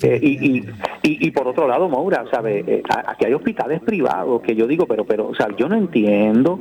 Eh, 0.04 0.20
y, 0.22 0.58
y, 0.58 0.58
y, 1.02 1.28
y 1.28 1.32
por 1.32 1.48
otro 1.48 1.68
lado, 1.68 1.88
Maura, 1.88 2.26
¿sabe? 2.30 2.64
Eh, 2.68 2.84
aquí 3.08 3.26
hay 3.26 3.34
hospitales 3.34 3.82
privados 3.82 4.42
que 4.42 4.54
yo 4.54 4.68
digo, 4.68 4.86
pero, 4.86 5.06
pero, 5.06 5.30
o 5.30 5.36
sea, 5.36 5.48
yo 5.58 5.70
no 5.70 5.76
entiendo 5.76 6.60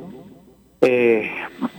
eh, 0.80 1.30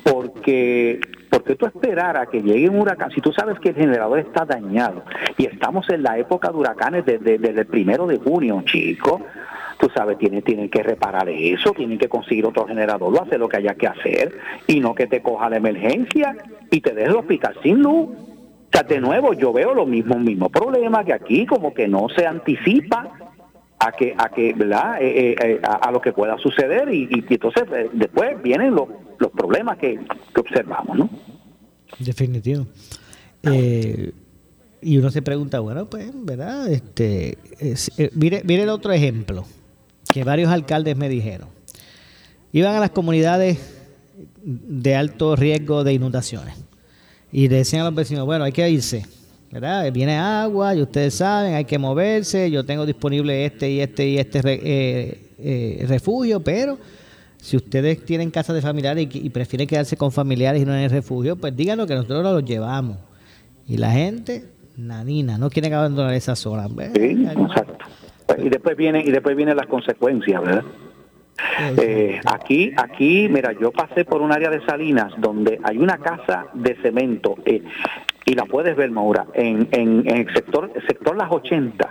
porque, 0.04 1.00
porque 1.30 1.56
tú 1.56 1.66
esperar 1.66 2.18
a 2.18 2.26
que 2.26 2.42
llegue 2.42 2.70
un 2.70 2.80
huracán, 2.80 3.12
si 3.12 3.22
tú 3.22 3.32
sabes 3.32 3.60
que 3.60 3.70
el 3.70 3.76
generador 3.76 4.20
está 4.20 4.46
dañado 4.46 5.04
y 5.38 5.46
estamos 5.46 5.90
en 5.90 6.04
la 6.04 6.18
época 6.20 6.50
de 6.50 6.58
huracanes 6.58 7.06
desde, 7.06 7.38
desde 7.38 7.62
el 7.62 7.68
primero 7.68 8.06
de 8.06 8.18
junio, 8.18 8.62
chico, 8.66 9.22
tú 9.80 9.90
sabes, 9.96 10.18
tienen, 10.18 10.44
tienen 10.44 10.70
que 10.70 10.84
reparar 10.84 11.30
eso, 11.30 11.72
tienen 11.72 11.98
que 11.98 12.10
conseguir 12.10 12.46
otro 12.46 12.68
generador, 12.68 13.12
lo 13.12 13.24
hace 13.24 13.38
lo 13.38 13.50
que 13.50 13.58
haya 13.58 13.74
que 13.74 13.88
hacer 13.88 14.38
y 14.68 14.80
no 14.80 14.94
que 14.94 15.08
te 15.08 15.22
coja 15.22 15.50
la 15.50 15.58
emergencia 15.58 16.36
y 16.70 16.82
te 16.82 16.94
deje 16.94 17.08
el 17.08 17.16
hospital 17.16 17.56
sin 17.64 17.82
luz. 17.82 18.10
O 18.74 18.78
sea, 18.78 18.84
de 18.84 19.02
nuevo, 19.02 19.34
yo 19.34 19.52
veo 19.52 19.74
lo 19.74 19.86
mismo, 19.86 20.18
mismo 20.18 20.50
problema 20.50 21.04
que 21.04 21.12
aquí, 21.12 21.46
como 21.46 21.74
que 21.74 21.90
no 21.90 22.08
se 22.16 22.26
anticipa 22.26 23.12
a 23.78 23.92
que, 23.92 24.16
a 24.18 24.30
que, 24.30 24.54
¿verdad? 24.54 25.02
Eh, 25.02 25.32
eh, 25.32 25.36
eh, 25.44 25.62
a, 25.62 25.92
lo 25.92 26.00
que 26.00 26.14
pueda 26.14 26.38
suceder 26.38 26.94
y, 26.94 27.10
entonces 27.30 27.64
después 27.92 28.42
vienen 28.42 28.74
los, 28.74 28.88
los 29.20 29.30
problemas 29.32 29.78
que, 29.78 30.00
que 30.34 30.40
observamos, 30.40 30.98
¿no? 30.98 31.10
Definitivo. 32.00 32.66
Y 33.44 34.98
uno 34.98 35.12
se 35.12 35.22
pregunta, 35.22 35.60
bueno, 35.60 35.90
pues, 35.90 36.10
¿verdad? 36.14 36.72
Este, 36.72 37.38
es- 37.60 37.92
mire, 38.16 38.42
mire 38.46 38.64
el 38.64 38.70
otro 38.70 38.94
ejemplo 38.94 39.46
que 40.14 40.24
varios 40.24 40.50
alcaldes 40.50 40.96
me 40.96 41.10
dijeron. 41.10 41.50
Iban 42.54 42.76
a 42.76 42.80
las 42.80 42.92
comunidades 42.92 43.60
de 44.44 44.96
alto 44.96 45.36
riesgo 45.36 45.84
de 45.84 45.94
inundaciones 45.94 46.56
y 47.32 47.48
decían 47.48 47.82
a 47.82 47.86
los 47.86 47.96
vecinos, 47.96 48.26
bueno, 48.26 48.44
hay 48.44 48.52
que 48.52 48.70
irse, 48.70 49.06
¿verdad? 49.52 49.92
Viene 49.92 50.18
agua 50.18 50.76
y 50.76 50.82
ustedes 50.82 51.16
saben, 51.16 51.54
hay 51.54 51.66
que 51.66 51.78
moverse, 51.78 52.52
yo 52.52 52.66
tengo 52.66 52.86
disponible 52.86 53.46
este 53.46 53.70
y 53.70 53.80
este 53.80 54.08
y 54.08 54.18
este 54.18 54.42
eh, 54.46 55.30
eh, 55.38 55.86
refugio, 55.88 56.40
pero 56.42 56.78
si 57.38 57.58
ustedes 57.58 58.06
tienen 58.06 58.30
casa 58.30 58.54
de 58.54 58.62
familiares 58.62 59.08
y, 59.12 59.30
prefieren 59.30 59.68
quedarse 59.68 59.98
con 59.98 60.12
familiares 60.12 60.62
y 60.62 60.66
no 60.66 60.74
en 60.74 60.82
el 60.82 60.92
refugio, 60.92 61.36
pues 61.36 61.56
díganos 61.56 61.88
que 61.88 61.96
nosotros 61.96 62.24
los 62.24 62.46
llevamos. 62.46 62.98
Y 63.68 63.78
la 63.78 63.92
gente, 63.92 64.46
nanina, 64.78 65.38
no 65.38 65.50
quieren 65.50 65.74
abandonar 65.74 66.14
esa 66.14 66.36
zona. 66.36 66.68
Sí, 66.68 67.26
exacto. 67.26 67.86
Y 68.38 68.50
después 68.50 68.78
vienen, 68.78 69.08
y 69.08 69.12
después 69.12 69.36
vienen 69.36 69.58
las 69.58 69.66
consecuencias, 69.66 70.42
¿verdad? 70.42 70.64
Eh, 71.78 72.20
aquí, 72.26 72.72
aquí, 72.76 73.28
mira, 73.30 73.52
yo 73.54 73.72
pasé 73.72 74.06
por 74.06 74.22
un 74.22 74.32
área 74.32 74.50
de 74.50 74.64
Salinas 74.66 75.14
donde 75.18 75.60
hay 75.64 75.78
una 75.78 75.98
casa 75.98 76.48
de 76.54 76.76
cemento 76.82 77.36
eh, 77.46 77.64
y 78.26 78.34
la 78.36 78.46
puedes 78.46 78.76
ver, 78.76 78.92
Maura, 78.92 79.26
en, 79.34 79.68
en, 79.72 80.08
en 80.08 80.18
el 80.28 80.34
sector, 80.34 80.72
el 80.74 80.86
sector 80.88 81.16
Las 81.16 81.32
80, 81.32 81.90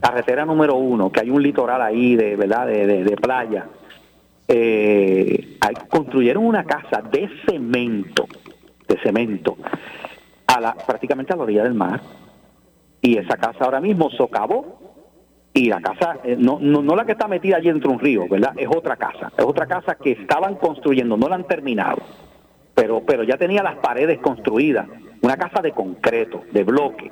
carretera 0.00 0.44
número 0.46 0.76
uno, 0.76 1.10
que 1.12 1.20
hay 1.20 1.30
un 1.30 1.42
litoral 1.42 1.82
ahí 1.82 2.16
de, 2.16 2.36
¿verdad? 2.36 2.66
de, 2.66 2.86
de- 2.86 3.04
de 3.04 3.16
playa. 3.16 3.66
Eh, 4.46 5.58
construyeron 5.90 6.44
una 6.46 6.64
casa 6.64 7.02
de 7.02 7.28
cemento, 7.46 8.26
de 8.88 8.98
cemento, 9.02 9.58
a 10.46 10.60
la, 10.60 10.74
prácticamente 10.74 11.34
a 11.34 11.36
la 11.36 11.42
orilla 11.42 11.64
del 11.64 11.74
mar. 11.74 12.00
Y 13.02 13.18
esa 13.18 13.36
casa 13.36 13.64
ahora 13.64 13.80
mismo 13.80 14.10
socavó 14.10 14.87
y 15.54 15.66
la 15.66 15.80
casa, 15.80 16.18
eh, 16.24 16.36
no, 16.38 16.58
no, 16.60 16.82
no 16.82 16.94
la 16.94 17.04
que 17.04 17.12
está 17.12 17.26
metida 17.26 17.56
allí 17.56 17.68
dentro 17.68 17.90
de 17.90 17.96
un 17.96 18.00
río, 18.00 18.28
¿verdad? 18.28 18.52
Es 18.56 18.68
otra 18.68 18.96
casa, 18.96 19.32
es 19.36 19.44
otra 19.44 19.66
casa 19.66 19.96
que 19.96 20.12
estaban 20.12 20.56
construyendo, 20.56 21.16
no 21.16 21.28
la 21.28 21.36
han 21.36 21.46
terminado, 21.46 21.98
pero, 22.74 23.02
pero 23.04 23.24
ya 23.24 23.36
tenía 23.36 23.62
las 23.62 23.76
paredes 23.76 24.18
construidas, 24.20 24.86
una 25.22 25.36
casa 25.36 25.60
de 25.60 25.72
concreto, 25.72 26.42
de 26.52 26.64
bloque. 26.64 27.10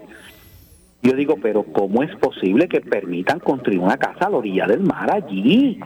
Yo 1.02 1.12
digo, 1.12 1.36
pero 1.40 1.64
¿cómo 1.64 2.02
es 2.02 2.14
posible 2.16 2.68
que 2.68 2.80
permitan 2.80 3.40
construir 3.40 3.80
una 3.80 3.96
casa 3.96 4.26
a 4.26 4.30
la 4.30 4.38
orilla 4.38 4.66
del 4.66 4.80
mar 4.80 5.12
allí? 5.12 5.78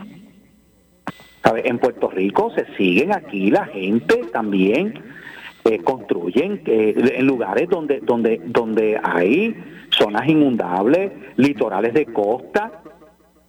¿Sabe? 1.43 1.67
En 1.67 1.79
Puerto 1.79 2.09
Rico 2.09 2.51
se 2.55 2.65
siguen 2.77 3.13
aquí 3.13 3.49
la 3.49 3.65
gente 3.65 4.21
también 4.31 5.10
eh, 5.65 5.79
construyen 5.79 6.61
eh, 6.65 6.93
en 7.17 7.25
lugares 7.25 7.69
donde 7.69 7.99
donde 8.01 8.41
donde 8.45 8.99
hay 9.01 9.55
zonas 9.89 10.27
inundables, 10.27 11.11
litorales 11.37 11.93
de 11.93 12.05
costa, 12.05 12.81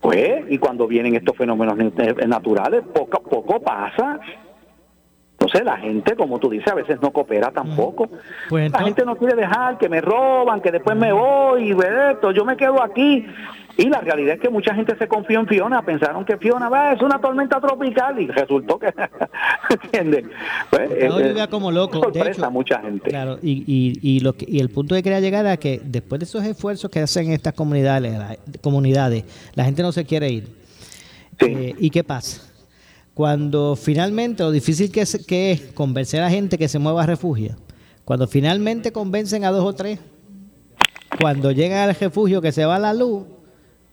pues 0.01 0.45
y 0.51 0.59
cuando 0.59 0.87
vienen 0.87 1.15
estos 1.15 1.37
fenómenos 1.37 1.77
nat- 1.79 2.27
naturales 2.27 2.83
poco 2.93 3.23
poco 3.23 3.61
pasa. 3.61 4.21
Entonces 5.53 5.67
la 5.67 5.77
gente, 5.77 6.17
como 6.17 6.39
tú 6.39 6.49
dices, 6.49 6.67
a 6.69 6.75
veces 6.75 6.99
no 7.03 7.11
coopera 7.13 7.51
tampoco. 7.51 8.09
Pues 8.49 8.73
la 8.73 8.79
gente 8.85 9.05
no 9.05 9.17
quiere 9.17 9.35
dejar 9.35 9.77
que 9.77 9.87
me 9.87 10.01
roban, 10.01 10.63
que 10.63 10.71
después 10.71 10.97
me 10.97 11.13
voy 11.13 11.73
y 11.73 11.77
esto, 12.11 12.31
yo 12.31 12.47
me 12.47 12.57
quedo 12.57 12.83
aquí. 12.83 13.27
Y 13.77 13.87
la 13.89 14.01
realidad 14.01 14.35
es 14.37 14.41
que 14.41 14.49
mucha 14.49 14.75
gente 14.75 14.97
se 14.97 15.07
confió 15.09 15.41
en 15.41 15.47
Fiona, 15.47 15.83
pensaron 15.83 16.25
que 16.25 16.39
Fiona 16.39 16.69
va, 16.71 16.93
es 16.93 17.03
una 17.03 17.19
tormenta 17.21 17.61
tropical 17.61 18.19
y 18.21 18.27
resultó 18.29 18.79
que, 18.79 18.95
¿entiendes? 19.71 20.25
Pues, 20.71 20.91
Estaba 20.91 21.21
eh, 21.21 21.29
lluvia 21.29 21.47
como 21.49 21.71
loco. 21.71 22.11
De 22.11 22.21
hecho, 22.31 22.45
a 22.47 22.51
mucha 22.51 22.81
gente. 22.81 23.11
Claro, 23.11 23.39
y, 23.43 23.63
y, 23.67 23.99
y, 24.17 24.21
lo 24.21 24.35
que, 24.35 24.47
y 24.49 24.61
el 24.61 24.71
punto 24.71 24.95
que 24.95 25.03
quería 25.03 25.21
llegar 25.21 25.47
a 25.47 25.57
que 25.59 25.81
después 25.85 26.19
de 26.19 26.25
esos 26.25 26.45
esfuerzos 26.45 26.91
que 26.91 27.01
hacen 27.01 27.31
estas 27.31 27.53
comunidades, 27.55 28.13
la- 28.19 28.37
comunidades 28.63 29.25
la 29.55 29.65
gente 29.65 29.83
no 29.83 29.93
se 29.93 30.05
quiere 30.07 30.31
ir. 30.31 30.49
Eh, 31.41 31.75
¿Y 31.79 31.91
qué 31.91 32.05
pasa? 32.05 32.43
Cuando 33.15 33.77
finalmente, 33.77 34.43
lo 34.43 34.51
difícil 34.51 34.91
que 34.91 35.03
es, 35.03 35.25
que 35.27 35.53
es 35.53 35.61
convencer 35.75 36.23
a 36.23 36.31
gente 36.31 36.57
que 36.57 36.69
se 36.69 36.79
mueva 36.79 37.03
a 37.03 37.07
refugio, 37.07 37.57
cuando 38.05 38.27
finalmente 38.27 38.91
convencen 38.93 39.45
a 39.45 39.51
dos 39.51 39.65
o 39.65 39.73
tres, 39.75 39.99
cuando 41.21 41.51
llegan 41.53 41.89
al 41.89 41.95
refugio 41.95 42.41
que 42.41 42.53
se 42.53 42.65
va 42.65 42.79
la 42.79 42.95
luz, 42.95 43.25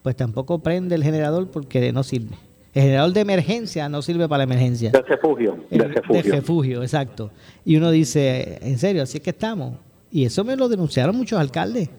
pues 0.04 0.16
tampoco 0.16 0.60
prende 0.60 0.96
el 0.96 1.04
generador 1.04 1.50
porque 1.50 1.92
no 1.92 2.04
sirve. 2.04 2.36
El 2.74 2.84
generador 2.84 3.12
de 3.14 3.20
emergencia 3.22 3.90
no 3.90 4.02
sirve 4.02 4.30
para 4.30 4.40
la 4.40 4.44
emergencia. 4.46 4.92
Del 4.92 5.06
refugio, 5.06 5.58
El- 5.70 5.80
refugio. 5.94 6.24
De 6.24 6.32
refugio, 6.38 6.82
exacto. 6.84 7.32
Y 7.66 7.76
uno 7.76 7.92
dice, 7.92 8.60
en 8.62 8.78
serio, 8.80 9.04
así 9.04 9.18
es 9.18 9.24
que 9.24 9.32
estamos. 9.32 9.74
Y 10.12 10.24
eso 10.24 10.44
me 10.46 10.56
lo 10.56 10.70
denunciaron 10.70 11.16
muchos 11.16 11.38
alcaldes. 11.40 11.90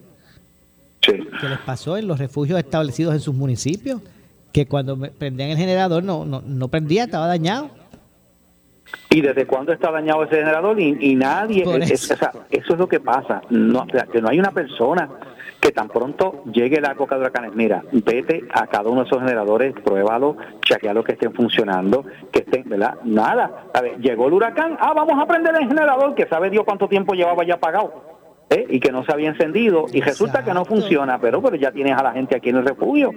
Que 1.00 1.12
les 1.48 1.58
pasó 1.66 1.96
en 1.96 2.06
los 2.06 2.18
refugios 2.18 2.58
establecidos 2.58 3.14
en 3.14 3.20
sus 3.20 3.34
municipios, 3.34 4.00
que 4.52 4.66
cuando 4.66 4.96
me- 4.96 5.10
prendían 5.10 5.50
el 5.50 5.56
generador 5.56 6.02
no, 6.02 6.24
no, 6.24 6.40
no 6.44 6.68
prendía, 6.68 7.04
estaba 7.04 7.26
dañado. 7.26 7.70
¿Y 9.08 9.20
desde 9.20 9.46
cuándo 9.46 9.72
está 9.72 9.90
dañado 9.92 10.24
ese 10.24 10.36
generador? 10.36 10.80
Y, 10.80 10.96
y 11.00 11.14
nadie, 11.14 11.62
es- 11.82 11.90
eso. 11.92 12.14
o 12.14 12.16
sea, 12.16 12.32
eso 12.50 12.72
es 12.72 12.78
lo 12.78 12.88
que 12.88 12.98
pasa. 13.00 13.42
No, 13.50 13.82
o 13.82 13.86
sea, 13.90 14.06
que 14.06 14.20
no 14.20 14.28
hay 14.28 14.38
una 14.40 14.50
persona 14.50 15.08
que 15.60 15.70
tan 15.72 15.88
pronto 15.88 16.42
llegue 16.52 16.80
la 16.80 16.92
época 16.92 17.14
de 17.14 17.20
huracanes. 17.20 17.54
Mira, 17.54 17.84
vete 17.92 18.44
a 18.52 18.66
cada 18.66 18.88
uno 18.90 19.02
de 19.02 19.06
esos 19.06 19.20
generadores, 19.20 19.74
pruébalo, 19.84 20.36
chequea 20.64 20.92
lo 20.94 21.04
que 21.04 21.12
estén 21.12 21.32
funcionando, 21.34 22.04
que 22.32 22.40
estén, 22.40 22.68
¿verdad? 22.68 22.94
Nada. 23.04 23.66
A 23.74 23.80
ver, 23.80 23.98
llegó 24.00 24.26
el 24.26 24.32
huracán, 24.32 24.76
ah, 24.80 24.92
vamos 24.94 25.22
a 25.22 25.26
prender 25.26 25.54
el 25.54 25.68
generador, 25.68 26.14
que 26.14 26.26
sabe 26.26 26.50
Dios 26.50 26.64
cuánto 26.64 26.88
tiempo 26.88 27.14
llevaba 27.14 27.44
ya 27.44 27.54
apagado. 27.54 28.18
¿eh? 28.48 28.66
Y 28.70 28.80
que 28.80 28.90
no 28.90 29.04
se 29.04 29.12
había 29.12 29.28
encendido, 29.28 29.86
y 29.92 30.00
resulta 30.00 30.42
que 30.42 30.52
no 30.52 30.64
funciona, 30.64 31.20
pero, 31.20 31.40
pero 31.40 31.54
ya 31.54 31.70
tienes 31.70 31.96
a 31.96 32.02
la 32.02 32.12
gente 32.12 32.36
aquí 32.36 32.48
en 32.48 32.56
el 32.56 32.64
refugio. 32.66 33.12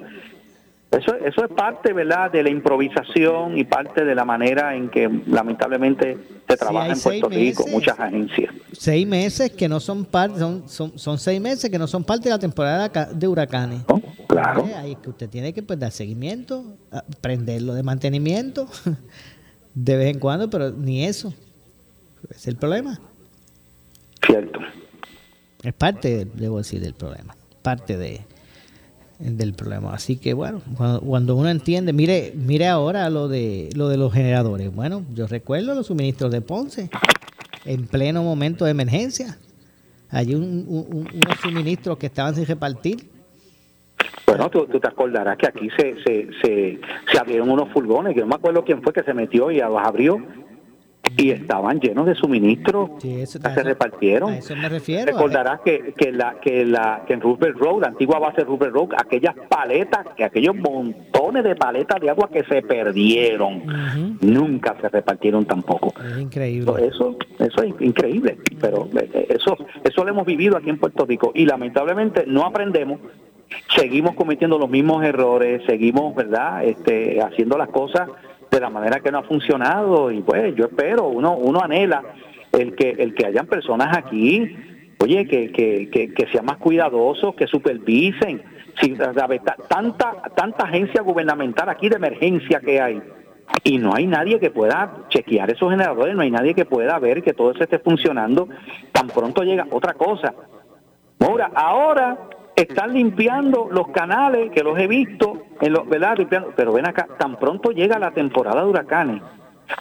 Eso, 0.97 1.15
eso 1.15 1.45
es 1.45 1.51
parte, 1.51 1.91
¿verdad?, 1.91 2.31
de 2.31 2.43
la 2.43 2.49
improvisación 2.49 3.57
y 3.57 3.63
parte 3.63 4.05
de 4.05 4.13
la 4.13 4.25
manera 4.25 4.75
en 4.75 4.89
que 4.89 5.09
lamentablemente 5.25 6.17
se 6.47 6.55
trabaja 6.57 6.93
en 6.93 6.99
Puerto 6.99 7.29
Rico, 7.29 7.65
muchas 7.67 7.99
agencias. 7.99 8.53
Seis 8.73 9.07
meses 9.07 9.51
que 9.51 9.67
no 9.67 9.79
son 9.79 10.05
parte, 10.05 10.37
son, 10.37 10.69
son, 10.69 10.99
son 10.99 11.17
seis 11.17 11.41
meses 11.41 11.71
que 11.71 11.79
no 11.79 11.87
son 11.87 12.03
parte 12.03 12.25
de 12.25 12.29
la 12.29 12.39
temporada 12.39 12.89
de 13.11 13.27
huracanes. 13.27 13.81
claro. 14.27 14.67
Eh, 14.67 14.75
Ahí 14.75 14.91
es 14.91 14.97
que 14.99 15.09
usted 15.09 15.29
tiene 15.29 15.51
que 15.51 15.63
pues, 15.63 15.79
dar 15.79 15.91
seguimiento, 15.91 16.63
prenderlo 17.21 17.73
de 17.73 17.81
mantenimiento 17.81 18.67
de 19.73 19.97
vez 19.97 20.13
en 20.13 20.19
cuando, 20.19 20.49
pero 20.49 20.71
ni 20.71 21.05
eso. 21.05 21.33
Es 22.29 22.47
el 22.47 22.55
problema. 22.55 22.99
Cierto. 24.25 24.59
Es 25.63 25.73
parte, 25.73 26.27
debo 26.33 26.59
decir, 26.59 26.81
del 26.81 26.93
problema. 26.93 27.35
Parte 27.61 27.97
de 27.97 28.21
del 29.24 29.53
problema. 29.53 29.93
Así 29.93 30.17
que 30.17 30.34
bueno, 30.34 30.61
cuando, 31.05 31.36
uno 31.36 31.49
entiende, 31.49 31.93
mire, 31.93 32.34
mire 32.36 32.67
ahora 32.67 33.09
lo 33.09 33.28
de 33.28 33.69
lo 33.76 33.88
de 33.89 33.97
los 33.97 34.11
generadores. 34.13 34.74
Bueno, 34.74 35.03
yo 35.13 35.28
recuerdo 35.28 35.74
los 35.76 35.88
suministros 35.88 36.32
de 36.32 36.41
Ponce 36.41 36.89
en 37.65 37.88
pleno 37.88 38.24
momento 38.24 38.65
de 38.65 38.71
emergencia. 38.71 39.38
Un- 40.11 40.65
unos 41.13 41.39
suministros 41.41 41.97
que 41.97 42.05
estaban 42.07 42.36
sin 42.36 42.45
repartir. 42.45 43.09
Bueno, 44.28 44.49
tú, 44.49 44.65
tú 44.67 44.80
te 44.80 44.88
acordarás 44.88 45.38
que 45.38 45.47
aquí 45.47 45.69
se, 45.78 45.95
se, 46.03 46.28
se, 46.41 46.80
se 47.11 47.17
abrieron 47.19 47.49
unos 47.49 47.69
furgones, 47.74 48.13
que 48.13 48.21
no 48.21 48.28
me 48.28 48.36
acuerdo 48.36 48.63
quién 48.63 48.82
fue 48.82 48.93
que 48.93 49.03
se 49.03 49.13
metió 49.13 49.51
y 49.51 49.57
los 49.59 49.78
abrió, 49.78 50.17
y 51.18 51.30
estaban 51.32 51.80
llenos 51.80 52.05
de 52.05 52.16
suministros, 52.16 52.91
Sí, 52.99 53.22
eso- 53.22 53.39
se 53.39 53.64
repartieron. 53.64 54.32
A 54.32 54.38
eso 54.38 54.55
me 54.55 54.68
refiero. 54.70 55.05
Recordarás 55.11 55.61
que, 55.61 55.93
que, 55.97 56.11
la, 56.11 56.36
que, 56.41 56.66
la, 56.66 57.03
que 57.07 57.14
en 57.14 57.22
Roosevelt 57.22 57.57
Road, 57.57 57.82
la 57.82 57.88
antigua 57.89 58.20
base 58.20 58.38
de 58.41 58.43
Roosevelt 58.45 58.74
Road, 58.76 58.89
aquellas 58.97 59.36
paletas, 59.49 60.05
que 60.16 60.24
aquellos 60.24 60.55
montones 60.55 61.43
de 61.43 61.55
paletas 61.55 61.99
de 62.01 62.09
agua 62.09 62.30
que 62.32 62.43
se 62.45 62.61
perdieron, 62.61 63.64
nunca 64.22 64.76
se 64.82 64.89
repartieron 64.89 65.45
tampoco. 65.45 65.93
Es 66.03 66.20
increíble. 66.20 66.72
Eso, 66.88 67.18
eso 67.39 67.64
es 67.64 67.74
increíble, 67.80 68.38
pero 68.59 68.88
eh, 68.99 69.28
eso, 69.30 69.57
eso 69.84 70.03
lo 70.03 70.09
hemos 70.09 70.26
vivido 70.26 70.57
aquí 70.57 70.70
en 70.70 70.78
Puerto 70.78 71.05
Rico 71.05 71.32
y 71.36 71.45
lamentablemente 71.45 72.26
no 72.28 72.45
aprendemos, 72.45 72.99
seguimos 73.76 74.16
cometiendo 74.16 74.57
los 74.57 74.70
mismos 74.70 75.03
errores, 75.03 75.61
seguimos, 75.68 76.16
¿verdad?, 76.16 76.64
este, 76.66 77.22
haciendo 77.22 77.57
las 77.57 77.70
cosas 77.70 78.09
de 78.53 78.59
la 78.59 78.69
manera 78.69 78.99
que 78.99 79.11
no 79.11 79.17
ha 79.19 79.23
funcionado 79.23 80.11
y 80.11 80.21
pues 80.21 80.55
yo 80.55 80.65
espero, 80.65 81.07
uno, 81.07 81.35
uno 81.35 81.59
anhela 81.61 82.03
el 82.51 82.75
que, 82.75 82.91
el 82.91 83.15
que 83.15 83.25
hayan 83.25 83.47
personas 83.47 83.97
aquí, 83.97 84.55
oye, 84.99 85.25
que, 85.27 85.51
que, 85.51 85.89
que, 85.89 86.27
sean 86.31 86.45
más 86.45 86.57
cuidadosos, 86.57 87.33
que 87.35 87.47
supervisen, 87.47 88.43
si, 88.79 88.95
tanta, 89.67 90.13
tanta 90.35 90.63
agencia 90.63 91.01
gubernamental 91.01 91.67
aquí 91.69 91.89
de 91.89 91.95
emergencia 91.95 92.59
que 92.59 92.79
hay 92.79 93.01
y 93.63 93.77
no 93.77 93.95
hay 93.95 94.07
nadie 94.07 94.39
que 94.39 94.51
pueda 94.51 95.05
chequear 95.09 95.49
esos 95.51 95.71
generadores, 95.71 96.15
no 96.15 96.21
hay 96.21 96.31
nadie 96.31 96.53
que 96.53 96.65
pueda 96.65 96.97
ver 96.99 97.23
que 97.23 97.33
todo 97.33 97.51
eso 97.51 97.63
esté 97.63 97.79
funcionando. 97.79 98.47
Tan 98.91 99.07
pronto 99.07 99.43
llega 99.43 99.67
otra 99.71 99.93
cosa. 99.93 100.33
Ahora, 101.19 101.51
ahora 101.55 102.17
están 102.55 102.93
limpiando 102.93 103.67
los 103.71 103.89
canales 103.89 104.51
que 104.51 104.63
los 104.63 104.77
he 104.77 104.87
visto, 104.87 105.42
en 105.61 105.73
los, 105.73 105.87
¿verdad? 105.87 106.17
Pero 106.55 106.73
ven 106.73 106.87
acá, 106.87 107.07
tan 107.17 107.37
pronto 107.37 107.71
llega 107.71 107.99
la 107.99 108.11
temporada 108.11 108.63
de 108.63 108.69
huracanes. 108.69 109.21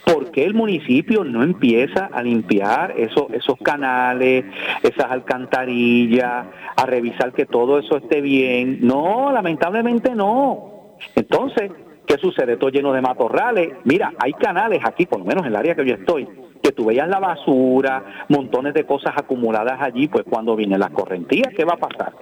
¿Por 0.04 0.30
qué 0.30 0.44
el 0.44 0.54
municipio 0.54 1.24
no 1.24 1.42
empieza 1.42 2.06
a 2.12 2.22
limpiar 2.22 2.94
esos, 2.96 3.30
esos 3.32 3.58
canales, 3.58 4.44
esas 4.82 5.10
alcantarillas, 5.10 6.46
a 6.76 6.86
revisar 6.86 7.32
que 7.32 7.46
todo 7.46 7.78
eso 7.78 7.96
esté 7.96 8.20
bien? 8.20 8.78
No, 8.80 9.32
lamentablemente 9.32 10.14
no. 10.14 10.96
Entonces, 11.14 11.72
¿qué 12.06 12.16
sucede? 12.16 12.56
Todo 12.56 12.70
lleno 12.70 12.92
de 12.92 13.00
matorrales. 13.00 13.74
Mira, 13.84 14.12
hay 14.18 14.32
canales 14.34 14.80
aquí, 14.84 15.06
por 15.06 15.18
lo 15.18 15.24
menos 15.24 15.44
en 15.44 15.50
el 15.50 15.56
área 15.56 15.74
que 15.74 15.84
yo 15.84 15.94
estoy, 15.94 16.28
que 16.62 16.72
tú 16.72 16.86
veías 16.86 17.08
la 17.08 17.18
basura, 17.18 18.24
montones 18.28 18.74
de 18.74 18.86
cosas 18.86 19.14
acumuladas 19.16 19.80
allí, 19.80 20.08
pues 20.08 20.24
cuando 20.28 20.56
vienen 20.56 20.80
las 20.80 20.90
correntías, 20.90 21.52
¿qué 21.54 21.64
va 21.64 21.74
a 21.74 21.88
pasar? 21.88 22.12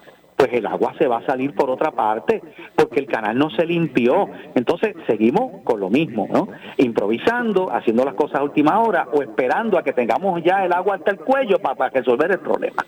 Pues 0.40 0.54
el 0.54 0.66
agua 0.66 0.94
se 0.98 1.06
va 1.06 1.18
a 1.18 1.26
salir 1.26 1.54
por 1.54 1.68
otra 1.68 1.90
parte, 1.90 2.40
porque 2.74 3.00
el 3.00 3.06
canal 3.06 3.36
no 3.36 3.50
se 3.50 3.66
limpió. 3.66 4.26
Entonces 4.54 4.96
seguimos 5.06 5.62
con 5.64 5.80
lo 5.80 5.90
mismo, 5.90 6.26
¿no? 6.32 6.48
Improvisando, 6.78 7.70
haciendo 7.70 8.06
las 8.06 8.14
cosas 8.14 8.40
a 8.40 8.44
última 8.44 8.80
hora 8.80 9.06
o 9.12 9.20
esperando 9.20 9.76
a 9.76 9.82
que 9.82 9.92
tengamos 9.92 10.42
ya 10.42 10.64
el 10.64 10.72
agua 10.72 10.94
hasta 10.94 11.10
el 11.10 11.18
cuello 11.18 11.58
para, 11.58 11.74
para 11.74 11.90
resolver 11.90 12.30
el 12.30 12.38
problema. 12.38 12.86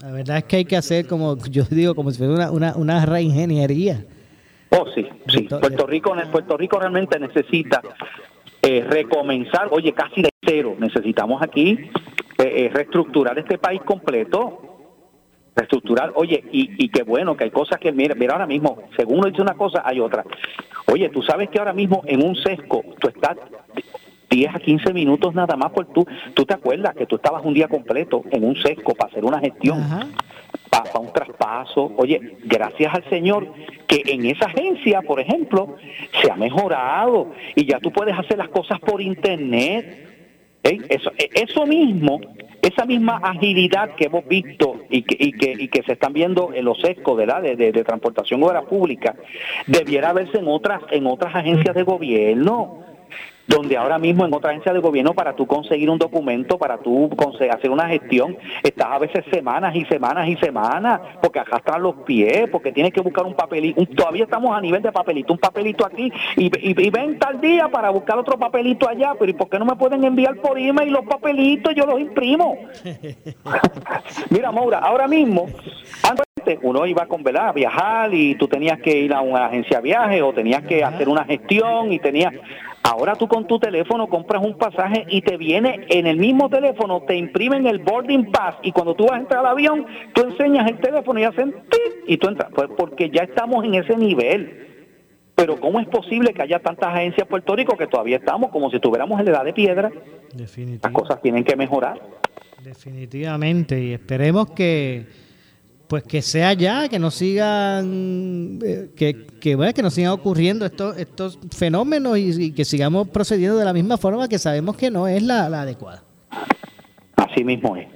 La 0.00 0.12
verdad 0.12 0.36
es 0.36 0.44
que 0.44 0.56
hay 0.58 0.64
que 0.64 0.76
hacer 0.76 1.08
como, 1.08 1.36
yo 1.50 1.64
digo, 1.64 1.96
como 1.96 2.12
si 2.12 2.18
fuera 2.18 2.34
una, 2.34 2.52
una, 2.52 2.76
una 2.76 3.04
reingeniería. 3.04 4.04
Oh, 4.70 4.86
sí, 4.94 5.04
sí. 5.26 5.48
Puerto 5.48 5.84
Rico, 5.88 6.14
Puerto 6.30 6.56
Rico 6.56 6.78
realmente 6.78 7.18
necesita 7.18 7.82
eh, 8.62 8.86
recomenzar, 8.88 9.66
oye, 9.72 9.92
casi 9.92 10.22
de 10.22 10.28
cero. 10.44 10.76
Necesitamos 10.78 11.42
aquí 11.42 11.70
eh, 11.70 11.90
eh, 12.38 12.70
reestructurar 12.72 13.36
este 13.36 13.58
país 13.58 13.80
completo. 13.82 14.75
Reestructurar, 15.56 16.12
oye, 16.14 16.44
y, 16.52 16.84
y 16.84 16.88
qué 16.90 17.02
bueno 17.02 17.36
que 17.36 17.44
hay 17.44 17.50
cosas 17.50 17.80
que, 17.80 17.90
mira, 17.90 18.14
mira 18.14 18.34
ahora 18.34 18.46
mismo, 18.46 18.82
según 18.94 19.18
uno 19.18 19.28
dice 19.28 19.42
una 19.42 19.54
cosa, 19.54 19.82
hay 19.84 19.98
otra. 19.98 20.22
Oye, 20.92 21.08
tú 21.08 21.22
sabes 21.22 21.48
que 21.48 21.58
ahora 21.58 21.72
mismo 21.72 22.02
en 22.06 22.22
un 22.22 22.36
sesco 22.36 22.84
tú 23.00 23.08
estás 23.08 23.36
10 24.30 24.54
a 24.54 24.58
15 24.58 24.92
minutos 24.92 25.34
nada 25.34 25.56
más 25.56 25.72
por 25.72 25.86
tú. 25.86 26.06
¿Tú 26.34 26.44
te 26.44 26.54
acuerdas 26.54 26.94
que 26.94 27.06
tú 27.06 27.16
estabas 27.16 27.44
un 27.44 27.54
día 27.54 27.68
completo 27.68 28.22
en 28.30 28.44
un 28.44 28.54
sesco 28.56 28.94
para 28.94 29.10
hacer 29.10 29.24
una 29.24 29.40
gestión? 29.40 29.82
para 30.70 31.00
un 31.00 31.12
traspaso. 31.12 31.92
Oye, 31.96 32.38
gracias 32.44 32.94
al 32.94 33.04
Señor 33.08 33.46
que 33.86 34.02
en 34.06 34.26
esa 34.26 34.46
agencia, 34.46 35.02
por 35.02 35.20
ejemplo, 35.20 35.76
se 36.20 36.30
ha 36.30 36.36
mejorado 36.36 37.32
y 37.54 37.66
ya 37.66 37.78
tú 37.78 37.90
puedes 37.90 38.18
hacer 38.18 38.38
las 38.38 38.48
cosas 38.48 38.80
por 38.80 39.00
internet. 39.00 40.15
¿Eh? 40.66 40.78
Eso, 41.34 41.66
mismo, 41.66 42.20
esa 42.62 42.84
misma 42.84 43.20
agilidad 43.22 43.94
que 43.94 44.06
hemos 44.06 44.26
visto 44.26 44.76
y 44.90 45.02
que, 45.02 45.16
y 45.18 45.32
que, 45.32 45.52
y 45.52 45.68
que 45.68 45.82
se 45.82 45.92
están 45.92 46.12
viendo 46.12 46.52
en 46.52 46.64
los 46.64 46.80
sescos. 46.80 47.16
De, 47.16 47.56
de, 47.56 47.72
de 47.72 47.84
transportación 47.84 48.42
obra 48.42 48.62
pública, 48.62 49.14
debiera 49.66 50.12
verse 50.12 50.38
en 50.38 50.48
otras, 50.48 50.80
en 50.90 51.06
otras 51.06 51.34
agencias 51.34 51.74
de 51.74 51.82
gobierno 51.82 52.95
donde 53.46 53.76
ahora 53.76 53.98
mismo 53.98 54.24
en 54.26 54.34
otra 54.34 54.50
agencia 54.50 54.72
de 54.72 54.80
gobierno 54.80 55.14
para 55.14 55.34
tú 55.34 55.46
conseguir 55.46 55.88
un 55.90 55.98
documento, 55.98 56.58
para 56.58 56.78
tú 56.78 57.10
hacer 57.50 57.70
una 57.70 57.88
gestión, 57.88 58.36
estás 58.62 58.88
a 58.90 58.98
veces 58.98 59.24
semanas 59.32 59.74
y 59.74 59.84
semanas 59.84 60.28
y 60.28 60.36
semanas, 60.36 61.00
porque 61.22 61.38
arrastran 61.38 61.82
los 61.82 61.94
pies, 62.04 62.48
porque 62.50 62.72
tienes 62.72 62.92
que 62.92 63.00
buscar 63.00 63.24
un 63.24 63.34
papelito, 63.34 63.80
un- 63.80 63.86
todavía 63.86 64.24
estamos 64.24 64.56
a 64.56 64.60
nivel 64.60 64.82
de 64.82 64.90
papelito, 64.92 65.32
un 65.32 65.38
papelito 65.38 65.86
aquí, 65.86 66.12
y, 66.36 66.46
y, 66.46 66.86
y 66.86 66.90
ven 66.90 67.18
tal 67.18 67.40
día 67.40 67.68
para 67.68 67.90
buscar 67.90 68.18
otro 68.18 68.38
papelito 68.38 68.88
allá, 68.88 69.14
pero 69.18 69.30
¿y 69.30 69.34
por 69.34 69.48
qué 69.48 69.58
no 69.58 69.64
me 69.64 69.76
pueden 69.76 70.02
enviar 70.04 70.36
por 70.36 70.58
email 70.58 70.90
los 70.92 71.04
papelitos? 71.06 71.74
Yo 71.74 71.86
los 71.86 72.00
imprimo. 72.00 72.58
Mira, 74.30 74.50
Maura, 74.52 74.78
ahora 74.78 75.06
mismo, 75.08 75.46
antes 76.08 76.25
uno 76.62 76.86
iba 76.86 77.06
con 77.06 77.22
¿verdad? 77.22 77.48
a 77.48 77.52
viajar 77.52 78.14
y 78.14 78.34
tú 78.36 78.48
tenías 78.48 78.80
que 78.80 78.96
ir 78.96 79.12
a 79.12 79.20
una 79.20 79.46
agencia 79.46 79.78
de 79.78 79.82
viaje 79.82 80.22
o 80.22 80.32
tenías 80.32 80.62
que 80.62 80.84
hacer 80.84 81.08
una 81.08 81.24
gestión 81.24 81.92
y 81.92 81.98
tenías... 81.98 82.34
Ahora 82.82 83.16
tú 83.16 83.26
con 83.26 83.48
tu 83.48 83.58
teléfono 83.58 84.06
compras 84.06 84.44
un 84.44 84.56
pasaje 84.56 85.04
y 85.08 85.20
te 85.20 85.36
viene 85.36 85.86
en 85.88 86.06
el 86.06 86.18
mismo 86.18 86.48
teléfono, 86.48 87.02
te 87.02 87.16
imprimen 87.16 87.66
el 87.66 87.80
boarding 87.80 88.30
pass 88.30 88.54
y 88.62 88.70
cuando 88.70 88.94
tú 88.94 89.06
vas 89.06 89.14
a 89.14 89.22
entrar 89.22 89.40
al 89.40 89.52
avión, 89.52 89.84
tú 90.14 90.22
enseñas 90.22 90.70
el 90.70 90.78
teléfono 90.78 91.18
y 91.18 91.24
hacen 91.24 91.52
¡tit! 91.68 92.04
y 92.06 92.16
tú 92.16 92.28
entras, 92.28 92.50
pues 92.54 92.68
porque 92.76 93.10
ya 93.10 93.22
estamos 93.24 93.64
en 93.64 93.74
ese 93.74 93.96
nivel. 93.96 94.66
Pero 95.34 95.58
¿cómo 95.58 95.80
es 95.80 95.88
posible 95.88 96.32
que 96.32 96.42
haya 96.42 96.60
tantas 96.60 96.94
agencias 96.94 97.22
en 97.22 97.28
Puerto 97.28 97.56
Rico 97.56 97.76
que 97.76 97.88
todavía 97.88 98.18
estamos 98.18 98.50
como 98.50 98.70
si 98.70 98.76
estuviéramos 98.76 99.18
en 99.18 99.26
la 99.26 99.32
edad 99.32 99.44
de 99.44 99.52
piedra? 99.52 99.90
Las 100.36 100.92
cosas 100.92 101.20
tienen 101.20 101.42
que 101.42 101.56
mejorar. 101.56 102.00
Definitivamente, 102.62 103.80
y 103.80 103.92
esperemos 103.92 104.50
que 104.50 105.06
pues 105.88 106.02
que 106.02 106.22
sea 106.22 106.52
ya, 106.52 106.88
que 106.88 106.98
no 106.98 107.10
sigan 107.10 108.58
eh, 108.64 108.90
que, 108.96 109.26
que, 109.40 109.54
bueno, 109.54 109.72
que 109.72 109.82
no 109.82 109.90
sigan 109.90 110.12
ocurriendo 110.12 110.66
estos 110.66 110.98
estos 110.98 111.38
fenómenos 111.56 112.18
y, 112.18 112.46
y 112.46 112.52
que 112.52 112.64
sigamos 112.64 113.08
procediendo 113.08 113.58
de 113.58 113.64
la 113.64 113.72
misma 113.72 113.96
forma 113.96 114.28
que 114.28 114.38
sabemos 114.38 114.76
que 114.76 114.90
no 114.90 115.06
es 115.06 115.22
la, 115.22 115.48
la 115.48 115.62
adecuada. 115.62 116.02
Así 117.16 117.44
mismo 117.44 117.76
es. 117.76 117.86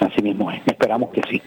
Así 0.00 0.22
mismo 0.22 0.50
es. 0.50 0.60
Esperamos 0.66 1.10
que 1.10 1.22
sí. 1.30 1.42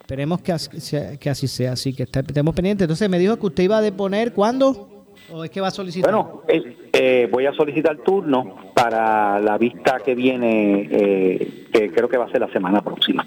Esperemos 0.00 0.42
que 0.42 0.52
así 0.52 0.80
sea, 0.80 1.16
que 1.16 1.30
así 1.30 1.48
sea, 1.48 1.72
así 1.72 1.94
que 1.94 2.02
estemos 2.02 2.54
pendientes. 2.54 2.84
Entonces 2.84 3.08
me 3.08 3.18
dijo 3.18 3.38
que 3.38 3.46
usted 3.46 3.64
iba 3.64 3.78
a 3.78 3.80
deponer 3.80 4.32
cuándo 4.32 5.06
o 5.30 5.44
es 5.44 5.50
que 5.50 5.60
va 5.60 5.68
a 5.68 5.70
solicitar. 5.70 6.12
Bueno, 6.12 6.42
eh, 6.48 6.76
eh, 6.92 7.28
voy 7.30 7.46
a 7.46 7.52
solicitar 7.52 7.96
turno 7.98 8.72
para 8.74 9.40
la 9.40 9.56
vista 9.58 10.00
que 10.04 10.14
viene, 10.14 10.88
eh, 10.90 11.68
que 11.72 11.90
creo 11.90 12.08
que 12.08 12.18
va 12.18 12.26
a 12.26 12.30
ser 12.30 12.40
la 12.40 12.52
semana 12.52 12.82
próxima. 12.82 13.26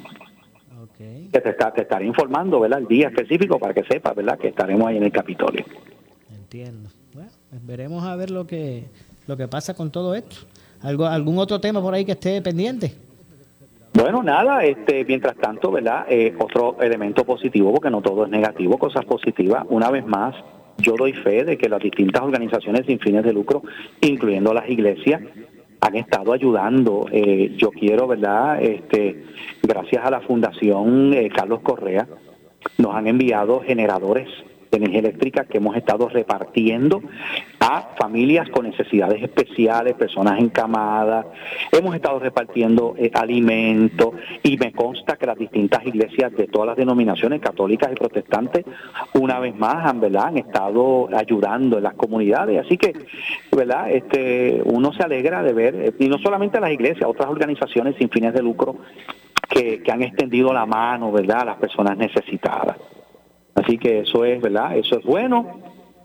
Que 0.97 1.41
te, 1.41 1.49
está- 1.49 1.71
te 1.73 1.81
estaré 1.81 2.05
informando, 2.05 2.59
¿verdad? 2.59 2.79
El 2.79 2.87
día 2.87 3.07
específico 3.09 3.59
para 3.59 3.73
que 3.73 3.83
sepas, 3.83 4.15
¿verdad? 4.15 4.37
Que 4.39 4.47
estaremos 4.49 4.87
ahí 4.87 4.97
en 4.97 5.03
el 5.03 5.11
Capitolio. 5.11 5.65
Entiendo. 6.33 6.89
Bueno, 7.13 7.29
pues 7.49 7.65
veremos 7.65 8.03
a 8.03 8.15
ver 8.15 8.31
lo 8.31 8.45
que 8.47 8.85
lo 9.27 9.35
que 9.37 9.47
pasa 9.47 9.73
con 9.73 9.91
todo 9.91 10.13
esto. 10.15 10.35
¿Algo, 10.81 11.05
¿Algún 11.05 11.37
otro 11.39 11.59
tema 11.59 11.81
por 11.81 11.93
ahí 11.93 12.05
que 12.05 12.11
esté 12.13 12.41
pendiente? 12.41 12.93
Bueno, 13.93 14.21
nada, 14.21 14.63
este, 14.65 15.03
mientras 15.05 15.35
tanto, 15.37 15.71
¿verdad? 15.71 16.05
Eh, 16.09 16.33
otro 16.37 16.77
elemento 16.81 17.23
positivo, 17.23 17.71
porque 17.73 17.89
no 17.89 18.01
todo 18.01 18.25
es 18.25 18.29
negativo, 18.31 18.77
cosas 18.77 19.05
positivas. 19.05 19.65
Una 19.69 19.89
vez 19.89 20.05
más, 20.05 20.35
yo 20.77 20.95
doy 20.97 21.13
fe 21.13 21.43
de 21.45 21.57
que 21.57 21.69
las 21.69 21.81
distintas 21.81 22.21
organizaciones 22.21 22.85
sin 22.85 22.99
fines 22.99 23.23
de 23.23 23.31
lucro, 23.33 23.63
incluyendo 24.01 24.53
las 24.53 24.69
iglesias, 24.69 25.21
han 25.81 25.95
estado 25.95 26.33
ayudando. 26.33 27.05
Eh, 27.11 27.53
yo 27.57 27.71
quiero, 27.71 28.07
¿verdad? 28.07 28.61
Este, 28.61 29.23
gracias 29.61 30.05
a 30.05 30.11
la 30.11 30.21
Fundación 30.21 31.13
eh, 31.13 31.29
Carlos 31.29 31.61
Correa, 31.61 32.07
nos 32.77 32.95
han 32.95 33.07
enviado 33.07 33.61
generadores 33.61 34.27
de 34.71 34.77
energía 34.77 34.99
eléctrica 34.99 35.45
que 35.45 35.57
hemos 35.57 35.75
estado 35.75 36.09
repartiendo 36.09 37.01
a 37.59 37.89
familias 37.97 38.49
con 38.49 38.65
necesidades 38.69 39.21
especiales, 39.23 39.95
personas 39.95 40.39
encamadas. 40.39 41.25
Hemos 41.71 41.95
estado 41.95 42.19
repartiendo 42.19 42.95
eh, 42.97 43.11
alimentos 43.13 44.13
y 44.43 44.57
me 44.57 44.71
consta 44.71 45.17
que 45.17 45.25
las 45.25 45.37
distintas 45.37 45.85
iglesias 45.85 46.31
de 46.33 46.47
todas 46.47 46.67
las 46.67 46.77
denominaciones 46.77 47.41
católicas 47.41 47.91
y 47.91 47.95
protestantes, 47.95 48.65
una 49.13 49.39
vez 49.39 49.55
más, 49.55 49.85
han, 49.85 49.99
¿verdad? 49.99 50.27
han 50.27 50.37
estado 50.37 51.09
ayudando 51.15 51.77
en 51.77 51.83
las 51.83 51.95
comunidades. 51.95 52.65
Así 52.65 52.77
que, 52.77 52.93
¿verdad? 53.51 53.91
Este, 53.91 54.61
uno 54.65 54.93
se 54.93 55.03
alegra 55.03 55.43
de 55.43 55.53
ver, 55.53 55.75
eh, 55.75 55.93
y 55.99 56.07
no 56.07 56.17
solamente 56.19 56.59
las 56.59 56.71
iglesias, 56.71 57.09
otras 57.09 57.29
organizaciones 57.29 57.95
sin 57.97 58.09
fines 58.09 58.33
de 58.33 58.41
lucro 58.41 58.77
que, 59.49 59.81
que 59.81 59.91
han 59.91 60.03
extendido 60.03 60.53
la 60.53 60.65
mano, 60.65 61.11
¿verdad?, 61.11 61.41
a 61.41 61.45
las 61.45 61.57
personas 61.57 61.97
necesitadas. 61.97 62.77
Así 63.65 63.79
que 63.79 64.01
eso 64.01 64.23
es, 64.25 64.39
¿verdad? 64.41 64.77
Eso 64.77 64.99
es 64.99 65.03
bueno 65.03 65.59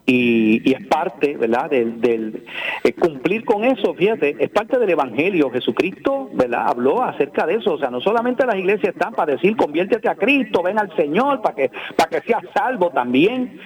y, 0.07 0.63
y 0.69 0.73
es 0.73 0.87
parte, 0.87 1.37
¿verdad? 1.37 1.69
Del, 1.69 2.01
del 2.01 2.45
eh, 2.83 2.93
cumplir 2.95 3.45
con 3.45 3.65
eso, 3.65 3.93
fíjate, 3.93 4.37
es 4.39 4.49
parte 4.49 4.79
del 4.79 4.89
Evangelio. 4.89 5.51
Jesucristo, 5.51 6.31
¿verdad? 6.33 6.69
Habló 6.69 7.03
acerca 7.03 7.47
de 7.47 7.57
eso. 7.57 7.75
O 7.75 7.79
sea, 7.79 7.91
no 7.91 8.01
solamente 8.01 8.47
las 8.47 8.57
iglesias 8.57 8.95
están 8.95 9.13
para 9.13 9.35
decir, 9.35 9.57
conviértete 9.57 10.09
a 10.09 10.15
Cristo, 10.15 10.63
ven 10.63 10.79
al 10.79 10.95
Señor 10.97 11.43
para 11.43 11.55
que, 11.55 11.71
para 11.97 12.09
que 12.09 12.27
seas 12.27 12.45
salvo 12.55 12.91
también. 12.91 13.61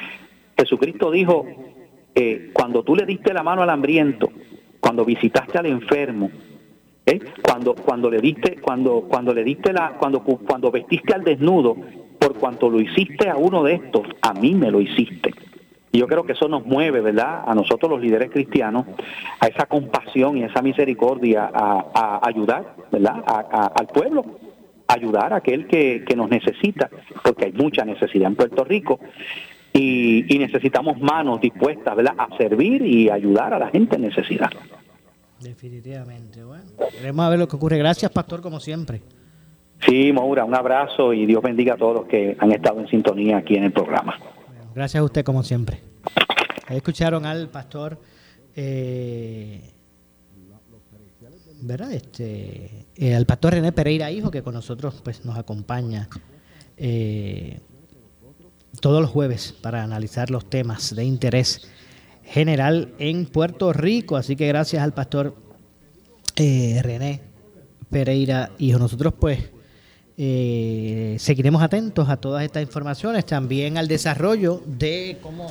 Jesucristo 0.58 1.12
dijo, 1.12 1.46
eh, 2.16 2.50
cuando 2.52 2.82
tú 2.82 2.96
le 2.96 3.06
diste 3.06 3.32
la 3.32 3.44
mano 3.44 3.62
al 3.62 3.70
hambriento, 3.70 4.28
cuando 4.80 5.04
visitaste 5.04 5.56
al 5.56 5.66
enfermo, 5.66 6.30
¿eh? 7.06 7.20
cuando 7.42 7.74
cuando 7.74 8.10
le 8.10 8.20
diste 8.20 8.56
cuando 8.60 9.02
cuando 9.02 9.32
le 9.32 9.44
diste 9.44 9.72
la 9.72 9.90
cuando 9.98 10.20
cuando 10.20 10.70
vestiste 10.70 11.14
al 11.14 11.22
desnudo 11.22 11.76
cuanto 12.34 12.68
lo 12.68 12.80
hiciste 12.80 13.28
a 13.28 13.36
uno 13.36 13.62
de 13.62 13.74
estos 13.74 14.02
a 14.22 14.32
mí 14.34 14.54
me 14.54 14.70
lo 14.70 14.80
hiciste 14.80 15.34
y 15.92 15.98
yo 15.98 16.06
creo 16.08 16.24
que 16.24 16.32
eso 16.32 16.48
nos 16.48 16.66
mueve 16.66 17.00
verdad 17.00 17.42
a 17.46 17.54
nosotros 17.54 17.90
los 17.90 18.00
líderes 18.00 18.30
cristianos 18.30 18.86
a 19.40 19.46
esa 19.46 19.66
compasión 19.66 20.36
y 20.36 20.44
esa 20.44 20.62
misericordia 20.62 21.50
a, 21.52 22.20
ayudar 22.26 22.74
verdad 22.90 23.22
al 23.26 23.86
pueblo 23.86 24.24
ayudar 24.86 25.32
a 25.32 25.36
aquel 25.36 25.66
que, 25.66 26.04
que 26.06 26.16
nos 26.16 26.28
necesita 26.28 26.90
porque 27.22 27.46
hay 27.46 27.52
mucha 27.52 27.84
necesidad 27.84 28.28
en 28.28 28.36
Puerto 28.36 28.64
Rico 28.64 29.00
y, 29.72 30.34
y 30.34 30.38
necesitamos 30.38 31.00
manos 31.00 31.40
dispuestas 31.40 31.96
¿verdad? 31.96 32.14
a 32.16 32.36
servir 32.36 32.82
y 32.82 33.10
ayudar 33.10 33.54
a 33.54 33.58
la 33.58 33.68
gente 33.70 33.96
en 33.96 34.02
necesidad 34.02 34.50
Definitivamente. 35.44 36.42
Bueno, 36.42 36.64
queremos 36.90 37.28
ver 37.28 37.38
lo 37.38 37.46
que 37.46 37.56
ocurre. 37.56 37.76
Gracias, 37.76 38.10
pastor, 38.10 38.40
como 38.40 38.60
siempre. 38.60 39.02
Sí, 39.80 40.12
Maura, 40.12 40.44
un 40.44 40.54
abrazo 40.54 41.12
y 41.12 41.26
Dios 41.26 41.42
bendiga 41.42 41.74
a 41.74 41.76
todos 41.76 41.94
los 41.94 42.06
que 42.06 42.36
han 42.38 42.52
estado 42.52 42.80
en 42.80 42.88
sintonía 42.88 43.38
aquí 43.38 43.56
en 43.56 43.64
el 43.64 43.72
programa. 43.72 44.18
Gracias 44.74 45.00
a 45.00 45.04
usted, 45.04 45.24
como 45.24 45.42
siempre. 45.42 45.80
Escucharon 46.68 47.26
al 47.26 47.48
pastor, 47.48 47.98
eh, 48.56 49.60
¿verdad? 51.60 51.92
Este, 51.92 52.86
eh, 52.96 53.14
al 53.14 53.26
pastor 53.26 53.54
René 53.54 53.72
Pereira, 53.72 54.10
hijo, 54.10 54.30
que 54.30 54.42
con 54.42 54.54
nosotros 54.54 55.00
pues 55.04 55.24
nos 55.24 55.38
acompaña 55.38 56.08
eh, 56.76 57.60
todos 58.80 59.00
los 59.00 59.10
jueves 59.10 59.54
para 59.60 59.82
analizar 59.82 60.30
los 60.30 60.48
temas 60.48 60.94
de 60.94 61.04
interés 61.04 61.68
general 62.24 62.94
en 62.98 63.26
Puerto 63.26 63.72
Rico. 63.72 64.16
Así 64.16 64.36
que 64.36 64.48
gracias 64.48 64.82
al 64.82 64.94
pastor 64.94 65.36
eh, 66.36 66.80
René 66.82 67.20
Pereira, 67.90 68.50
hijo. 68.58 68.78
Nosotros 68.78 69.14
pues 69.18 69.50
eh, 70.16 71.16
seguiremos 71.18 71.62
atentos 71.62 72.08
a 72.08 72.16
todas 72.16 72.44
estas 72.44 72.62
informaciones, 72.62 73.26
también 73.26 73.78
al 73.78 73.88
desarrollo 73.88 74.62
de 74.64 75.18
cómo, 75.20 75.50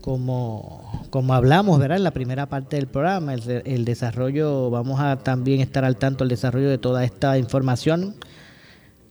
como, 0.00 1.06
como 1.10 1.34
hablamos, 1.34 1.78
¿verdad? 1.80 1.96
En 1.96 2.04
la 2.04 2.12
primera 2.12 2.46
parte 2.46 2.76
del 2.76 2.86
programa, 2.86 3.34
el, 3.34 3.84
desarrollo, 3.84 4.70
vamos 4.70 5.00
a 5.00 5.16
también 5.16 5.60
estar 5.60 5.84
al 5.84 5.96
tanto 5.96 6.22
del 6.22 6.28
desarrollo 6.28 6.70
de 6.70 6.78
toda 6.78 7.04
esta 7.04 7.36
información 7.36 8.14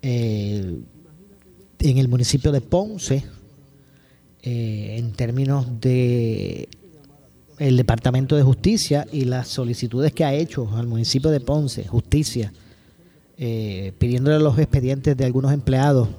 eh, 0.02 0.80
en 1.80 1.98
el 1.98 2.08
municipio 2.08 2.54
de 2.54 2.62
Ponce, 2.62 3.26
eh, 4.44 4.96
en 4.98 5.12
términos 5.12 5.82
de 5.82 6.70
el 7.60 7.78
Departamento 7.78 8.36
de 8.36 8.44
Justicia 8.44 9.06
y 9.12 9.26
las 9.26 9.48
solicitudes 9.48 10.12
que 10.14 10.26
ha 10.26 10.34
hecho 10.34 10.70
al 10.76 10.88
municipio 10.88 11.30
de 11.30 11.40
Ponce, 11.40 11.86
Justicia, 11.86 12.52
eh, 13.38 13.94
pidiéndole 13.98 14.40
los 14.40 14.58
expedientes 14.60 15.18
de 15.18 15.26
algunos 15.26 15.52
empleados, 15.52 16.10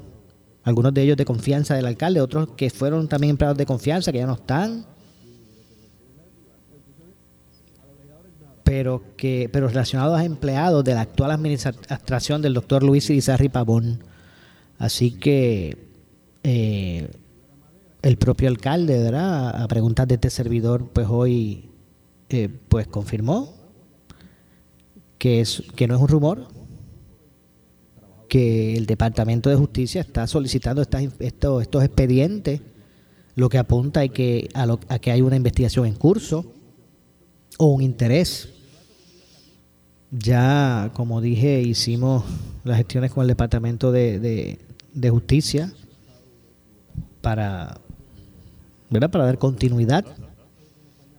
algunos 0.62 0.92
de 0.94 1.02
ellos 1.02 1.16
de 1.16 1.24
confianza 1.24 1.74
del 1.74 1.86
alcalde, 1.86 2.20
otros 2.20 2.48
que 2.56 2.70
fueron 2.70 3.08
también 3.08 3.30
empleados 3.30 3.58
de 3.58 3.66
confianza, 3.66 4.12
que 4.12 4.18
ya 4.18 4.26
no 4.26 4.34
están, 4.34 4.86
pero 8.64 9.02
que 9.16 9.48
pero 9.52 9.68
relacionados 9.68 10.18
a 10.18 10.24
empleados 10.24 10.82
de 10.82 10.94
la 10.94 11.02
actual 11.02 11.30
administración 11.30 12.42
del 12.42 12.54
doctor 12.54 12.82
Luis 12.82 13.08
Irizarry 13.10 13.48
Pavón. 13.48 14.02
Así 14.78 15.12
que 15.12 15.76
eh, 16.42 17.10
el 18.02 18.16
propio 18.16 18.48
alcalde, 18.48 19.02
¿verdad? 19.02 19.62
A 19.62 19.68
preguntas 19.68 20.08
de 20.08 20.16
este 20.16 20.30
servidor, 20.30 20.90
pues 20.92 21.06
hoy 21.08 21.70
eh, 22.28 22.48
pues 22.68 22.86
confirmó 22.86 23.54
que, 25.18 25.40
es, 25.40 25.62
que 25.76 25.86
no 25.86 25.94
es 25.94 26.00
un 26.00 26.08
rumor, 26.08 26.48
que 28.28 28.76
el 28.76 28.86
Departamento 28.86 29.50
de 29.50 29.56
Justicia 29.56 30.00
está 30.00 30.26
solicitando 30.26 30.82
estas, 30.82 31.04
estos, 31.18 31.64
expedientes, 31.84 32.60
lo 33.36 33.48
que 33.48 33.58
apunta 33.58 34.00
a 34.00 34.08
que, 34.08 34.48
a, 34.54 34.66
lo, 34.66 34.80
a 34.88 34.98
que 34.98 35.10
hay 35.10 35.22
una 35.22 35.36
investigación 35.36 35.86
en 35.86 35.94
curso 35.94 36.44
o 37.58 37.66
un 37.66 37.82
interés. 37.82 38.48
Ya, 40.10 40.90
como 40.94 41.20
dije, 41.20 41.60
hicimos 41.60 42.24
las 42.62 42.76
gestiones 42.76 43.10
con 43.10 43.22
el 43.22 43.28
Departamento 43.28 43.90
de, 43.90 44.20
de, 44.20 44.58
de 44.92 45.10
Justicia 45.10 45.72
para, 47.20 47.80
¿verdad? 48.90 49.10
para 49.10 49.24
dar 49.24 49.38
continuidad. 49.38 50.04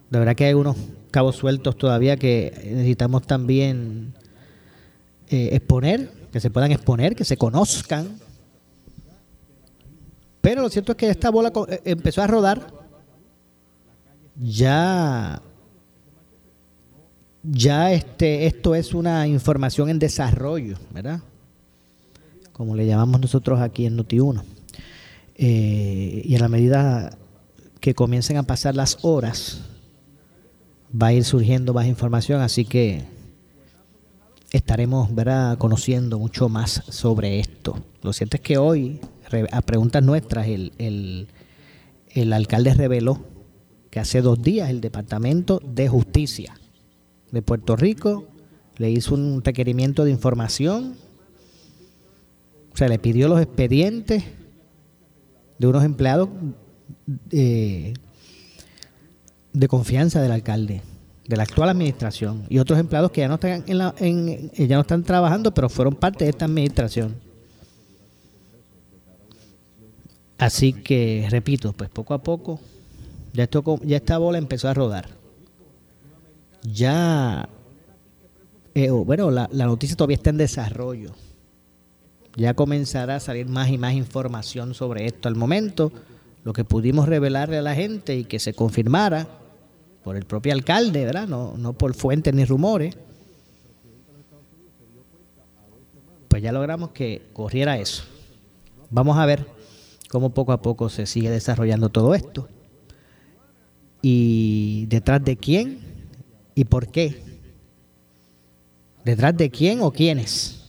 La 0.09 0.19
verdad 0.19 0.35
que 0.35 0.45
hay 0.45 0.53
unos 0.53 0.77
cabos 1.11 1.35
sueltos 1.35 1.77
todavía 1.77 2.17
que 2.17 2.53
necesitamos 2.63 3.25
también 3.25 4.13
eh, 5.29 5.49
exponer, 5.53 6.11
que 6.35 6.41
se 6.41 6.49
puedan 6.49 6.73
exponer, 6.73 7.15
que 7.15 7.23
se 7.23 7.37
conozcan. 7.37 8.09
Pero 10.41 10.63
lo 10.63 10.69
cierto 10.69 10.91
es 10.91 10.97
que 10.97 11.09
esta 11.09 11.29
bola 11.29 11.49
eh, 11.69 11.79
empezó 11.85 12.21
a 12.21 12.27
rodar. 12.27 12.73
Ya, 14.35 15.41
ya 17.41 17.93
este, 17.93 18.47
esto 18.47 18.75
es 18.75 18.93
una 18.93 19.25
información 19.27 19.89
en 19.89 19.97
desarrollo, 19.97 20.77
¿verdad? 20.91 21.21
Como 22.51 22.75
le 22.75 22.85
llamamos 22.85 23.21
nosotros 23.21 23.61
aquí 23.61 23.85
en 23.85 23.97
Noti1. 23.97 24.43
Eh, 25.35 26.21
y 26.25 26.35
a 26.35 26.39
la 26.39 26.49
medida 26.49 27.17
que 27.79 27.93
comiencen 27.93 28.35
a 28.35 28.43
pasar 28.43 28.75
las 28.75 28.97
horas, 29.03 29.61
va 30.91 31.07
a 31.07 31.13
ir 31.13 31.23
surgiendo 31.23 31.73
más 31.73 31.87
información, 31.87 32.41
así 32.41 32.65
que 32.65 33.14
estaremos 34.55 35.13
¿verdad? 35.13 35.57
conociendo 35.57 36.19
mucho 36.19 36.49
más 36.49 36.83
sobre 36.89 37.39
esto. 37.39 37.79
Lo 38.01 38.13
cierto 38.13 38.37
es 38.37 38.41
que 38.41 38.57
hoy, 38.57 38.99
a 39.51 39.61
preguntas 39.61 40.03
nuestras, 40.03 40.47
el, 40.47 40.73
el, 40.77 41.27
el 42.09 42.33
alcalde 42.33 42.73
reveló 42.73 43.19
que 43.89 43.99
hace 43.99 44.21
dos 44.21 44.41
días 44.41 44.69
el 44.69 44.81
Departamento 44.81 45.61
de 45.63 45.87
Justicia 45.87 46.53
de 47.31 47.41
Puerto 47.41 47.75
Rico 47.75 48.27
le 48.77 48.91
hizo 48.91 49.15
un 49.15 49.41
requerimiento 49.43 50.03
de 50.03 50.11
información, 50.11 50.95
o 52.73 52.77
sea, 52.77 52.89
le 52.89 52.99
pidió 52.99 53.27
los 53.27 53.41
expedientes 53.41 54.23
de 55.57 55.67
unos 55.67 55.83
empleados 55.83 56.29
eh, 57.31 57.93
de 59.53 59.67
confianza 59.67 60.21
del 60.21 60.33
alcalde, 60.33 60.81
de 61.27 61.35
la 61.37 61.43
actual 61.43 61.69
administración, 61.69 62.45
y 62.49 62.59
otros 62.59 62.77
empleados 62.79 63.11
que 63.11 63.21
ya 63.21 63.27
no 63.27 63.35
están 63.35 63.63
en 63.67 63.77
la, 63.79 63.95
en- 63.97 64.51
eh, 64.53 64.67
ya 64.67 64.75
no 64.75 64.81
están 64.81 65.03
trabajando, 65.03 65.53
pero 65.53 65.69
fueron 65.69 65.95
parte 65.95 66.23
de 66.25 66.29
esta 66.29 66.45
administración. 66.45 67.15
Así 70.37 70.73
que 70.73 71.27
repito, 71.29 71.73
pues 71.73 71.89
poco 71.89 72.13
a 72.13 72.21
poco 72.21 72.59
ya 73.33 73.43
esto 73.43 73.79
ya 73.83 73.97
esta 73.97 74.17
bola 74.17 74.37
empezó 74.37 74.67
a 74.69 74.73
rodar. 74.73 75.09
Ya 76.63 77.47
eh, 78.73 78.89
bueno, 78.89 79.31
la, 79.31 79.49
la 79.51 79.65
noticia 79.65 79.95
todavía 79.95 80.17
está 80.17 80.29
en 80.31 80.37
desarrollo. 80.37 81.11
Ya 82.35 82.53
comenzará 82.53 83.15
a 83.15 83.19
salir 83.21 83.47
más 83.47 83.69
y 83.69 83.77
más 83.77 83.93
información 83.93 84.73
sobre 84.73 85.05
esto. 85.05 85.29
Al 85.29 85.35
momento, 85.35 85.91
lo 86.43 86.51
que 86.51 86.65
pudimos 86.65 87.07
revelarle 87.07 87.57
a 87.57 87.61
la 87.61 87.75
gente 87.75 88.17
y 88.17 88.25
que 88.25 88.39
se 88.39 88.53
confirmara 88.53 89.27
por 90.05 90.15
el 90.15 90.23
propio 90.23 90.53
alcalde, 90.53 91.03
¿verdad? 91.03 91.27
No, 91.27 91.55
no 91.57 91.73
por 91.73 91.95
fuentes 91.95 92.31
ni 92.31 92.45
rumores. 92.45 92.95
Pues 96.27 96.43
ya 96.43 96.51
logramos 96.51 96.91
que 96.91 97.23
corriera 97.33 97.79
eso. 97.79 98.03
Vamos 98.91 99.17
a 99.17 99.25
ver 99.25 99.47
cómo 100.11 100.29
poco 100.29 100.51
a 100.51 100.61
poco 100.61 100.89
se 100.89 101.07
sigue 101.07 101.31
desarrollando 101.31 101.89
todo 101.89 102.13
esto. 102.13 102.47
Y 104.03 104.85
detrás 104.89 105.25
de 105.25 105.37
quién 105.37 105.79
y 106.53 106.65
por 106.65 106.87
qué. 106.89 107.23
¿Detrás 109.03 109.35
de 109.35 109.49
quién 109.49 109.81
o 109.81 109.91
quiénes? 109.91 110.61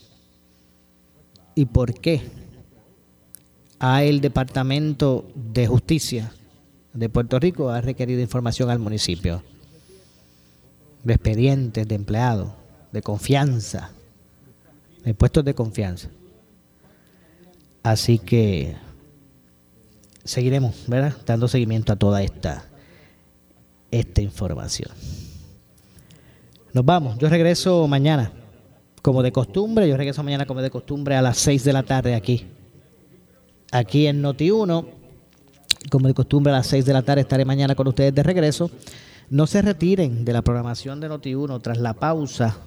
¿Y 1.54 1.66
por 1.66 1.92
qué? 1.92 2.22
A 3.78 4.02
el 4.02 4.22
Departamento 4.22 5.28
de 5.34 5.66
Justicia 5.66 6.32
de 6.96 7.08
Puerto 7.08 7.38
Rico 7.38 7.70
ha 7.70 7.80
requerido 7.80 8.20
información 8.20 8.70
al 8.70 8.78
municipio 8.78 9.42
de 11.04 11.14
expedientes 11.14 11.86
de 11.86 11.94
empleados, 11.94 12.48
de 12.90 13.02
confianza, 13.02 13.90
de 15.04 15.14
puestos 15.14 15.44
de 15.44 15.54
confianza. 15.54 16.08
Así 17.82 18.18
que 18.18 18.74
seguiremos, 20.24 20.74
¿verdad? 20.88 21.14
Dando 21.24 21.46
seguimiento 21.46 21.92
a 21.92 21.96
toda 21.96 22.22
esta, 22.22 22.64
esta 23.90 24.20
información. 24.22 24.90
Nos 26.72 26.84
vamos. 26.84 27.16
Yo 27.18 27.28
regreso 27.28 27.86
mañana, 27.86 28.32
como 29.00 29.22
de 29.22 29.30
costumbre. 29.30 29.88
Yo 29.88 29.96
regreso 29.96 30.24
mañana, 30.24 30.46
como 30.46 30.60
de 30.60 30.70
costumbre, 30.70 31.14
a 31.14 31.22
las 31.22 31.38
6 31.38 31.62
de 31.62 31.72
la 31.72 31.84
tarde 31.84 32.14
aquí. 32.14 32.46
Aquí 33.70 34.08
en 34.08 34.22
Noti1. 34.22 35.05
Como 35.90 36.08
de 36.08 36.14
costumbre, 36.14 36.52
a 36.52 36.56
las 36.56 36.66
6 36.66 36.84
de 36.84 36.92
la 36.92 37.02
tarde 37.02 37.22
estaré 37.22 37.44
mañana 37.44 37.74
con 37.74 37.86
ustedes 37.86 38.14
de 38.14 38.22
regreso. 38.22 38.70
No 39.30 39.46
se 39.46 39.62
retiren 39.62 40.24
de 40.24 40.32
la 40.32 40.42
programación 40.42 41.00
de 41.00 41.08
Noti1 41.10 41.60
tras 41.62 41.78
la 41.78 41.94
pausa. 41.94 42.58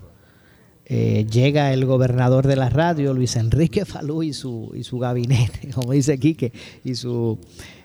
eh, 0.85 1.25
llega 1.29 1.71
el 1.71 1.85
gobernador 1.85 2.47
de 2.47 2.55
la 2.55 2.69
radio, 2.69 3.13
Luis 3.13 3.35
Enrique 3.35 3.85
Falú, 3.85 4.23
y 4.23 4.33
su, 4.33 4.71
y 4.73 4.83
su 4.83 4.97
gabinete, 4.97 5.69
como 5.75 5.93
dice 5.93 6.17
Quique, 6.17 6.51
y 6.83 6.95
su 6.95 7.37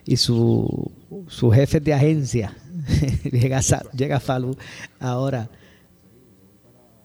y 0.06 0.16
su, 0.16 0.90
su 1.28 1.50
jefe 1.50 1.80
de 1.80 1.94
agencia. 1.94 2.56
llega, 3.24 3.60
llega 3.96 4.20
Falú 4.20 4.56
ahora, 5.00 5.48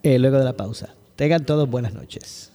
eh, 0.04 0.20
luego 0.20 0.38
de 0.38 0.46
la 0.46 0.56
pausa. 0.56 0.96
Tengan 1.16 1.46
todos 1.46 1.70
buenas 1.70 1.94
noches. 1.94 2.49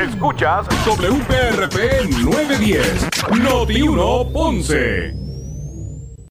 Escuchas 0.00 0.66
WPRP 0.84 2.10
910, 2.22 3.08
Noti 3.42 3.82
1 3.82 4.32
Ponce. 4.32 5.25